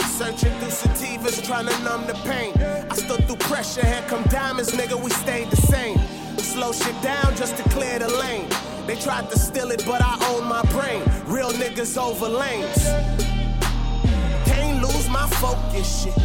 Searching 0.07 0.53
through 0.59 0.69
sativas, 0.69 1.45
trying 1.45 1.67
to 1.67 1.79
numb 1.83 2.07
the 2.07 2.15
pain. 2.25 2.53
I 2.91 2.95
stood 2.95 3.27
through 3.27 3.37
pressure, 3.37 3.85
had 3.85 4.09
come 4.09 4.23
diamonds, 4.25 4.71
nigga, 4.73 5.03
we 5.03 5.11
stayed 5.11 5.51
the 5.51 5.57
same. 5.57 5.99
Slow 6.39 6.73
shit 6.73 7.01
down 7.03 7.35
just 7.37 7.57
to 7.57 7.63
clear 7.71 7.99
the 7.99 8.09
lane. 8.09 8.49
They 8.87 8.97
tried 8.97 9.31
to 9.31 9.39
steal 9.39 9.71
it, 9.71 9.85
but 9.87 10.01
I 10.03 10.17
own 10.31 10.49
my 10.49 10.63
brain. 10.71 11.03
Real 11.27 11.51
niggas 11.51 11.97
over 12.01 12.29
lanes. 12.29 13.32
My 15.13 15.27
focus, 15.29 16.05
shit. 16.05 16.17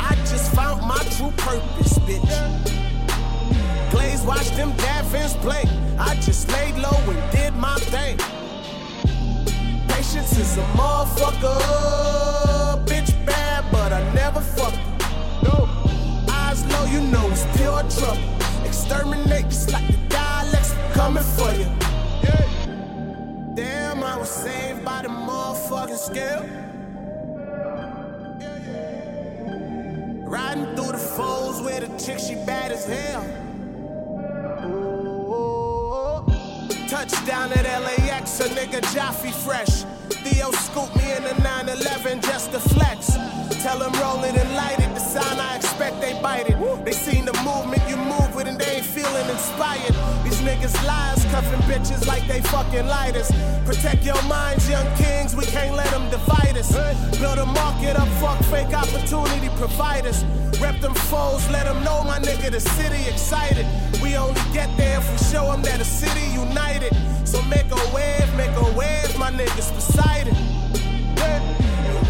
I 0.00 0.16
just 0.26 0.52
found 0.52 0.82
my 0.82 0.98
true 1.16 1.30
purpose, 1.36 1.96
bitch. 2.00 2.28
Glaze 3.92 4.22
watched 4.22 4.56
them 4.56 4.72
Davins 4.72 5.40
play. 5.42 5.62
I 5.96 6.16
just 6.16 6.50
laid 6.50 6.74
low 6.74 6.98
and 7.08 7.30
did 7.30 7.54
my 7.54 7.76
thing. 7.76 8.18
Patience 9.86 10.36
is 10.36 10.58
a 10.58 10.64
motherfucker. 10.74 11.60
Bitch 12.84 13.14
bad, 13.24 13.64
but 13.70 13.92
I 13.92 14.02
never 14.12 14.40
fuck. 14.40 14.74
No. 15.44 15.68
Eyes 16.28 16.66
low, 16.72 16.84
you 16.86 17.00
know 17.00 17.30
it's 17.30 17.46
pure 17.56 17.84
trouble. 17.94 18.66
Exterminate 18.66 19.44
just 19.50 19.70
like 19.72 19.86
the 19.86 19.98
dialects 20.08 20.74
coming 20.94 21.22
for 21.22 21.52
you. 21.52 21.68
Yeah. 22.24 23.54
Damn, 23.54 24.02
I 24.02 24.16
was 24.18 24.28
saved 24.28 24.84
by 24.84 25.02
the 25.02 25.08
motherfucking 25.10 25.96
scale. 25.96 26.67
Riding 30.28 30.76
through 30.76 30.92
the 30.92 30.98
foes 30.98 31.62
with 31.62 31.84
a 31.84 32.04
chick, 32.04 32.18
she 32.18 32.34
bad 32.44 32.70
as 32.70 32.84
hell. 32.84 33.24
Touchdown 36.88 37.50
at 37.52 37.64
LAX, 37.64 38.38
a 38.40 38.48
nigga 38.50 38.82
Jaffe 38.92 39.30
fresh. 39.30 39.84
Theo 40.22 40.50
scooped 40.52 40.96
me 40.96 41.12
in 41.16 41.22
the 41.24 41.32
911 41.42 42.20
just 42.20 42.52
to 42.52 42.60
flex. 42.60 43.14
Tell 43.62 43.78
them 43.78 43.92
roll 44.00 44.22
it 44.24 44.36
and 44.36 44.54
light 44.54 44.78
it. 44.80 44.92
The 44.94 45.00
sign 45.00 45.40
I 45.40 45.56
expect 45.56 46.02
they 46.02 46.12
bite 46.20 46.50
it. 46.50 46.84
They 46.84 46.92
seen 46.92 47.24
the 47.24 47.32
movement 47.42 47.82
you 47.88 47.96
move 47.96 48.34
with 48.34 48.48
and 48.48 48.60
they 48.60 48.76
ain't 48.76 48.84
feeling 48.84 49.28
inspired. 49.30 49.94
These 50.24 50.42
niggas 50.42 50.76
liars, 50.86 51.17
cuffing 51.38 51.60
bitches 51.70 52.04
like 52.08 52.26
they 52.26 52.40
fucking 52.40 52.86
lighters. 52.86 53.30
Protect 53.64 54.04
your 54.04 54.20
minds, 54.24 54.68
young 54.68 54.88
kings. 54.96 55.36
We 55.36 55.44
can't 55.44 55.76
let 55.76 55.88
them 55.92 56.10
divide 56.10 56.56
us. 56.56 56.72
Build 57.20 57.38
a 57.38 57.46
market 57.46 57.96
up, 57.96 58.08
fuck 58.20 58.42
fake 58.46 58.74
opportunity 58.74 59.48
providers. 59.56 60.24
Rep 60.60 60.80
them 60.80 60.94
foes, 60.94 61.48
let 61.50 61.66
them 61.66 61.84
know 61.84 62.02
my 62.02 62.18
nigga 62.18 62.50
the 62.50 62.58
city 62.58 63.02
excited. 63.08 63.64
We 64.02 64.16
only 64.16 64.40
get 64.52 64.68
there 64.76 64.98
if 64.98 65.08
we 65.12 65.18
show 65.32 65.52
them 65.52 65.62
that 65.62 65.78
the 65.78 65.84
city 65.84 66.26
united. 66.32 66.92
So 67.24 67.40
make 67.42 67.70
a 67.70 67.82
wave, 67.94 68.28
make 68.36 68.54
a 68.56 68.68
wave, 68.76 69.16
my 69.16 69.30
niggas 69.30 69.72
beside 69.72 70.26
it. 70.26 70.38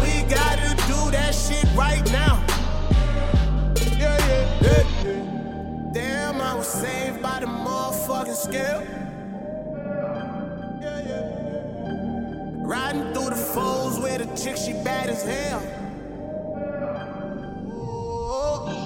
We 0.01 0.23
gotta 0.33 0.69
do 0.87 1.11
that 1.11 1.35
shit 1.35 1.67
right 1.75 2.05
now. 2.11 2.43
Yeah, 3.95 4.17
yeah, 4.27 4.61
yeah. 4.63 5.91
Damn, 5.93 6.41
I 6.41 6.55
was 6.55 6.67
saved 6.67 7.21
by 7.21 7.41
the 7.41 7.45
motherfucking 7.45 8.35
scale. 8.35 9.08
Riding 12.69 13.11
through 13.15 13.31
the 13.31 13.35
foes 13.35 13.99
with 13.99 14.21
a 14.21 14.27
chick, 14.37 14.55
she 14.55 14.73
bad 14.73 15.09
as 15.09 15.23
hell. 15.23 15.59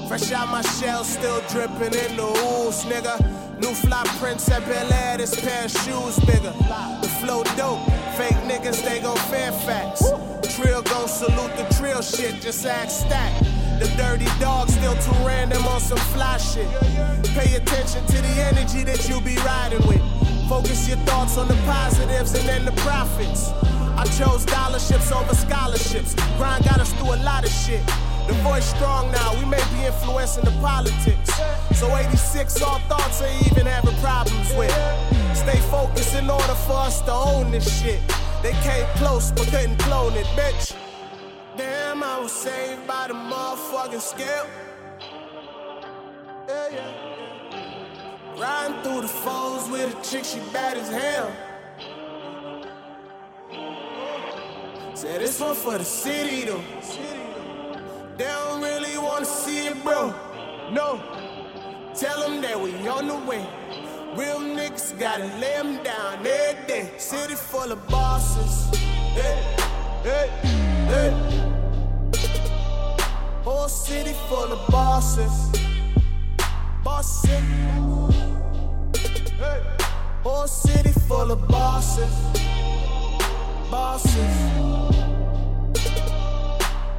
Fresh 0.07 0.31
out 0.31 0.47
my 0.47 0.61
shell, 0.61 1.03
still 1.03 1.41
dripping 1.49 1.93
in 1.93 2.15
the 2.15 2.23
ooze, 2.23 2.86
nigga. 2.86 3.19
New 3.59 3.73
fly 3.73 4.03
prints 4.19 4.49
at 4.49 4.65
Bel 4.67 4.93
Air, 4.93 5.17
this 5.17 5.38
pair 5.38 5.65
of 5.65 5.71
shoes 5.71 6.17
bigger. 6.19 6.53
The 7.01 7.09
flow 7.19 7.43
dope, 7.57 7.84
fake 8.15 8.39
niggas, 8.47 8.81
they 8.86 9.01
go 9.01 9.15
Fairfax. 9.27 9.99
Trill 10.55 10.81
gon' 10.84 11.09
salute 11.09 11.51
the 11.57 11.67
trill 11.77 12.01
shit, 12.01 12.41
just 12.41 12.65
act 12.65 12.89
stack. 12.89 13.38
The 13.81 13.93
dirty 13.97 14.31
dog 14.39 14.69
still 14.69 14.95
too 14.95 15.27
random 15.27 15.61
on 15.65 15.81
some 15.81 15.97
fly 16.15 16.38
shit. 16.38 16.69
Pay 17.36 17.55
attention 17.55 18.05
to 18.05 18.21
the 18.21 18.34
energy 18.47 18.84
that 18.86 19.09
you 19.09 19.19
be 19.19 19.36
riding 19.43 19.86
with. 19.89 20.01
Focus 20.47 20.88
your 20.88 20.97
thoughts 20.99 21.38
on 21.38 21.49
the 21.49 21.55
positives 21.65 22.34
and 22.34 22.47
then 22.47 22.63
the 22.63 22.71
profits. 22.84 23.51
I 23.98 24.06
chose 24.06 24.44
scholarships 24.44 25.12
over 25.12 25.36
scholarships. 25.36 26.16
Grind 26.38 26.66
got 26.66 26.80
us 26.80 26.91
through 26.94 27.14
a 27.14 27.22
lot 27.24 27.44
of 27.44 27.52
shit. 27.52 27.86
The 28.28 28.34
voice 28.41 28.66
strong 28.66 29.12
now, 29.12 29.34
we 29.36 29.46
may 29.46 29.64
be 29.74 29.86
influencing 29.86 30.46
the 30.46 30.52
politics. 30.62 31.30
So 31.76 31.96
86, 31.96 32.62
all 32.62 32.80
thoughts 32.89 33.22
ain't 33.22 33.52
even 33.52 33.66
having 33.66 33.96
problems 33.98 34.54
with. 34.56 34.72
Stay 35.36 35.60
focused 35.70 36.16
in 36.16 36.30
order 36.30 36.56
for 36.66 36.78
us 36.78 37.02
to 37.02 37.12
own 37.12 37.52
this 37.52 37.68
shit. 37.82 38.00
They 38.41 38.54
came 38.64 38.86
close 38.96 39.32
but 39.32 39.48
couldn't 39.48 39.78
clone 39.80 40.14
it, 40.14 40.26
bitch. 40.38 40.76
Damn, 41.58 42.02
I 42.04 42.20
was 42.20 42.32
saved 42.32 42.88
by 42.88 43.08
the 43.08 43.14
motherfucking 43.14 44.02
scale. 44.02 44.48
Yeah, 46.48 46.70
yeah. 46.72 48.41
Riding 48.41 48.82
through 48.84 49.02
the 49.02 49.08
foes 49.08 49.70
with 49.70 49.96
a 49.96 50.04
chick, 50.04 50.26
she 50.26 50.39
bad 50.52 50.78
as 50.78 50.89
hell. 50.89 51.32
Said 54.96 55.22
this 55.22 55.39
one 55.39 55.56
for 55.56 55.78
the 55.80 55.84
city 55.84 56.46
though. 56.46 56.62
They 58.16 58.26
don't 58.26 58.62
really 58.62 58.96
wanna 58.98 59.26
see 59.26 59.68
it, 59.68 59.84
bro. 59.84 60.14
No. 60.72 61.02
Tell 61.96 62.22
them 62.22 62.41
that 62.41 62.60
we 62.60 62.72
on 62.88 63.08
the 63.08 63.16
way. 63.16 63.44
Real 64.16 64.39
niggas 64.39 64.98
gotta 65.00 65.26
lay 65.41 65.56
them 65.58 65.84
down 65.84 66.26
every 66.26 66.68
day. 66.68 66.91
City 66.98 67.34
full 67.34 67.72
of 67.72 67.88
bosses. 67.88 68.70
Hey, 69.16 69.56
hey, 70.04 70.30
hey. 70.91 71.12
Whole 73.44 73.68
city 73.68 74.14
full 74.30 74.52
of 74.54 74.68
bosses. 74.70 75.50
Bosses. 76.84 77.30
Hey. 79.41 79.62
Whole 80.24 80.48
city 80.48 80.91
full 81.08 81.32
of 81.32 81.48
bosses. 81.48 82.62
Bosses. 83.74 84.36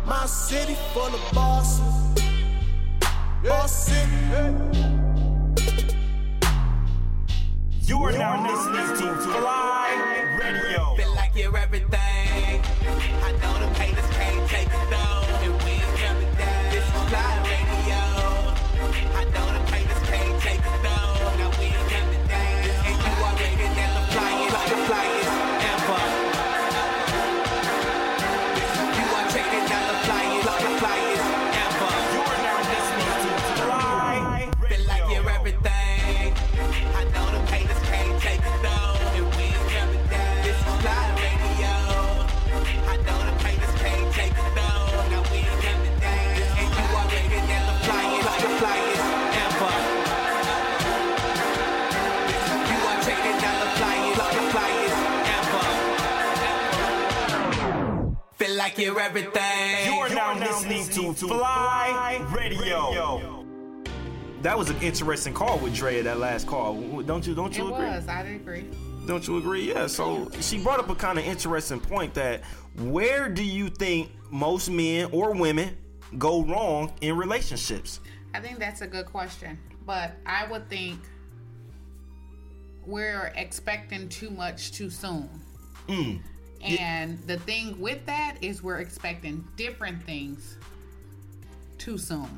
My 0.05 0.27
city 0.27 0.75
full 0.93 1.15
of 1.15 1.33
bosses. 1.33 2.25
Boss 3.45 3.87
city. 3.87 4.11
You 7.83 8.03
are 8.03 8.11
now 8.11 8.43
listening 8.43 8.89
to 8.99 9.07
FLYE 9.23 10.39
Radio. 10.41 10.97
Feel 10.97 11.15
like 11.15 11.37
you're 11.37 11.57
everything. 11.57 11.94
Feel 58.75 58.95
like 58.95 59.15
you're 59.15 59.23
everything. 59.23 59.87
You 59.95 60.01
are 60.01 60.09
now 60.09 60.39
listening 60.39 60.85
to 60.89 61.27
FLYE 61.27 62.27
Radio. 62.35 63.45
That 64.43 64.59
was 64.59 64.69
an 64.71 64.77
interesting 64.83 65.33
call 65.33 65.59
with 65.59 65.75
Dre. 65.75 66.03
That 66.03 66.19
last 66.19 66.47
call, 66.47 66.75
don't 67.03 67.27
you? 67.27 67.35
Don't 67.35 67.53
It 67.53 67.59
you 67.59 67.73
agree? 67.73 67.87
was. 67.87 68.09
I 68.09 68.23
agree. 68.23 68.65
Don't 69.07 69.27
you 69.29 69.39
agree? 69.39 69.69
Yeah. 69.69 69.87
So 69.87 70.29
she 70.41 70.59
brought 70.63 70.81
up 70.81 70.91
a 70.91 70.95
kind 70.95 71.19
of 71.19 71.25
interesting 71.25 71.79
point 71.81 72.15
that 72.15 72.43
where 72.79 73.29
do 73.29 73.45
you 73.45 73.69
think 73.71 74.11
most 74.31 74.69
men 74.71 75.09
or 75.13 75.33
women 75.33 75.77
go 76.19 76.43
wrong 76.43 76.93
in 77.01 77.17
relationships? 77.17 78.01
I 78.35 78.41
think 78.41 78.59
that's 78.59 78.81
a 78.81 78.87
good 78.87 79.07
question, 79.07 79.59
but 79.87 80.13
I 80.27 80.47
would 80.51 80.69
think 80.69 80.99
we're 82.85 83.33
expecting 83.37 84.09
too 84.09 84.31
much 84.31 84.73
too 84.73 84.91
soon. 84.91 85.29
Mm. 85.89 86.21
And 86.65 87.19
the 87.27 87.39
thing 87.39 87.79
with 87.81 88.05
that 88.07 88.37
is 88.41 88.63
we're 88.63 88.79
expecting 88.79 89.47
different 89.57 90.03
things 90.05 90.57
too 91.79 91.99
soon. 91.99 92.29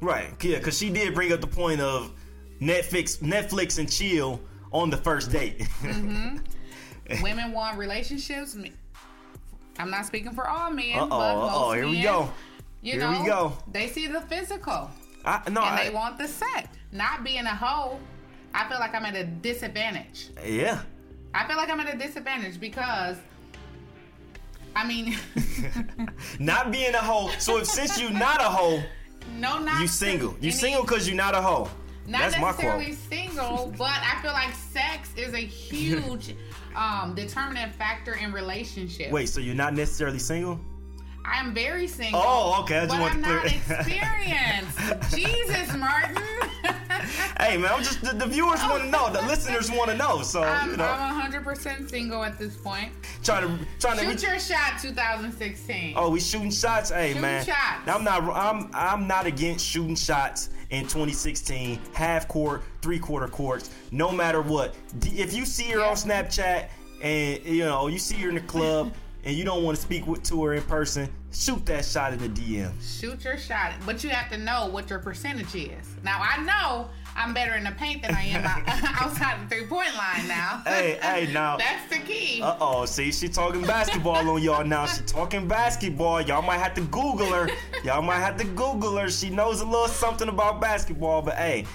Right. 0.00 0.32
Yeah, 0.42 0.58
because 0.58 0.76
she 0.76 0.90
did 0.90 1.14
bring 1.14 1.32
up 1.32 1.40
the 1.40 1.46
point 1.46 1.80
of 1.80 2.12
Netflix, 2.60 3.18
Netflix 3.18 3.78
and 3.78 3.90
chill 3.90 4.40
on 4.72 4.90
the 4.90 4.96
first 4.96 5.30
date. 5.30 5.58
mm-hmm. 5.82 6.38
Women 7.22 7.52
want 7.52 7.78
relationships. 7.78 8.56
I'm 9.78 9.90
not 9.90 10.06
speaking 10.06 10.32
for 10.32 10.48
all 10.48 10.70
men, 10.70 10.98
but 10.98 11.08
most 11.08 11.52
uh-oh, 11.52 11.72
here 11.72 11.86
we 11.86 12.02
go. 12.02 12.30
You 12.82 12.92
Here 12.94 13.00
know, 13.00 13.20
we 13.20 13.26
go. 13.26 13.52
They 13.70 13.86
see 13.86 14.08
the 14.08 14.20
physical, 14.22 14.90
I, 15.24 15.40
no, 15.48 15.62
and 15.62 15.78
I, 15.78 15.84
they 15.84 15.90
want 15.94 16.18
the 16.18 16.26
sex. 16.26 16.68
Not 16.90 17.22
being 17.22 17.46
a 17.46 17.54
hoe, 17.54 17.98
I 18.52 18.68
feel 18.68 18.80
like 18.80 18.94
I'm 18.94 19.04
at 19.04 19.14
a 19.14 19.24
disadvantage. 19.24 20.30
yeah. 20.44 20.82
I 21.34 21.46
feel 21.46 21.56
like 21.56 21.70
I'm 21.70 21.80
at 21.80 21.94
a 21.94 21.96
disadvantage 21.96 22.60
because, 22.60 23.16
I 24.74 24.86
mean, 24.86 25.16
Not 26.38 26.70
being 26.72 26.94
a 26.94 26.98
hoe. 26.98 27.30
So 27.38 27.58
if 27.58 27.66
since 27.66 28.00
you 28.00 28.10
not 28.10 28.40
a 28.40 28.44
hoe, 28.44 28.82
no, 29.38 29.58
not 29.58 29.80
you 29.80 29.86
single. 29.86 30.36
You 30.40 30.50
single 30.50 30.82
because 30.82 31.08
you 31.08 31.14
not 31.14 31.34
a 31.34 31.40
hoe. 31.42 31.68
Not 32.06 32.32
That's 32.32 32.38
necessarily 32.38 32.92
single, 32.92 33.72
but 33.78 33.98
I 34.02 34.20
feel 34.22 34.32
like 34.32 34.52
sex 34.54 35.10
is 35.16 35.34
a 35.34 35.38
huge 35.38 36.34
um, 36.76 37.14
determinant 37.14 37.74
factor 37.74 38.14
in 38.14 38.32
relationships. 38.32 39.12
Wait, 39.12 39.28
so 39.28 39.40
you're 39.40 39.54
not 39.54 39.74
necessarily 39.74 40.18
single? 40.18 40.60
I 41.24 41.38
am 41.38 41.54
very 41.54 41.86
single. 41.86 42.20
Oh, 42.22 42.62
okay, 42.62 42.78
I 42.78 42.86
just 42.86 42.90
but 42.90 43.00
want 43.00 43.14
I'm 43.14 43.22
to 43.22 43.28
not 43.28 43.46
experienced. 43.46 45.16
Jesus, 45.16 45.76
Martin. 45.76 46.16
Hey 47.40 47.56
man, 47.56 47.72
I'm 47.72 47.82
just 47.82 48.02
the, 48.02 48.14
the 48.14 48.26
viewers 48.26 48.60
want 48.62 48.84
to 48.84 48.88
know, 48.90 49.10
the 49.10 49.22
listeners 49.22 49.70
want 49.70 49.90
to 49.90 49.96
know. 49.96 50.22
So 50.22 50.42
I'm, 50.42 50.70
you 50.70 50.76
know, 50.76 50.84
I'm 50.84 51.32
100% 51.32 51.90
single 51.90 52.22
at 52.22 52.38
this 52.38 52.56
point. 52.56 52.92
trying 53.22 53.58
to 53.58 53.66
trying 53.80 53.98
to. 53.98 54.04
Shoot 54.04 54.22
your 54.22 54.38
shot, 54.38 54.80
2016. 54.80 55.94
Oh, 55.96 56.10
we 56.10 56.20
shooting 56.20 56.50
shots. 56.50 56.90
Hey 56.90 57.08
Shooting 57.08 57.22
man, 57.22 57.44
shots. 57.44 57.88
I'm 57.88 58.04
not. 58.04 58.22
I'm 58.22 58.70
I'm 58.72 59.06
not 59.06 59.26
against 59.26 59.66
shooting 59.66 59.96
shots 59.96 60.50
in 60.70 60.82
2016. 60.82 61.80
Half 61.92 62.28
court, 62.28 62.62
three 62.80 62.98
quarter 62.98 63.28
courts, 63.28 63.70
no 63.90 64.12
matter 64.12 64.40
what. 64.42 64.74
If 65.02 65.34
you 65.34 65.44
see 65.44 65.70
her 65.70 65.80
on 65.84 65.94
Snapchat 65.96 66.68
and 67.02 67.44
you 67.44 67.64
know 67.64 67.88
you 67.88 67.98
see 67.98 68.16
her 68.16 68.28
in 68.28 68.36
the 68.36 68.40
club 68.42 68.92
and 69.24 69.36
you 69.36 69.44
don't 69.44 69.62
want 69.62 69.76
to 69.76 69.82
speak 69.82 70.06
with 70.06 70.22
to 70.24 70.44
her 70.44 70.54
in 70.54 70.62
person, 70.62 71.08
shoot 71.32 71.64
that 71.66 71.84
shot 71.84 72.12
in 72.12 72.18
the 72.18 72.28
DM. 72.28 72.72
Shoot 72.82 73.24
your 73.24 73.38
shot, 73.38 73.72
but 73.86 74.02
you 74.02 74.10
have 74.10 74.30
to 74.32 74.38
know 74.38 74.66
what 74.66 74.90
your 74.90 74.98
percentage 74.98 75.54
is. 75.54 75.86
Now 76.02 76.20
I 76.20 76.42
know 76.42 76.88
I'm 77.16 77.34
better 77.34 77.54
in 77.54 77.64
the 77.64 77.72
paint 77.72 78.02
than 78.02 78.14
I 78.14 78.22
am 78.24 78.44
outside 79.00 79.42
the 79.42 79.54
three 79.54 79.66
point 79.66 79.94
line 79.96 80.28
now. 80.28 80.62
Hey, 80.72 80.98
hey, 81.02 81.32
now. 81.32 81.56
That's 81.58 81.88
the 81.90 81.98
key. 81.98 82.40
Uh 82.42 82.56
oh, 82.60 82.84
see, 82.86 83.12
she 83.12 83.28
talking 83.28 83.62
basketball 83.62 84.28
on 84.28 84.42
y'all 84.42 84.64
now. 84.64 84.86
She 84.86 85.02
talking 85.02 85.46
basketball. 85.46 86.22
Y'all 86.22 86.42
might 86.42 86.58
have 86.58 86.74
to 86.74 86.80
Google 86.82 87.26
her. 87.32 87.48
Y'all 87.84 88.02
might 88.02 88.20
have 88.20 88.36
to 88.38 88.44
Google 88.44 88.96
her. 88.96 89.10
She 89.10 89.30
knows 89.30 89.60
a 89.60 89.64
little 89.64 89.88
something 89.88 90.28
about 90.28 90.60
basketball, 90.60 91.22
but 91.22 91.34
hey, 91.34 91.66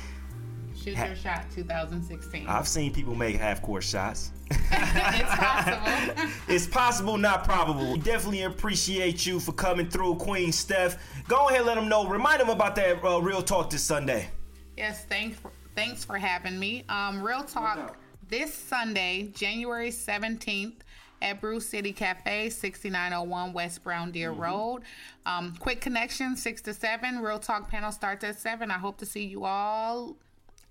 Shoot 0.75 0.97
your 0.97 1.15
shot, 1.15 1.45
2016. 1.53 2.47
I've 2.47 2.67
seen 2.67 2.93
people 2.93 3.13
make 3.13 3.35
half 3.35 3.61
court 3.61 3.83
shots. 3.83 4.31
it's 4.49 5.35
possible. 5.35 6.31
It's 6.47 6.67
possible, 6.67 7.17
not 7.17 7.43
probable. 7.43 7.91
We 7.91 7.99
definitely 7.99 8.43
appreciate 8.43 9.25
you 9.25 9.41
for 9.41 9.51
coming 9.51 9.89
through, 9.89 10.15
Queen 10.15 10.53
Steph. 10.53 10.97
Go 11.27 11.49
ahead, 11.49 11.65
let 11.65 11.75
them 11.75 11.89
know. 11.89 12.07
Remind 12.07 12.39
them 12.39 12.49
about 12.49 12.75
that 12.77 13.03
uh, 13.03 13.19
real 13.19 13.41
talk 13.41 13.69
this 13.69 13.83
Sunday. 13.83 14.29
Yes, 14.77 15.05
thanks 15.05 15.39
for, 15.39 15.51
thanks 15.75 16.05
for 16.05 16.17
having 16.17 16.59
me. 16.59 16.85
Um, 16.87 17.21
Real 17.23 17.43
Talk 17.43 17.97
this 18.29 18.53
Sunday, 18.53 19.31
January 19.33 19.89
17th 19.89 20.75
at 21.21 21.41
Brew 21.41 21.59
City 21.59 21.91
Cafe, 21.91 22.49
6901 22.49 23.53
West 23.53 23.83
Brown 23.83 24.11
Deer 24.11 24.31
Road. 24.31 24.83
Um, 25.25 25.55
quick 25.59 25.81
connection, 25.81 26.35
6 26.35 26.61
to 26.61 26.73
7. 26.75 27.19
Real 27.19 27.39
Talk 27.39 27.69
panel 27.69 27.91
starts 27.91 28.23
at 28.23 28.37
7. 28.37 28.69
I 28.69 28.77
hope 28.77 28.97
to 28.99 29.05
see 29.05 29.25
you 29.25 29.45
all 29.45 30.15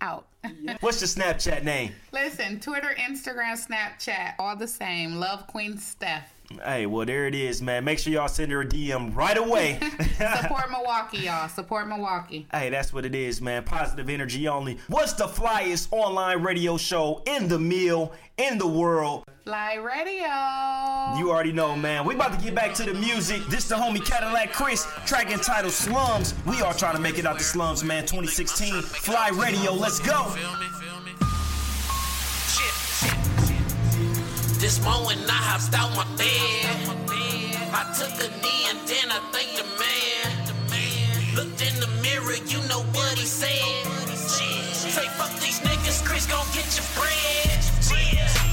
out. 0.01 0.27
What's 0.81 1.01
your 1.01 1.09
Snapchat 1.09 1.65
name? 1.65 1.93
Listen, 2.13 2.61
Twitter, 2.61 2.95
Instagram, 2.99 3.55
Snapchat, 3.55 4.35
all 4.39 4.55
the 4.55 4.69
same. 4.69 5.17
Love 5.17 5.49
Queen 5.49 5.79
Steph. 5.79 6.33
Hey, 6.65 6.87
well, 6.87 7.05
there 7.05 7.27
it 7.27 7.35
is, 7.35 7.61
man. 7.61 7.85
Make 7.85 7.99
sure 7.99 8.13
y'all 8.13 8.29
send 8.29 8.53
her 8.53 8.61
a 8.61 8.67
DM 8.67 9.15
right 9.15 9.37
away. 9.37 9.79
Support 10.41 10.71
Milwaukee, 10.71 11.19
y'all. 11.19 11.49
Support 11.49 11.89
Milwaukee. 11.89 12.47
Hey, 12.53 12.71
that's 12.71 12.93
what 12.93 13.05
it 13.05 13.15
is, 13.15 13.41
man. 13.41 13.65
Positive 13.65 14.09
energy 14.09 14.47
only. 14.49 14.79
What's 14.89 15.13
the 15.15 15.27
flyest 15.27 15.89
online 15.91 16.43
radio 16.43 16.77
show 16.77 17.23
in 17.27 17.49
the 17.49 17.59
mill, 17.59 18.13
in 18.39 18.59
the 18.59 18.67
world? 18.67 19.25
FLYE 19.45 19.77
Radio. 19.77 21.19
You 21.19 21.31
already 21.31 21.53
know, 21.53 21.77
man. 21.77 22.05
We 22.05 22.15
about 22.15 22.37
to 22.39 22.45
get 22.45 22.55
back 22.55 22.75
to 22.75 22.85
the 22.85 22.95
music. 22.95 23.45
This 23.47 23.69
the 23.69 23.77
homie 23.77 24.05
Cadillac 24.05 24.53
Chris, 24.53 24.87
track 25.07 25.31
entitled 25.31 25.73
Slums. 25.73 26.35
We 26.47 26.61
are 26.63 26.75
trying 26.75 26.97
to 26.97 27.01
make 27.01 27.19
it 27.19 27.27
out 27.27 27.39
the 27.39 27.45
slums, 27.45 27.85
man. 27.85 28.03
2016, 28.03 28.83
FLYE 28.83 29.31
Radio. 29.41 29.73
Let's 29.73 30.01
go. 30.01 30.35
This 34.67 34.83
morning 34.83 35.23
I 35.31 35.39
hopped 35.47 35.71
out 35.79 35.95
my 35.95 36.03
bed. 36.19 36.67
I 37.71 37.87
took 37.95 38.11
a 38.19 38.27
knee 38.43 38.67
and 38.67 38.83
then 38.83 39.15
I 39.15 39.23
thanked 39.31 39.63
the 39.63 39.67
man. 39.79 40.27
Looked 41.39 41.63
in 41.63 41.79
the 41.79 41.87
mirror, 42.03 42.35
you 42.51 42.59
know 42.67 42.83
what 42.91 43.15
he 43.15 43.31
said. 43.31 43.63
Say 44.11 45.07
fuck 45.15 45.31
these 45.39 45.63
niggas, 45.63 46.03
Chris 46.03 46.27
gon' 46.27 46.43
get 46.51 46.67
your 46.75 46.83
bread. 46.99 47.63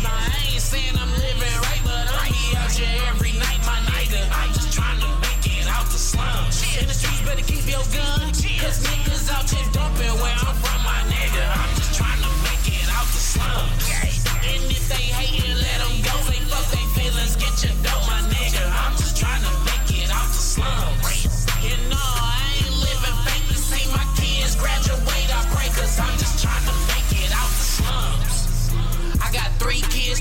Nah, 0.05 0.13
I 0.13 0.53
ain't 0.53 0.61
saying 0.61 0.93
I'm 1.01 1.09
living 1.17 1.57
right, 1.65 1.81
but 1.81 2.05
I 2.05 2.29
be 2.29 2.61
out 2.61 2.69
here 2.69 2.93
every 3.09 3.33
night, 3.41 3.57
my 3.65 3.81
nigga. 3.89 4.21
I'm 4.37 4.53
just 4.53 4.69
trying 4.69 5.01
to 5.01 5.09
make 5.17 5.41
it 5.49 5.65
out 5.65 5.89
the 5.89 5.97
slums. 5.97 6.61
In 6.77 6.85
the 6.85 6.93
streets, 6.93 7.25
better 7.25 7.41
keep 7.41 7.65
your 7.65 7.81
gun. 7.89 8.29
Cause 8.61 8.85
niggas 8.85 9.33
out 9.33 9.49
here 9.49 9.65
dumping 9.73 10.13
where 10.21 10.37
I'm 10.45 10.53
from, 10.61 10.77
my 10.85 11.01
nigga. 11.09 11.41
I'm 11.41 11.73
just 11.73 11.97
trying 11.97 12.21
to 12.21 12.29
make 12.45 12.69
it 12.69 12.85
out 12.93 13.09
the 13.09 13.17
slums. 13.33 13.81
And 14.45 14.61
if 14.69 14.85
they 14.93 15.09
hating, 15.09 15.52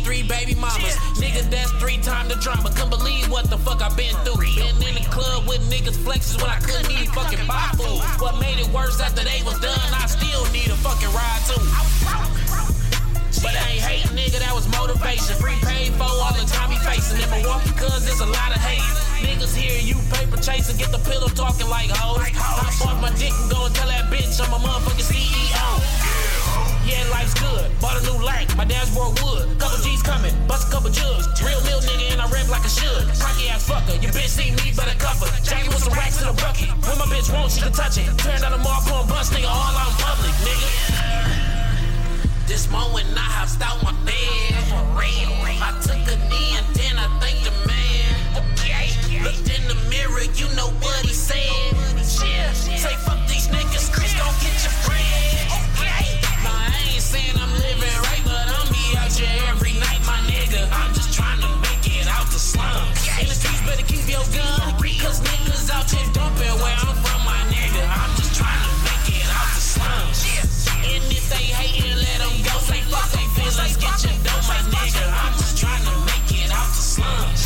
three 0.03 0.23
baby 0.23 0.55
mamas. 0.55 0.99
Nigga, 1.17 1.49
that's 1.51 1.71
three 1.79 1.99
times 1.99 2.29
the 2.35 2.39
drama. 2.41 2.71
Couldn't 2.71 2.91
believe 2.91 3.31
what 3.31 3.49
the 3.49 3.59
fuck 3.59 3.83
I've 3.83 3.97
been 3.97 4.15
through. 4.27 4.43
Been 4.55 4.77
in 4.83 4.95
the 4.95 5.07
club 5.11 5.47
with 5.47 5.63
niggas 5.71 5.97
flexes 6.03 6.41
when 6.43 6.51
I 6.51 6.59
couldn't 6.59 6.91
even 6.91 7.07
fucking 7.15 7.47
buy 7.47 7.71
food. 7.79 8.03
What 8.21 8.39
made 8.39 8.59
it 8.59 8.69
worse 8.75 9.01
after 9.01 9.25
they 9.25 9.43
was 9.43 9.59
done, 9.61 9.79
I 9.95 10.07
still 10.07 10.45
need 10.53 10.69
a 10.69 10.79
fucking 10.83 11.11
ride 11.15 11.43
too. 11.47 11.63
But 13.43 13.59
I 13.59 13.75
ain't 13.75 13.83
hating, 13.83 14.15
nigga, 14.15 14.39
that 14.39 14.55
was 14.55 14.69
motivation. 14.71 15.35
Free 15.39 15.59
paid 15.67 15.95
for 15.99 16.07
all 16.07 16.35
the 16.35 16.47
time 16.47 16.71
he 16.71 16.79
facing. 16.83 17.19
In 17.23 17.31
Milwaukee, 17.31 17.75
cuz 17.75 18.05
there's 18.05 18.21
a 18.21 18.27
lot 18.27 18.55
of 18.55 18.61
hate. 18.63 18.87
Niggas 19.23 19.55
hear 19.55 19.79
you 19.83 19.99
paper 20.15 20.37
chasing, 20.37 20.77
get 20.77 20.91
the 20.91 21.03
pillow 21.11 21.29
talking 21.29 21.69
like 21.69 21.91
hoes. 21.91 22.23
Hop 22.39 22.75
off 22.87 22.99
my 23.03 23.11
dick 23.19 23.35
and 23.35 23.51
go 23.51 23.67
and 23.67 23.75
tell 23.75 23.89
that 23.89 24.11
bitch 24.11 24.39
I'm 24.39 24.53
a 24.53 24.59
motherfucking 24.59 25.07
CEO. 25.11 26.42
Yeah, 26.85 27.05
life's 27.11 27.35
good. 27.35 27.71
Bought 27.81 28.01
a 28.01 28.03
new 28.05 28.19
Lank, 28.23 28.55
my 28.57 28.65
dashboard 28.65 29.19
wood. 29.23 29.59
Couple 29.59 29.79
G's 29.79 30.03
coming, 30.03 30.35
bust 30.47 30.69
a 30.69 30.71
couple 30.73 30.91
jugs. 30.91 31.27
Real 31.43 31.61
mill 31.63 31.81
nigga 31.81 32.13
and 32.13 32.21
I 32.21 32.29
rap 32.31 32.49
like 32.49 32.65
I 32.65 32.73
should. 32.73 33.09
Cocky 33.19 33.49
ass 33.49 33.69
fucker, 33.69 34.01
your 34.03 34.13
bitch 34.13 34.29
see 34.29 34.51
me, 34.51 34.73
better 34.77 34.95
her. 34.95 35.31
Jackie 35.43 35.69
with 35.69 35.83
some 35.83 35.95
racks 35.95 36.21
in 36.21 36.29
a 36.29 36.33
bucket. 36.33 36.71
When 36.87 36.99
my 36.99 37.07
bitch 37.07 37.33
won't, 37.33 37.53
she 37.53 37.61
can 37.61 37.73
touch 37.73 37.99
it. 37.99 38.07
Turn 38.19 38.41
down 38.41 38.53
the 38.53 38.59
mark 38.59 38.87
on 38.91 39.07
bus, 39.09 39.31
nigga, 39.31 39.49
all 39.49 39.75
out 39.79 39.91
in 39.91 39.97
public, 39.99 40.35
nigga. 40.43 40.71
This 42.47 42.69
moment 42.71 43.07
I 43.17 43.25
hopped 43.25 43.63
out 43.63 43.83
my 43.83 43.93
bed. 44.05 44.53
I 45.63 45.71
took 45.81 46.03
a 46.11 46.17
knee 46.29 46.59
and 46.59 46.67
then 46.75 46.99
I 46.99 47.07
thanked 47.23 47.45
the 47.47 47.55
man. 47.67 48.13
Looked 49.23 49.49
in 49.55 49.63
the 49.69 49.79
mirror, 49.89 50.27
you 50.35 50.51
know 50.57 50.69
what 50.83 51.07
he 51.07 51.15
said. 51.15 51.39
Say 52.03 52.95
fuck 53.07 53.21
these 53.29 53.47
niggas, 53.49 53.93
Chris 53.93 54.13
gon' 54.19 54.35
get 54.43 54.53
your 54.67 54.72
saying 57.13 57.37
I'm 57.37 57.53
living 57.53 57.97
right, 58.09 58.25
but 58.25 58.47
I'm 58.49 58.65
be 58.73 58.97
out 58.97 59.13
here 59.13 59.29
every 59.53 59.77
night, 59.77 60.01
my 60.09 60.17
nigga. 60.25 60.65
I'm 60.73 60.97
just 60.97 61.13
trying 61.13 61.45
to 61.45 61.51
make 61.61 61.85
it 61.85 62.09
out 62.09 62.25
the 62.33 62.41
slums. 62.41 62.97
In 63.21 63.29
the 63.29 63.37
streets, 63.37 63.61
better 63.69 63.85
keep 63.85 64.09
your 64.09 64.25
gun. 64.33 64.81
Cause 65.05 65.21
niggas 65.21 65.69
out 65.69 65.85
here 65.93 66.09
dumping 66.17 66.57
where 66.65 66.73
I'm 66.73 66.97
from, 67.05 67.21
my 67.29 67.37
nigga. 67.53 67.85
I'm 67.85 68.13
just 68.17 68.33
trying 68.33 68.65
to 68.65 68.73
make 68.89 69.13
it 69.13 69.29
out 69.29 69.51
the 69.53 69.61
slums. 69.61 70.25
And 70.89 71.05
if 71.13 71.29
they 71.29 71.53
hating, 71.53 72.01
let 72.01 72.19
them 72.25 72.33
go. 72.49 72.57
Say 72.65 72.81
fuck 72.89 73.05
they 73.13 73.29
feelings, 73.37 73.77
get 73.77 73.93
your 74.09 74.17
dough, 74.25 74.49
my 74.49 74.61
nigga. 74.73 75.05
I'm 75.05 75.35
just 75.37 75.61
trying 75.61 75.85
to 75.85 75.95
make 76.09 76.33
it 76.33 76.49
out 76.49 76.71
the 76.73 76.81
slums. 76.97 77.45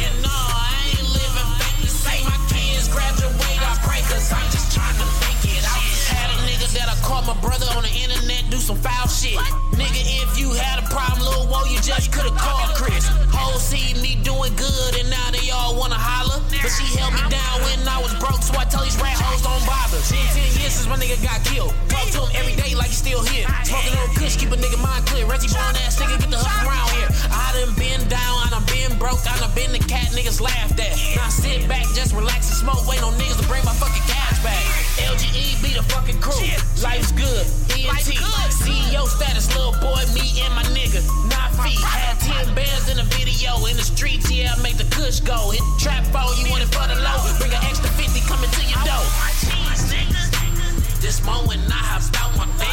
And 0.00 0.16
no, 0.24 0.32
I 0.32 0.96
ain't 0.96 1.08
living 1.12 1.50
fake 1.60 1.80
to 1.84 1.90
say 1.92 2.18
my 2.24 2.38
kids 2.48 2.88
graduate. 2.88 3.36
I 3.36 3.76
pray, 3.84 4.00
cause 4.08 4.32
I'm 4.32 4.48
just 4.48 4.72
trying 4.72 4.96
to 4.96 5.08
make 5.28 5.44
it 5.44 5.60
out. 5.68 5.84
Had 6.08 6.32
a 6.32 6.38
nigga 6.48 6.72
that 6.72 6.88
I 6.88 6.96
caught 7.04 7.28
my 7.28 7.36
brother 7.44 7.68
on 7.76 7.84
the 7.84 7.92
internet 7.92 8.23
some 8.64 8.80
foul 8.80 9.04
shit. 9.12 9.36
What? 9.36 9.76
Nigga, 9.76 10.00
if 10.24 10.40
you 10.40 10.56
had 10.56 10.80
a 10.80 10.86
problem, 10.88 11.20
Lil 11.20 11.52
Woe, 11.52 11.68
you 11.68 11.76
just 11.84 12.08
could've 12.08 12.32
called 12.32 12.72
Chris. 12.72 13.04
Whole 13.28 13.60
see 13.60 13.92
me 14.00 14.16
doing 14.24 14.56
good, 14.56 14.92
and 14.96 15.12
now 15.12 15.28
they 15.28 15.52
all 15.52 15.76
wanna 15.76 16.00
holler. 16.00 16.40
But 16.48 16.72
she 16.72 16.88
held 16.96 17.12
me 17.12 17.20
down 17.28 17.60
when 17.60 17.84
I 17.84 18.00
was 18.00 18.16
broke, 18.16 18.40
so 18.40 18.56
I 18.56 18.64
tell 18.64 18.80
these 18.80 18.96
rat 18.96 19.20
hoes 19.20 19.44
don't 19.44 19.60
bother. 19.68 20.00
Ten 20.08 20.48
years 20.56 20.80
since 20.80 20.88
my 20.88 20.96
nigga 20.96 21.20
got 21.20 21.44
killed. 21.44 21.76
Talk 21.92 22.08
to 22.16 22.24
him 22.24 22.32
every 22.40 22.56
day 22.56 22.72
like 22.72 22.88
he's 22.88 23.04
still 23.04 23.20
here. 23.20 23.44
Smoking 23.68 24.00
on 24.00 24.08
Kush, 24.16 24.40
keep 24.40 24.48
a 24.48 24.56
nigga 24.56 24.80
mind 24.80 25.04
clear. 25.04 25.28
Reggie 25.28 25.52
Brown 25.52 25.76
ass 25.84 26.00
nigga, 26.00 26.16
get 26.16 26.32
the 26.32 26.40
hook 26.40 26.56
around 26.64 26.88
here. 26.96 27.12
I 27.28 27.52
done 27.52 27.76
been 27.76 28.00
down, 28.08 28.48
I 28.48 28.48
done 28.48 28.64
been 28.64 28.96
broke, 28.96 29.20
I 29.28 29.36
done 29.44 29.52
been 29.52 29.76
the 29.76 29.82
cat 29.84 30.08
niggas 30.16 30.40
laughed 30.40 30.80
at. 30.80 30.96
Now 31.20 31.28
I 31.28 31.28
sit 31.28 31.68
back, 31.68 31.84
just 31.92 32.16
relax 32.16 32.48
and 32.48 32.64
smoke, 32.64 32.88
wait 32.88 33.04
on 33.04 33.12
niggas 33.20 33.36
to 33.36 33.44
bring 33.44 33.60
my 33.68 33.76
fucking 33.76 34.08
cash 34.08 34.40
back. 34.40 34.83
LGE 35.02 35.62
be 35.62 35.74
the 35.74 35.82
fucking 35.90 36.20
crew. 36.20 36.38
Life's 36.82 37.12
good. 37.12 37.46
ENT. 37.74 38.14
CEO 38.54 39.06
status, 39.06 39.48
little 39.56 39.72
boy, 39.82 40.02
me 40.14 40.40
and 40.42 40.54
my 40.54 40.62
nigga. 40.70 41.02
Nine 41.28 41.52
feet. 41.62 41.80
Had 41.82 42.18
ten 42.20 42.54
bands 42.54 42.88
in 42.88 42.96
the 42.96 43.06
video. 43.14 43.56
In 43.66 43.76
the 43.76 43.82
streets, 43.82 44.30
yeah, 44.30 44.54
I 44.56 44.62
make 44.62 44.76
the 44.76 44.88
kush 44.94 45.20
go. 45.20 45.50
Hit 45.50 45.60
the 45.60 45.76
trap 45.82 46.04
phone, 46.14 46.36
you 46.38 46.50
want 46.50 46.62
it 46.62 46.70
for 46.70 46.86
the 46.86 46.94
low. 46.94 47.18
Bring 47.38 47.52
an 47.52 47.64
extra 47.64 47.90
50 47.90 48.20
coming 48.28 48.50
to 48.50 48.62
your 48.62 48.82
door. 48.86 49.04
This 51.00 51.24
moment 51.24 51.60
I 51.68 51.82
hopped 51.84 52.14
out 52.20 52.32
my 52.36 52.46
bed. 52.56 52.70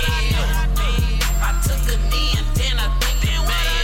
I 1.41 1.57
took 1.65 1.83
a 1.89 1.97
knee 2.09 2.31
and 2.37 2.47
then 2.55 2.79
I 2.79 2.87
think 3.01 3.17
they 3.25 3.37
made. 3.43 3.80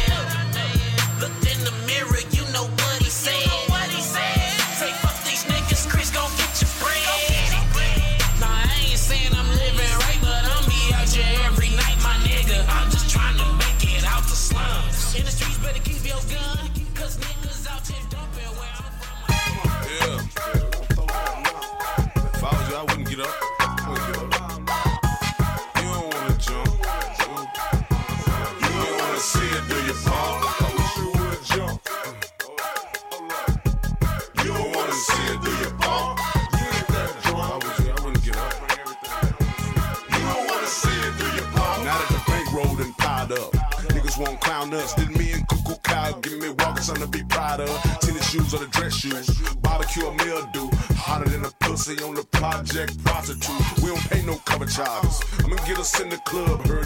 project 52.68 53.03
prostitute. 53.03 53.82
We 53.82 53.88
don't 53.89 54.09
pay 54.09 54.22
no 54.26 54.36
cover 54.45 54.65
charges. 54.65 55.22
I'ma 55.43 55.55
get 55.65 55.78
us 55.78 55.99
in 56.01 56.09
the 56.09 56.18
club, 56.18 56.65
her 56.68 56.76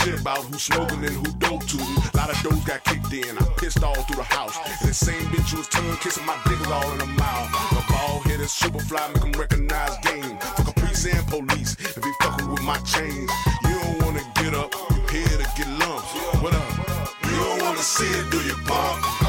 shit 0.00 0.20
about 0.20 0.44
who 0.44 0.58
smoking 0.58 1.04
and 1.04 1.16
who 1.16 1.32
dope 1.38 1.64
to. 1.66 1.78
A 1.78 2.16
lot 2.16 2.30
of 2.30 2.38
those 2.42 2.64
got 2.64 2.82
kicked 2.84 3.12
in. 3.12 3.36
I 3.38 3.42
pissed 3.56 3.82
all 3.82 3.94
through 3.94 4.16
the 4.16 4.22
house. 4.24 4.56
And 4.80 4.90
the 4.90 4.94
same 4.94 5.24
bitch 5.32 5.56
was 5.56 5.68
tongue 5.68 5.96
kissing 5.98 6.26
my 6.26 6.36
dick 6.46 6.58
was 6.58 6.70
all 6.70 6.90
in 6.92 7.00
her 7.00 7.14
mouth. 7.18 7.48
My 7.72 7.84
ball 7.90 8.20
headed 8.20 8.48
super 8.48 8.80
fly, 8.80 9.06
make 9.14 9.24
'em 9.24 9.32
recognize 9.32 9.96
game. 10.02 10.38
For 10.56 10.64
Caprice 10.64 11.06
and 11.06 11.26
police, 11.28 11.76
if 11.96 12.04
you 12.04 12.14
fucking 12.22 12.48
with 12.50 12.62
my 12.62 12.78
chains. 12.78 13.30
You 13.64 13.74
don't 13.82 14.02
wanna 14.02 14.24
get 14.34 14.54
up, 14.54 14.74
you 14.90 15.00
here 15.12 15.38
to 15.42 15.48
get 15.56 15.68
lumps. 15.80 16.10
What 16.42 16.54
up? 16.54 16.72
You 17.24 17.36
don't 17.36 17.62
wanna 17.62 17.82
see 17.82 18.10
it, 18.20 18.30
do 18.30 18.38
you, 18.48 18.56
punk? 18.66 19.19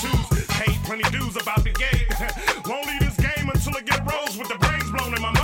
choose. 0.00 0.46
Paid 0.48 0.78
plenty 0.84 1.08
dudes 1.10 1.36
about 1.36 1.64
the 1.64 1.70
game. 1.70 2.08
Won't 2.66 2.86
leave 2.86 3.00
this 3.00 3.16
game 3.16 3.48
until 3.48 3.76
I 3.76 3.80
get 3.80 4.00
rose 4.10 4.36
with 4.38 4.48
the 4.48 4.58
brains 4.58 4.90
blown 4.90 5.14
in 5.14 5.22
my 5.22 5.37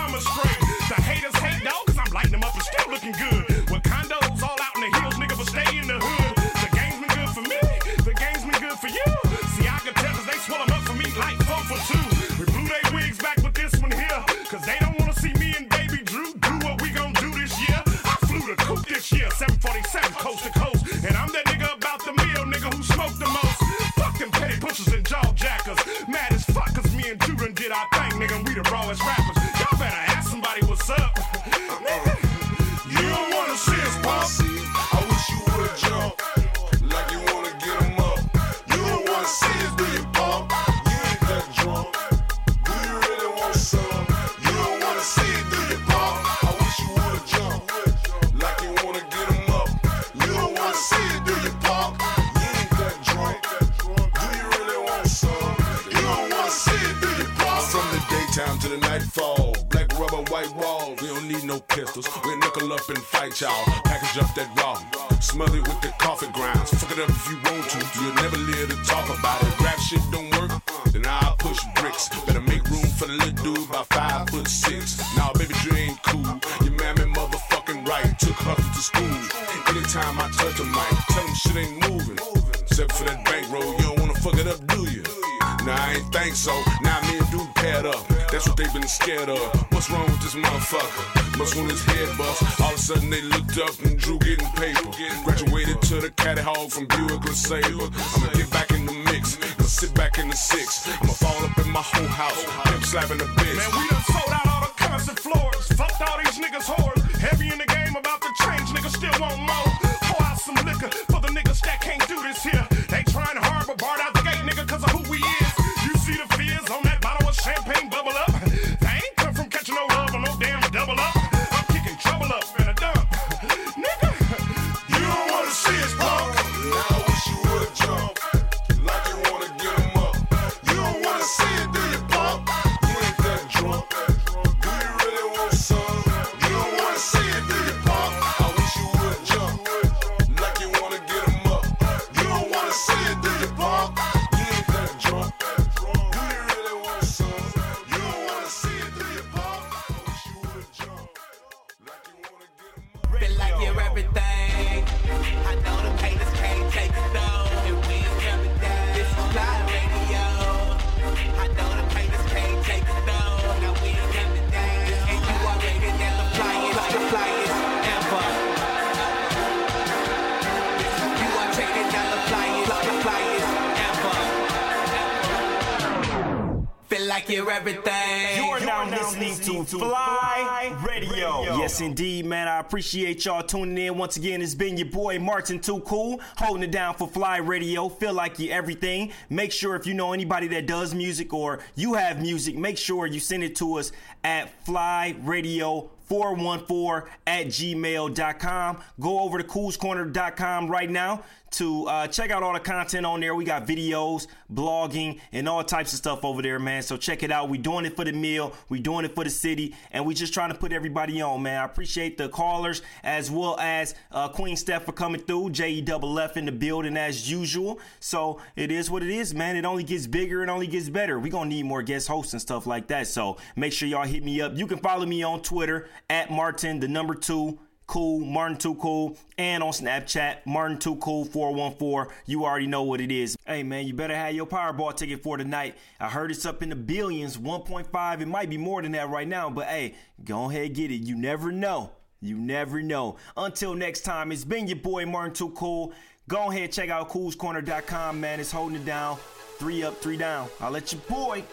appreciate 182.74 183.24
y'all 183.24 183.40
tuning 183.40 183.78
in 183.78 183.96
once 183.96 184.16
again. 184.16 184.42
It's 184.42 184.52
been 184.52 184.76
your 184.76 184.88
boy 184.88 185.20
Martin 185.20 185.60
Too 185.60 185.78
Cool 185.82 186.20
holding 186.36 186.64
it 186.64 186.72
down 186.72 186.94
for 186.94 187.06
FLYE 187.06 187.36
Radio. 187.36 187.88
Feel 187.88 188.14
like 188.14 188.40
you 188.40 188.50
everything. 188.50 189.12
Make 189.30 189.52
sure 189.52 189.76
if 189.76 189.86
you 189.86 189.94
know 189.94 190.12
anybody 190.12 190.48
that 190.48 190.66
does 190.66 190.92
music 190.92 191.32
or 191.32 191.60
you 191.76 191.94
have 191.94 192.20
music, 192.20 192.56
make 192.56 192.76
sure 192.76 193.06
you 193.06 193.20
send 193.20 193.44
it 193.44 193.54
to 193.56 193.74
us 193.74 193.92
at 194.24 194.50
FLYE 194.64 195.14
Radio 195.22 195.88
414 196.06 197.08
at 197.28 197.46
gmail.com. 197.46 198.78
Go 198.98 199.20
over 199.20 199.38
to 199.38 199.44
coolscorner.com 199.44 200.68
right 200.68 200.90
now 200.90 201.22
to 201.56 201.86
uh, 201.86 202.06
check 202.06 202.30
out 202.30 202.42
all 202.42 202.52
the 202.52 202.60
content 202.60 203.06
on 203.06 203.20
there. 203.20 203.34
We 203.34 203.44
got 203.44 203.66
videos, 203.66 204.26
blogging, 204.52 205.20
and 205.32 205.48
all 205.48 205.62
types 205.64 205.92
of 205.92 205.98
stuff 205.98 206.24
over 206.24 206.42
there, 206.42 206.58
man. 206.58 206.82
So 206.82 206.96
check 206.96 207.22
it 207.22 207.30
out. 207.30 207.48
We 207.48 207.58
doing 207.58 207.84
it 207.84 207.96
for 207.96 208.04
the 208.04 208.12
meal, 208.12 208.52
we 208.68 208.80
doing 208.80 209.04
it 209.04 209.14
for 209.14 209.24
the 209.24 209.30
city, 209.30 209.74
and 209.90 210.06
we 210.06 210.14
just 210.14 210.34
trying 210.34 210.52
to 210.52 210.58
put 210.58 210.72
everybody 210.72 211.20
on, 211.20 211.42
man. 211.42 211.60
I 211.60 211.64
appreciate 211.64 212.18
the 212.18 212.28
callers 212.28 212.82
as 213.02 213.30
well 213.30 213.58
as 213.58 213.94
uh, 214.12 214.28
Queen 214.28 214.56
Steph 214.56 214.84
for 214.84 214.92
coming 214.92 215.20
through. 215.20 215.50
J 215.50 215.70
E 215.70 215.80
double 215.80 216.18
F 216.18 216.36
in 216.36 216.46
the 216.46 216.52
building 216.52 216.96
as 216.96 217.30
usual. 217.30 217.80
So 218.00 218.40
it 218.56 218.70
is 218.70 218.90
what 218.90 219.02
it 219.02 219.10
is, 219.10 219.34
man. 219.34 219.56
It 219.56 219.64
only 219.64 219.84
gets 219.84 220.06
bigger, 220.06 220.42
it 220.42 220.48
only 220.48 220.66
gets 220.66 220.88
better. 220.88 221.18
We 221.18 221.30
gonna 221.30 221.50
need 221.50 221.64
more 221.64 221.82
guest 221.82 222.08
hosts 222.08 222.32
and 222.32 222.42
stuff 222.42 222.66
like 222.66 222.88
that. 222.88 223.06
So 223.06 223.36
make 223.56 223.72
sure 223.72 223.88
y'all 223.88 224.06
hit 224.06 224.24
me 224.24 224.40
up. 224.40 224.56
You 224.56 224.66
can 224.66 224.78
follow 224.78 225.06
me 225.06 225.22
on 225.22 225.42
Twitter 225.42 225.88
at 226.10 226.30
Martin 226.30 226.80
the 226.80 226.88
number 226.88 227.14
two 227.14 227.58
cool 227.86 228.20
martin 228.20 228.56
too 228.56 228.74
cool 228.76 229.16
and 229.36 229.62
on 229.62 229.70
snapchat 229.70 230.38
martin 230.46 230.78
too 230.78 230.96
cool 230.96 231.24
414 231.24 232.14
you 232.26 232.44
already 232.44 232.66
know 232.66 232.82
what 232.82 233.00
it 233.00 233.12
is. 233.12 233.36
Hey 233.46 233.62
man 233.62 233.86
you 233.86 233.94
better 233.94 234.14
have 234.14 234.34
your 234.34 234.46
powerball 234.46 234.94
ticket 234.96 235.22
for 235.22 235.36
tonight. 235.36 235.76
I 236.00 236.08
heard 236.08 236.30
it's 236.30 236.46
up 236.46 236.62
in 236.62 236.70
the 236.70 236.76
billions 236.76 237.36
1.5 237.36 238.20
it 238.20 238.28
might 238.28 238.50
be 238.50 238.56
more 238.56 238.82
than 238.82 238.92
that 238.92 239.08
right 239.10 239.28
now 239.28 239.50
but 239.50 239.66
hey 239.66 239.94
go 240.24 240.50
ahead 240.50 240.74
get 240.74 240.90
it. 240.90 241.02
You 241.02 241.16
never 241.16 241.52
know. 241.52 241.90
You 242.20 242.38
never 242.38 242.82
know. 242.82 243.16
Until 243.36 243.74
next 243.74 244.00
time 244.00 244.32
it's 244.32 244.44
been 244.44 244.66
your 244.66 244.76
boy 244.76 245.04
martin 245.06 245.34
too 245.34 245.50
cool. 245.50 245.92
Go 246.26 246.50
ahead 246.50 246.72
check 246.72 246.88
out 246.88 247.10
coolscorner.com 247.10 248.20
man. 248.20 248.40
It's 248.40 248.50
holding 248.50 248.76
it 248.76 248.84
down. 248.84 249.18
Three 249.58 249.82
up 249.82 250.00
three 250.00 250.16
down. 250.16 250.48
I'll 250.60 250.70
let 250.70 250.92
your 250.92 251.02
boy. 251.02 251.44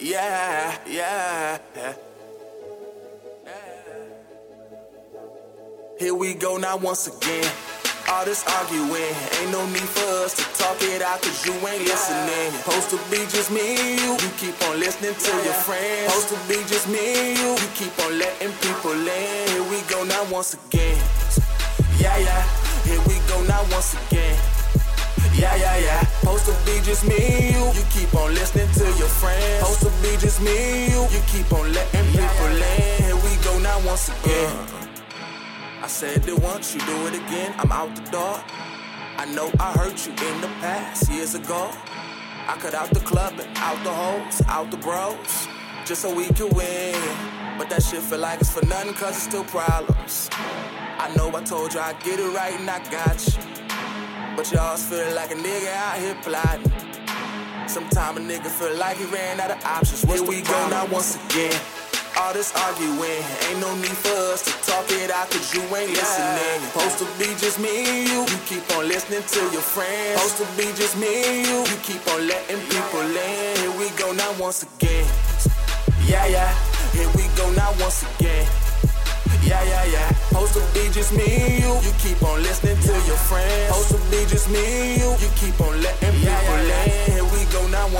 Yeah, 0.00 0.78
yeah, 0.86 1.58
yeah. 1.74 1.94
Here 5.98 6.14
we 6.14 6.32
go 6.34 6.56
now 6.58 6.76
once 6.76 7.08
again. 7.08 7.50
All 8.08 8.24
this 8.24 8.46
arguing, 8.46 9.02
ain't 9.42 9.50
no 9.50 9.66
need 9.66 9.82
for 9.82 10.06
us 10.22 10.32
to 10.38 10.44
talk 10.54 10.78
it 10.80 11.02
out 11.02 11.20
cause 11.20 11.44
you 11.44 11.50
ain't 11.66 11.82
listening. 11.82 12.52
Supposed 12.62 12.90
to 12.90 12.98
be 13.10 13.18
just 13.26 13.50
me 13.50 13.74
and 13.74 14.00
you, 14.00 14.12
you 14.14 14.30
keep 14.38 14.54
on 14.70 14.78
listening 14.78 15.18
to 15.18 15.32
your 15.42 15.58
friends. 15.66 16.14
Supposed 16.14 16.30
to 16.30 16.38
be 16.46 16.62
just 16.70 16.86
me 16.86 17.02
and 17.02 17.38
you, 17.42 17.50
you 17.50 17.68
keep 17.74 17.90
on 18.06 18.16
letting 18.16 18.54
people 18.62 18.94
in. 18.94 19.48
Here 19.50 19.66
we 19.66 19.82
go 19.90 20.04
now 20.04 20.22
once 20.30 20.54
again. 20.54 21.02
Yeah, 21.98 22.14
yeah, 22.22 22.46
here 22.86 23.02
we 23.10 23.18
go 23.26 23.42
now 23.50 23.66
once 23.74 23.98
again. 24.06 24.38
Yeah, 25.34 25.50
yeah, 25.58 25.78
yeah. 25.82 26.06
Supposed 26.22 26.46
to 26.46 26.54
be 26.62 26.78
just 26.86 27.02
me 27.10 27.18
and 27.18 27.54
you, 27.58 27.64
you 27.74 27.84
keep 27.90 28.14
on 28.14 28.30
listening 28.38 28.70
to 28.70 28.86
your 29.02 29.10
friends. 29.18 29.66
Supposed 29.66 29.82
to 29.82 29.90
be 29.98 30.14
just 30.22 30.38
me 30.46 30.54
and 30.54 30.92
you, 30.94 31.02
you 31.10 31.22
keep 31.26 31.50
on 31.50 31.66
letting 31.74 32.06
people 32.14 32.54
in. 32.54 33.02
Here 33.02 33.18
we 33.18 33.34
go 33.42 33.58
now 33.58 33.82
once 33.82 34.14
again. 34.14 34.46
Uh-huh. 34.46 34.97
I 35.88 35.90
said 35.90 36.22
that 36.24 36.38
once 36.40 36.74
you 36.74 36.80
do 36.82 37.06
it 37.06 37.14
again, 37.14 37.54
I'm 37.56 37.72
out 37.72 37.96
the 37.96 38.02
door. 38.10 38.44
I 39.16 39.24
know 39.32 39.50
I 39.58 39.72
hurt 39.72 39.96
you 40.04 40.12
in 40.12 40.40
the 40.42 40.48
past, 40.60 41.10
years 41.10 41.34
ago. 41.34 41.70
I 42.46 42.58
cut 42.58 42.74
out 42.74 42.90
the 42.90 43.00
club 43.00 43.32
and 43.40 43.48
out 43.56 43.82
the 43.82 43.90
hoes, 43.90 44.42
out 44.48 44.70
the 44.70 44.76
bros, 44.76 45.48
just 45.86 46.02
so 46.02 46.14
we 46.14 46.26
could 46.26 46.52
win. 46.52 47.00
But 47.56 47.70
that 47.70 47.82
shit 47.82 48.02
feel 48.02 48.18
like 48.18 48.38
it's 48.42 48.52
for 48.52 48.66
nothing, 48.66 48.92
cause 48.92 49.16
it's 49.16 49.22
still 49.22 49.44
problems. 49.44 50.28
I 50.34 51.10
know 51.16 51.34
I 51.34 51.42
told 51.42 51.72
you 51.72 51.80
I'd 51.80 51.98
get 52.04 52.20
it 52.20 52.36
right 52.36 52.52
and 52.52 52.68
I 52.68 52.84
got 52.90 53.26
you. 53.26 53.42
But 54.36 54.52
y'all 54.52 54.76
feel 54.76 55.14
like 55.14 55.30
a 55.30 55.36
nigga 55.36 55.72
out 55.72 55.98
here 56.00 56.18
plotting. 56.20 57.66
Sometime 57.66 58.18
a 58.18 58.20
nigga 58.20 58.48
feel 58.48 58.76
like 58.76 58.98
he 58.98 59.06
ran 59.06 59.40
out 59.40 59.52
of 59.52 59.64
options. 59.64 60.02
Here 60.02 60.22
we 60.22 60.42
go 60.42 60.68
now 60.68 60.84
once 60.92 61.16
again. 61.16 61.58
All 62.20 62.32
this 62.32 62.52
arguing, 62.66 63.22
ain't 63.46 63.60
no 63.60 63.74
need 63.76 63.94
for 63.94 64.34
us 64.34 64.42
to 64.42 64.52
talk 64.68 64.84
it 64.90 65.10
out 65.10 65.30
cause 65.30 65.54
you 65.54 65.62
ain't 65.76 65.90
listening. 65.94 66.60
Supposed 66.74 66.98
to 66.98 67.06
be 67.14 67.30
just 67.38 67.60
me 67.60 67.70
and 67.86 68.08
you, 68.08 68.20
you 68.26 68.38
keep 68.44 68.66
on 68.76 68.88
listening 68.88 69.22
to 69.22 69.40
your 69.54 69.62
friends. 69.62 70.20
Supposed 70.20 70.38
to 70.42 70.46
be 70.58 70.66
just 70.74 70.98
me 70.98 71.06
and 71.06 71.46
you, 71.46 71.58
you 71.62 71.78
keep 71.86 72.02
on 72.10 72.26
letting 72.26 72.58
people 72.66 73.06
in. 73.06 73.56
Here 73.62 73.70
we 73.78 73.88
go 73.96 74.12
now 74.12 74.34
once 74.40 74.66
again. 74.66 75.06
Yeah, 76.06 76.26
yeah, 76.26 76.50
here 76.90 77.08
we 77.14 77.30
go 77.36 77.50
now 77.52 77.70
once 77.78 78.02
again. 78.02 78.46
Yeah, 79.46 79.62
yeah, 79.62 79.84
yeah. 79.86 80.08
Supposed 80.28 80.54
to 80.54 80.64
be 80.74 80.90
just 80.90 81.14
me 81.14 81.24
and 81.24 81.62
you. 81.62 81.72
You 81.86 81.94
keep 82.02 82.20
on 82.22 82.42
listening 82.42 82.76
to 82.82 82.92
your 83.06 83.20
friends. 83.30 83.70
Supposed 83.70 83.94
to 83.94 84.10
be 84.10 84.26
just 84.26 84.50
me 84.50 84.58
and 84.58 85.00
you. 85.00 85.10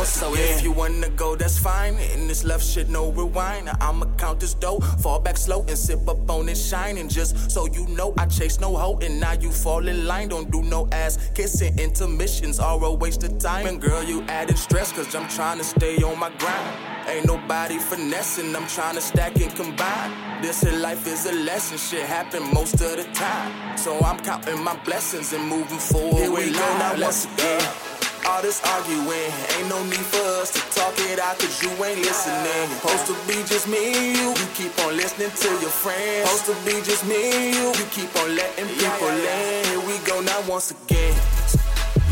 So 0.08 0.32
again. 0.32 0.58
if 0.58 0.62
you 0.62 0.72
wanna 0.72 1.08
go, 1.10 1.36
that's 1.36 1.58
fine. 1.58 1.94
In 2.14 2.28
this 2.28 2.44
left 2.44 2.64
shit, 2.64 2.88
no 2.88 3.10
rewind. 3.12 3.68
I'ma 3.80 4.06
count 4.16 4.40
this 4.40 4.54
dough, 4.54 4.80
fall 4.80 5.20
back 5.20 5.36
slow 5.36 5.60
and 5.68 5.78
sip 5.78 6.08
up 6.08 6.30
on 6.30 6.48
it 6.48 6.56
shining. 6.56 7.08
Just 7.08 7.50
so 7.50 7.66
you 7.66 7.86
know, 7.88 8.14
I 8.18 8.26
chase 8.26 8.60
no 8.60 8.76
hoe 8.76 8.98
and 9.02 9.20
now 9.20 9.32
you 9.32 9.50
fall 9.50 9.86
in 9.86 10.06
line. 10.06 10.28
Don't 10.28 10.50
do 10.50 10.62
no 10.62 10.88
ass 10.92 11.30
kissing. 11.34 11.78
Intermissions 11.78 12.58
are 12.58 12.82
a 12.82 12.92
waste 12.92 13.22
of 13.24 13.38
time. 13.38 13.66
And 13.66 13.80
girl, 13.80 14.02
you 14.02 14.22
added 14.22 14.58
stress 14.58 14.92
cause 14.92 15.14
I'm 15.14 15.28
trying 15.28 15.58
to 15.58 15.64
stay 15.64 15.96
on 16.02 16.18
my 16.18 16.30
grind. 16.38 16.76
Ain't 17.08 17.26
nobody 17.26 17.78
finessing, 17.78 18.54
I'm 18.54 18.66
trying 18.66 18.94
to 18.96 19.00
stack 19.00 19.34
and 19.40 19.54
combine. 19.56 20.42
This 20.42 20.62
in 20.62 20.82
life 20.82 21.06
is 21.06 21.24
a 21.24 21.32
lesson, 21.32 21.78
shit 21.78 22.04
happen 22.04 22.42
most 22.52 22.74
of 22.74 22.96
the 22.96 23.08
time. 23.14 23.78
So 23.78 23.98
I'm 24.00 24.18
counting 24.20 24.62
my 24.62 24.76
blessings 24.84 25.32
and 25.32 25.44
moving 25.48 25.78
forward. 25.78 26.18
Here 26.18 26.30
we 26.30 26.52
go 26.52 26.58
now 26.78 27.00
once 27.00 27.24
again. 27.24 27.97
All 28.28 28.42
this 28.42 28.60
arguing, 28.76 29.32
ain't 29.56 29.68
no 29.72 29.82
need 29.84 30.04
for 30.04 30.20
us 30.44 30.52
to 30.52 30.60
talk 30.76 30.92
it 31.08 31.18
out 31.18 31.38
cause 31.38 31.62
you 31.62 31.70
ain't 31.80 32.04
listening. 32.04 32.68
Supposed 32.76 33.06
to 33.08 33.16
be 33.24 33.40
just 33.48 33.66
me 33.66 33.80
and 33.88 34.16
you, 34.20 34.28
you 34.36 34.48
keep 34.52 34.76
on 34.84 34.96
listening 35.00 35.32
to 35.32 35.48
your 35.64 35.72
friends. 35.72 36.28
Supposed 36.28 36.52
to 36.52 36.54
be 36.68 36.76
just 36.84 37.08
me 37.08 37.16
and 37.16 37.56
you, 37.56 37.66
you 37.72 37.86
keep 37.88 38.12
on 38.20 38.36
letting 38.36 38.68
people 38.68 39.08
in. 39.08 39.64
Here 39.64 39.80
we 39.80 39.96
go 40.04 40.20
now 40.20 40.44
once 40.44 40.70
again. 40.76 41.16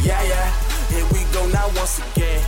Yeah, 0.00 0.16
yeah, 0.24 0.48
here 0.88 1.04
we 1.12 1.20
go 1.36 1.44
now 1.52 1.68
once 1.76 2.00
again. 2.00 2.40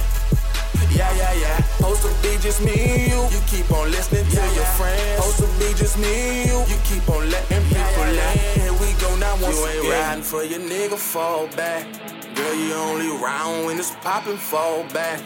Yeah, 0.88 1.12
yeah, 1.20 1.32
yeah. 1.36 1.60
Supposed 1.76 2.02
to 2.08 2.12
be 2.24 2.40
just 2.40 2.64
me 2.64 2.72
and 2.72 3.12
you. 3.12 3.20
You 3.36 3.40
keep 3.52 3.68
on 3.70 3.90
listening 3.92 4.24
to 4.32 4.42
your 4.56 4.70
friends. 4.80 5.20
Supposed 5.20 5.44
to 5.44 5.48
be 5.60 5.68
just 5.76 5.98
me 6.00 6.08
and 6.08 6.48
you. 6.48 6.58
You 6.72 6.80
keep 6.88 7.04
on 7.12 7.28
letting 7.28 7.62
people 7.68 8.08
in. 8.16 8.32
Here 8.56 8.72
we 8.80 8.88
go 8.96 9.12
now 9.20 9.36
once 9.44 9.60
again. 9.60 9.60
you 9.60 9.66
ain't 9.68 9.84
again. 9.84 10.08
riding 10.08 10.24
for 10.24 10.42
your 10.42 10.60
nigga, 10.60 10.96
fall 10.96 11.46
back. 11.48 12.17
Girl, 12.38 12.54
you 12.54 12.72
only 12.72 13.08
round 13.20 13.66
when 13.66 13.80
it's 13.80 13.90
poppin', 13.96 14.36
fall 14.36 14.84
back. 14.94 15.20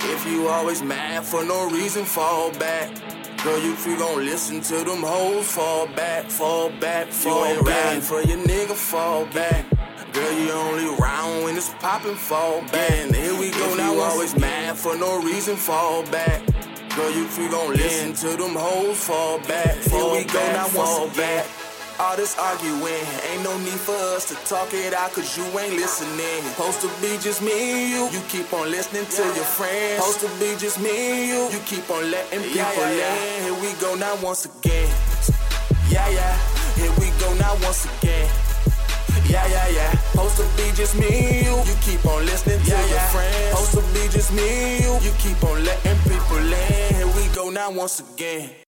If 0.00 0.26
you 0.26 0.48
always 0.48 0.80
mad 0.82 1.22
for 1.22 1.44
no 1.44 1.68
reason, 1.68 2.06
fall 2.06 2.52
back. 2.52 2.90
Girl, 3.44 3.60
you 3.60 3.74
free 3.74 3.96
gon' 3.96 4.24
listen 4.24 4.62
to 4.62 4.76
them 4.82 5.02
hoes, 5.02 5.52
fall 5.52 5.86
back, 5.88 6.30
fall 6.30 6.70
back, 6.80 7.08
fall 7.08 7.46
you 7.46 7.56
ain't 7.56 7.66
back. 7.66 7.84
riding 7.84 8.00
for 8.00 8.22
your 8.22 8.38
nigga, 8.38 8.72
fall 8.72 9.26
back. 9.26 9.66
Girl, 10.14 10.32
you 10.32 10.50
only 10.52 10.86
round 10.98 11.44
when 11.44 11.54
it's 11.54 11.68
poppin', 11.74 12.14
fall 12.14 12.62
back. 12.72 12.90
And 12.92 13.14
here 13.14 13.38
we 13.38 13.50
go 13.50 13.72
if 13.72 13.76
now, 13.76 13.92
you 13.92 14.00
always 14.00 14.34
mad 14.34 14.78
for 14.78 14.96
no 14.96 15.20
reason, 15.20 15.56
fall 15.56 16.02
back. 16.04 16.40
Girl, 16.96 17.10
you 17.10 17.26
free 17.26 17.48
gon' 17.50 17.74
listen 17.74 18.14
to 18.14 18.38
them 18.38 18.54
hoes, 18.56 19.04
fall 19.04 19.38
back. 19.40 19.76
Fall 19.76 20.14
here 20.14 20.24
we 20.24 20.32
go 20.32 20.40
now, 20.52 20.64
fall 20.68 21.08
back. 21.08 21.44
All 22.00 22.16
this 22.16 22.36
arguing, 22.38 23.06
ain't 23.30 23.44
no 23.44 23.56
need 23.58 23.78
for 23.78 23.94
us 24.16 24.26
to 24.26 24.34
talk 24.50 24.74
it 24.74 24.92
out 24.92 25.12
cause 25.12 25.38
you 25.38 25.44
ain't 25.58 25.74
listening. 25.74 26.42
Supposed 26.58 26.80
to 26.80 26.88
be 27.00 27.16
just 27.22 27.40
me 27.40 27.54
and 27.54 27.90
you, 27.92 28.18
you 28.18 28.20
keep 28.26 28.52
on 28.52 28.68
listening 28.68 29.06
to 29.06 29.22
your 29.38 29.46
friends. 29.46 30.02
Supposed 30.02 30.20
to 30.26 30.30
be 30.42 30.58
just 30.58 30.80
me 30.80 30.90
and 30.90 31.28
you, 31.28 31.40
you 31.54 31.62
keep 31.66 31.88
on 31.90 32.10
letting 32.10 32.42
people 32.42 32.82
in. 32.82 33.44
Here 33.46 33.54
we 33.62 33.72
go 33.80 33.94
now 33.94 34.16
once 34.22 34.44
again. 34.44 34.90
Yeah, 35.88 36.08
yeah, 36.10 36.34
here 36.74 36.90
we 36.98 37.14
go 37.22 37.32
now 37.34 37.54
once 37.62 37.86
again. 37.86 38.28
Yeah, 39.30 39.46
yeah, 39.46 39.68
yeah. 39.68 39.90
Supposed 40.10 40.36
to 40.38 40.46
be 40.56 40.70
just 40.74 40.98
me 40.98 41.06
and 41.06 41.46
you. 41.46 41.54
You 41.62 41.76
keep 41.80 42.04
on 42.06 42.26
listening 42.26 42.58
to 42.58 42.70
your 42.90 43.06
friends. 43.14 43.54
Supposed 43.54 43.74
to 43.78 43.82
be 43.94 44.08
just 44.10 44.32
me 44.32 44.42
and 44.42 44.82
you. 44.82 45.10
You 45.10 45.14
keep 45.18 45.38
on 45.44 45.64
letting 45.64 45.98
people 46.10 46.42
in. 46.42 46.94
Here 46.94 47.06
we 47.06 47.28
go 47.34 47.50
now 47.50 47.70
once 47.70 48.00
again. 48.00 48.50